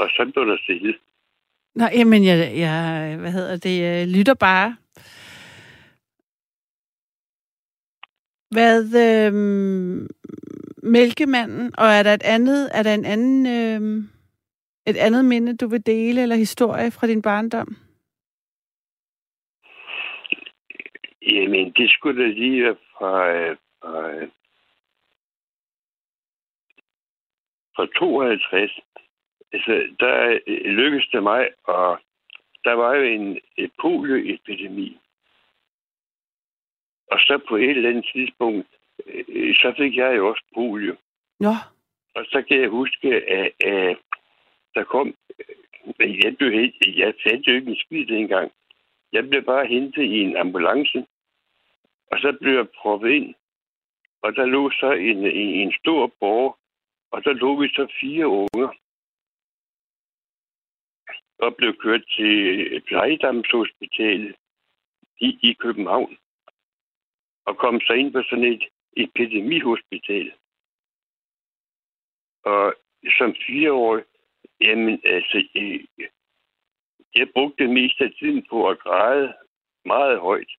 Og 0.00 0.08
så 0.10 0.30
blev 0.34 0.46
der 0.46 0.56
stille. 0.62 0.98
Nå, 1.74 1.84
jamen, 1.84 2.24
jeg, 2.24 2.56
jeg 2.56 3.16
hvad 3.20 3.32
hedder 3.32 3.56
det, 3.56 3.80
jeg 3.80 4.08
lytter 4.08 4.34
bare. 4.34 4.76
Hvad, 8.50 8.84
øh, 9.06 9.32
mælkemanden, 10.82 11.72
og 11.78 11.86
er 11.86 12.02
der 12.02 12.14
et 12.14 12.22
andet, 12.22 12.70
er 12.74 12.82
der 12.82 12.94
en 12.94 13.04
anden, 13.04 13.46
øh, 13.46 14.04
et 14.86 14.96
andet 14.96 15.24
minde, 15.24 15.56
du 15.56 15.68
vil 15.68 15.86
dele, 15.86 16.22
eller 16.22 16.36
historie 16.36 16.90
fra 16.90 17.06
din 17.06 17.22
barndom? 17.22 17.76
Jamen, 21.28 21.72
det 21.72 21.90
skulle 21.90 22.22
da 22.22 22.28
lige 22.28 22.64
være 22.64 22.76
fra, 22.98 23.28
øh, 23.32 23.56
fra, 23.82 24.10
øh, 24.10 24.28
fra 27.76 27.86
52. 27.98 28.80
Altså, 29.52 29.96
der 30.00 30.38
øh, 30.46 30.64
lykkedes 30.64 31.08
det 31.12 31.22
mig, 31.22 31.48
og 31.64 32.00
der 32.64 32.72
var 32.72 32.94
jo 32.94 33.02
en 33.02 33.40
polioepidemi. 33.80 34.98
Og 37.10 37.18
så 37.18 37.40
på 37.48 37.56
et 37.56 37.70
eller 37.70 37.90
andet 37.90 38.10
tidspunkt, 38.12 38.66
så 39.54 39.74
fik 39.76 39.96
jeg 39.96 40.16
jo 40.16 40.28
også 40.28 40.44
polio. 40.54 40.96
Ja. 41.40 41.56
Og 42.14 42.24
så 42.24 42.42
kan 42.48 42.60
jeg 42.60 42.68
huske, 42.68 43.08
at, 43.08 43.52
at 43.60 43.96
der 44.74 44.84
kom... 44.84 45.14
Jeg, 45.98 46.36
blev 46.38 46.52
jeg 46.96 47.14
fandt 47.22 47.46
jo 47.46 47.52
ikke 47.52 47.70
en 47.70 47.76
skid 47.76 48.06
dengang. 48.06 48.52
Jeg 49.12 49.28
blev 49.28 49.42
bare 49.42 49.66
hentet 49.66 50.02
i 50.02 50.20
en 50.20 50.36
ambulance, 50.36 51.06
og 52.10 52.18
så 52.18 52.36
blev 52.40 52.54
jeg 52.54 52.68
proppet 52.70 53.10
ind. 53.10 53.34
Og 54.22 54.36
der 54.36 54.44
lå 54.44 54.70
så 54.70 54.92
en, 54.92 55.18
en, 55.26 55.48
en 55.62 55.72
stor 55.72 56.12
borg, 56.20 56.58
og 57.10 57.24
der 57.24 57.32
lå 57.32 57.60
vi 57.60 57.68
så 57.68 57.86
fire 58.00 58.26
unger. 58.26 58.70
Og 61.38 61.56
blev 61.56 61.76
kørt 61.76 62.04
til 62.16 62.82
Plejedamshospitalet 62.86 64.36
i, 65.20 65.38
i 65.42 65.52
København. 65.52 66.18
Og 67.44 67.56
kom 67.56 67.80
så 67.80 67.92
ind 67.92 68.12
på 68.12 68.22
sådan 68.22 68.44
et 68.44 68.64
epidemihospital. 68.96 70.32
Og 72.44 72.74
som 73.18 73.34
fireårig, 73.46 74.04
jamen 74.60 75.00
altså, 75.04 75.48
øh, 75.54 76.08
jeg 77.14 77.28
brugte 77.34 77.68
mest 77.68 78.00
af 78.00 78.12
tiden 78.18 78.46
på 78.50 78.68
at 78.68 78.78
græde 78.78 79.34
meget 79.84 80.20
højt. 80.20 80.50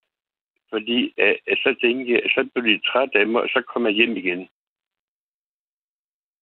Fordi 0.70 1.14
øh, 1.18 1.36
øh, 1.46 1.56
så 1.56 1.76
tænkte 1.80 2.12
jeg, 2.12 2.22
så 2.34 2.48
blev 2.54 2.64
de 2.64 2.86
træt 2.86 3.10
af 3.14 3.26
mig, 3.26 3.42
og 3.42 3.48
så 3.48 3.62
kom 3.62 3.86
jeg 3.86 3.94
hjem 3.94 4.16
igen. 4.16 4.48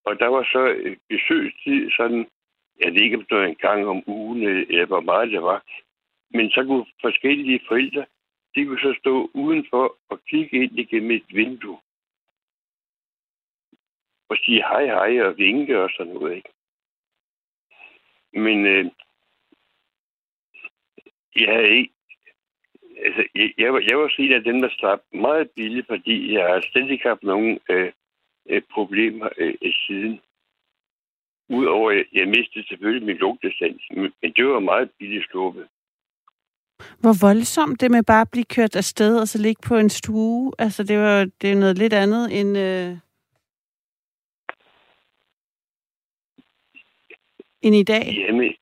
Og 0.04 0.18
der 0.18 0.26
var 0.26 0.42
så 0.42 0.62
et 0.88 0.98
besøgstid 1.08 1.90
sådan, 1.90 2.26
jeg 2.80 2.92
ved 2.92 3.00
ikke, 3.02 3.16
om 3.16 3.24
det 3.24 3.36
var 3.38 3.44
en 3.44 3.54
gang 3.54 3.86
om 3.86 4.02
ugen, 4.06 4.42
øh, 4.42 4.66
eller 4.68 4.86
hvor 4.86 5.00
meget 5.00 5.32
det 5.32 5.42
var. 5.42 5.62
Men 6.30 6.50
så 6.50 6.64
kunne 6.64 6.86
forskellige 7.00 7.60
forældre, 7.68 8.06
de 8.54 8.64
kunne 8.64 8.80
så 8.80 8.94
stå 9.00 9.30
udenfor 9.34 9.96
og 10.08 10.20
kigge 10.24 10.56
ind 10.62 10.78
igennem 10.78 11.10
et 11.10 11.24
vindue. 11.28 11.80
Og 14.28 14.36
sige 14.44 14.62
hej 14.62 14.84
hej 14.84 15.22
og 15.22 15.38
vinke 15.38 15.82
og 15.82 15.90
sådan 15.96 16.12
noget, 16.12 16.36
ikke? 16.36 16.50
Men 18.32 18.66
øh, 18.66 18.84
jeg 21.36 21.54
havde 21.54 21.70
ikke... 21.70 21.97
Altså, 23.04 23.22
jeg, 23.34 23.52
jeg, 23.58 23.72
var, 23.72 23.82
jeg 23.88 23.98
var 23.98 24.14
en 24.18 24.32
af 24.32 24.44
dem, 24.44 24.60
der 24.60 24.68
slap 24.68 25.00
meget 25.12 25.50
billigt, 25.50 25.86
fordi 25.86 26.34
jeg 26.34 26.44
har 26.44 26.60
slet 26.60 26.90
ikke 26.90 27.08
haft 27.08 27.22
nogen 27.22 27.58
øh, 27.70 27.92
øh, 28.48 28.62
problemer 28.74 29.28
øh, 29.38 29.54
siden. 29.86 30.20
Udover, 31.48 31.90
at 31.90 32.06
jeg 32.12 32.28
mistede 32.28 32.66
selvfølgelig 32.68 33.06
min 33.06 33.16
lugtesans, 33.16 33.82
men 33.90 34.32
det 34.36 34.46
var 34.46 34.60
meget 34.60 34.90
billigt 34.98 35.30
sluppet. 35.30 35.68
Hvor 37.00 37.26
voldsomt 37.26 37.80
det 37.80 37.90
med 37.90 38.02
bare 38.02 38.20
at 38.20 38.30
blive 38.30 38.44
kørt 38.44 38.76
afsted 38.76 39.20
og 39.20 39.28
så 39.28 39.38
ligge 39.42 39.62
på 39.68 39.76
en 39.76 39.90
stue. 39.90 40.52
Altså, 40.58 40.82
det 40.82 40.98
var 40.98 41.24
det 41.40 41.52
er 41.52 41.56
noget 41.56 41.78
lidt 41.78 41.92
andet 41.92 42.40
end... 42.40 42.58
Øh 42.58 42.96
end 47.62 47.74
i 47.74 47.82
dag? 47.82 48.04
Jamen, 48.16 48.54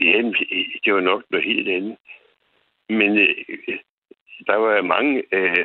jamen, 0.00 0.34
det 0.84 0.94
var 0.94 1.00
nok 1.00 1.22
noget 1.30 1.46
helt 1.46 1.68
andet. 1.68 1.96
Men 2.88 3.18
øh, 3.18 3.78
der 4.46 4.56
var 4.56 4.82
mange 4.82 5.24
øh, 5.32 5.64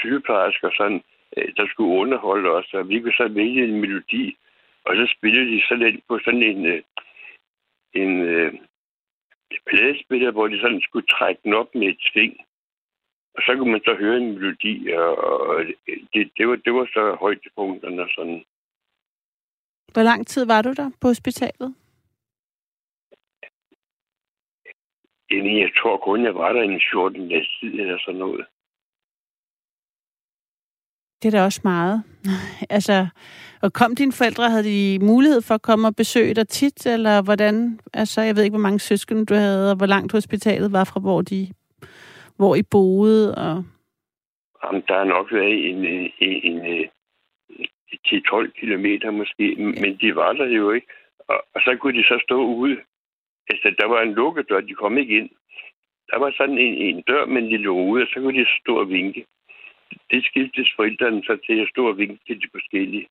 sygeplejersker, 0.00 0.70
sådan, 0.76 1.02
øh, 1.36 1.48
der 1.56 1.66
skulle 1.68 1.98
underholde 2.00 2.50
os, 2.50 2.74
og 2.74 2.88
vi 2.88 3.00
kunne 3.00 3.20
så 3.22 3.28
vælge 3.28 3.64
en 3.64 3.80
melodi, 3.80 4.36
og 4.84 4.96
så 4.96 5.14
spillede 5.16 5.50
de 5.52 5.62
sådan 5.68 6.02
på 6.08 6.18
sådan 6.24 6.42
en, 6.42 6.66
øh, 6.66 6.82
en 7.92 8.20
øh, 8.20 8.52
pladespiller, 9.66 10.30
hvor 10.30 10.48
de 10.48 10.60
sådan 10.60 10.80
skulle 10.80 11.06
trække 11.06 11.40
den 11.44 11.54
op 11.54 11.74
med 11.74 11.88
et 11.88 12.00
sving. 12.00 12.36
Og 13.34 13.42
så 13.46 13.56
kunne 13.56 13.72
man 13.72 13.80
så 13.84 13.94
høre 13.94 14.16
en 14.16 14.32
melodi, 14.32 14.92
og, 14.92 15.18
og 15.18 15.64
det, 16.14 16.30
det, 16.38 16.48
var, 16.48 16.56
det 16.56 16.74
var 16.74 16.86
så 16.86 17.16
højdepunkterne 17.20 18.08
sådan. 18.14 18.44
Hvor 19.92 20.02
lang 20.02 20.26
tid 20.26 20.46
var 20.46 20.62
du 20.62 20.72
der 20.72 20.90
på 21.00 21.08
hospitalet? 21.08 21.74
Jamen, 25.30 25.58
jeg 25.58 25.70
tror 25.78 25.96
kun, 25.96 26.24
jeg 26.24 26.34
var 26.34 26.52
der 26.52 26.62
en 26.62 26.80
14 26.92 27.28
dages 27.28 27.48
tid 27.60 27.72
eller 27.80 27.98
sådan 27.98 28.18
noget. 28.20 28.46
Det 31.22 31.34
er 31.34 31.38
da 31.38 31.44
også 31.44 31.60
meget. 31.64 32.02
altså, 32.76 33.06
og 33.62 33.72
kom 33.72 33.94
dine 33.94 34.12
forældre, 34.12 34.50
havde 34.50 34.64
de 34.64 34.98
mulighed 35.02 35.42
for 35.42 35.54
at 35.54 35.62
komme 35.62 35.88
og 35.88 35.96
besøge 35.96 36.34
dig 36.34 36.48
tit, 36.48 36.86
eller 36.86 37.22
hvordan? 37.22 37.80
Altså, 37.94 38.20
jeg 38.22 38.36
ved 38.36 38.42
ikke, 38.42 38.56
hvor 38.56 38.68
mange 38.68 38.78
søskende 38.78 39.26
du 39.26 39.34
havde, 39.34 39.70
og 39.70 39.76
hvor 39.76 39.86
langt 39.86 40.12
hospitalet 40.12 40.72
var 40.72 40.84
fra, 40.84 41.00
hvor 41.00 41.22
de, 41.22 41.48
hvor 42.36 42.54
I 42.54 42.62
boede, 42.62 43.34
og... 43.34 43.64
Jamen, 44.64 44.82
der 44.88 44.94
har 44.98 45.04
nok 45.04 45.32
været 45.32 45.68
en, 45.70 45.84
en, 45.84 46.10
en, 46.20 46.66
en 46.66 46.88
10-12 48.06 48.60
kilometer 48.60 49.10
måske, 49.10 49.56
men 49.56 49.98
de 50.00 50.16
var 50.16 50.32
der 50.32 50.46
jo 50.46 50.70
ikke. 50.70 50.86
Og, 51.28 51.44
og 51.54 51.60
så 51.60 51.76
kunne 51.80 51.98
de 51.98 52.04
så 52.04 52.20
stå 52.24 52.44
ude. 52.44 52.76
Altså, 53.50 53.74
der 53.78 53.86
var 53.86 54.00
en 54.02 54.12
lukket 54.12 54.48
dør, 54.48 54.60
de 54.60 54.74
kom 54.74 54.98
ikke 54.98 55.16
ind. 55.18 55.30
Der 56.10 56.18
var 56.18 56.34
sådan 56.36 56.58
en, 56.58 56.74
en 56.74 57.02
dør, 57.02 57.26
men 57.26 57.44
de 57.44 57.56
lå 57.56 57.74
ude, 57.74 58.02
og 58.02 58.08
så 58.08 58.20
kunne 58.20 58.40
de 58.40 58.46
stå 58.62 58.80
og 58.80 58.88
vinke. 58.88 59.26
Det 60.10 60.24
skiftes 60.24 60.68
forældrene 60.76 61.22
så 61.22 61.38
til 61.46 61.60
at 61.62 61.68
stå 61.68 61.88
og 61.88 61.98
vinke 61.98 62.18
til 62.26 62.36
de 62.40 62.48
forskellige. 62.52 63.06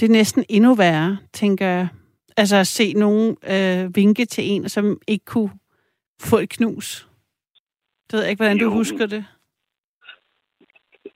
Det 0.00 0.06
er 0.06 0.12
næsten 0.12 0.44
endnu 0.48 0.74
værre, 0.74 1.18
tænker 1.32 1.66
jeg. 1.66 1.88
Altså 2.36 2.56
at 2.56 2.66
se 2.66 2.92
nogen 2.92 3.36
øh, 3.54 3.96
vinke 3.96 4.24
til 4.24 4.44
en, 4.50 4.68
som 4.68 5.00
ikke 5.08 5.24
kunne 5.24 5.50
få 6.20 6.38
et 6.38 6.50
knus. 6.50 7.08
Det 8.06 8.12
ved 8.12 8.22
jeg 8.22 8.30
ikke, 8.30 8.42
hvordan 8.42 8.58
jo. 8.58 8.66
du 8.66 8.72
husker 8.72 9.06
det. 9.06 9.24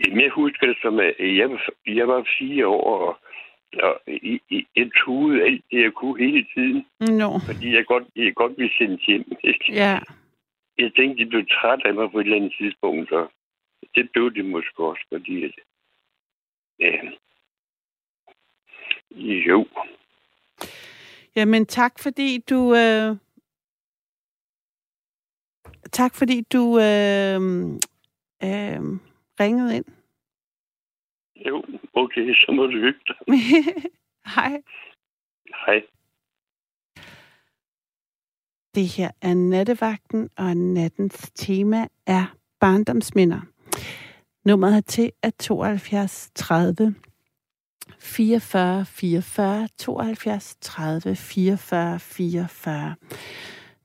Jamen, 0.00 0.20
jeg 0.20 0.30
husker 0.30 0.66
det 0.66 0.76
som, 0.82 0.98
at 0.98 1.14
jeg 1.18 1.58
jeg 1.86 2.08
var 2.08 2.28
fire 2.38 2.66
år, 2.66 3.08
og, 3.08 3.18
og 3.82 4.00
i, 4.06 4.40
i, 4.50 4.66
jeg 4.76 4.90
tude 5.04 5.42
alt 5.42 5.64
det, 5.70 5.82
jeg 5.82 5.92
kunne 5.92 6.18
hele 6.26 6.46
tiden. 6.54 6.86
No. 7.00 7.38
Fordi 7.38 7.74
jeg 7.74 7.86
godt, 7.86 8.04
jeg 8.16 8.34
godt 8.34 8.58
ville 8.58 8.72
sendes 8.78 9.06
hjem. 9.06 9.32
Ikke? 9.44 9.72
Ja. 9.72 10.00
Jeg 10.78 10.92
tænkte, 10.96 11.24
de 11.24 11.30
blev 11.30 11.46
træt 11.46 11.80
af 11.84 11.94
mig 11.94 12.10
på 12.10 12.18
et 12.18 12.24
eller 12.24 12.36
andet 12.36 12.54
tidspunkt, 12.58 13.08
så 13.08 13.26
det 13.94 14.10
blev 14.12 14.34
det 14.34 14.44
måske 14.44 14.84
også, 14.84 15.04
fordi 15.12 15.44
at, 15.44 15.52
ja, 16.80 16.96
jo. 19.48 19.66
Jamen, 21.36 21.66
tak 21.66 21.98
fordi 21.98 22.38
du... 22.50 22.74
Øh... 22.74 23.16
Tak 25.92 26.14
fordi 26.14 26.40
du 26.52 26.78
øh... 26.78 27.40
Øh 28.44 29.00
ringede 29.40 29.76
ind. 29.76 29.84
Jo, 31.44 31.64
okay, 31.94 32.34
så 32.34 32.52
må 32.52 32.66
du 32.66 32.78
hygge 32.78 33.00
dig. 33.06 33.16
Hej. 34.34 34.62
Hej. 35.66 35.82
Det 38.74 38.86
her 38.86 39.10
er 39.22 39.34
nattevagten, 39.34 40.30
og 40.36 40.56
nattens 40.56 41.30
tema 41.34 41.86
er 42.06 42.36
barndomsminder. 42.60 43.40
Nummeret 44.44 44.86
til 44.86 45.12
er 45.22 45.30
72 45.30 46.30
30 46.34 46.94
44 47.98 48.84
44 48.84 49.68
72 49.78 50.56
30 50.60 51.16
44 51.16 51.98
44. 52.00 52.94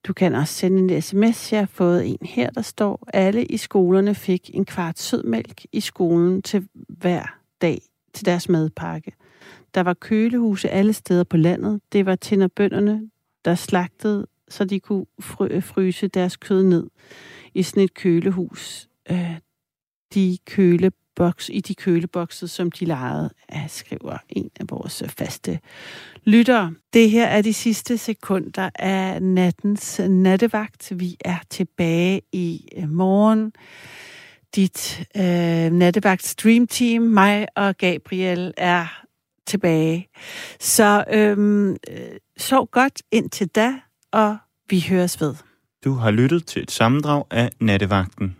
Du 0.04 0.14
kan 0.14 0.36
også 0.36 0.54
sende 0.54 0.96
en 0.96 1.02
sms. 1.02 1.52
Jeg 1.52 1.62
har 1.62 1.66
fået 1.66 2.08
en 2.08 2.26
her, 2.26 2.50
der 2.50 2.62
står, 2.62 3.10
alle 3.14 3.46
i 3.46 3.58
skolerne 3.58 4.16
fik 4.16 4.50
en 4.54 4.66
kvart 4.66 5.00
sødmælk 5.00 5.66
i 5.72 5.80
skolen 5.80 6.42
til 6.42 6.68
hver 6.88 7.39
dag 7.62 7.82
til 8.14 8.26
deres 8.26 8.50
madpakke. 8.50 9.12
Der 9.74 9.82
var 9.82 9.94
kølehuse 9.94 10.70
alle 10.70 10.94
steder 10.94 11.24
på 11.24 11.38
landet. 11.38 11.82
Det 11.92 12.06
var 12.06 12.16
tænderbønderne, 12.16 13.10
der 13.46 13.56
slagtede, 13.56 14.28
så 14.50 14.66
de 14.66 14.80
kunne 14.80 15.06
fryse 15.62 16.08
deres 16.08 16.38
kød 16.38 16.64
ned 16.64 16.90
i 17.54 17.64
sådan 17.64 17.84
et 17.84 17.94
kølehus. 17.94 18.90
Øh, 19.12 19.38
de 20.14 20.38
køleboks, 20.46 21.50
i 21.54 21.62
de 21.62 21.76
kølebokse, 21.76 22.48
som 22.48 22.72
de 22.72 22.86
lejede, 22.86 23.30
skriver 23.68 24.18
en 24.30 24.52
af 24.60 24.66
vores 24.70 25.04
faste 25.08 25.60
lyttere. 26.24 26.74
Det 26.94 27.12
her 27.12 27.26
er 27.26 27.42
de 27.42 27.54
sidste 27.54 27.98
sekunder 27.98 28.70
af 28.76 29.22
nattens 29.22 30.02
nattevagt. 30.10 31.00
Vi 31.00 31.18
er 31.26 31.38
tilbage 31.50 32.22
i 32.32 32.68
øh, 32.78 32.90
morgen. 32.90 33.54
Dit 34.56 35.08
øh, 35.18 35.72
nattevagt 35.72 36.26
stream 36.26 36.68
team, 36.68 37.02
mig 37.02 37.48
og 37.56 37.78
Gabriel, 37.78 38.54
er 38.58 39.04
tilbage. 39.48 40.08
Så 40.60 41.04
øhm, 41.14 41.72
øh, 41.72 41.78
sov 42.38 42.68
godt 42.72 43.02
indtil 43.12 43.48
da, 43.48 43.74
og 44.12 44.38
vi 44.70 44.86
høres 44.90 45.22
ved. 45.22 45.36
Du 45.84 45.94
har 45.94 46.12
lyttet 46.12 46.46
til 46.46 46.62
et 46.62 46.72
sammendrag 46.72 47.24
af 47.32 47.50
Nattevagten. 47.60 48.39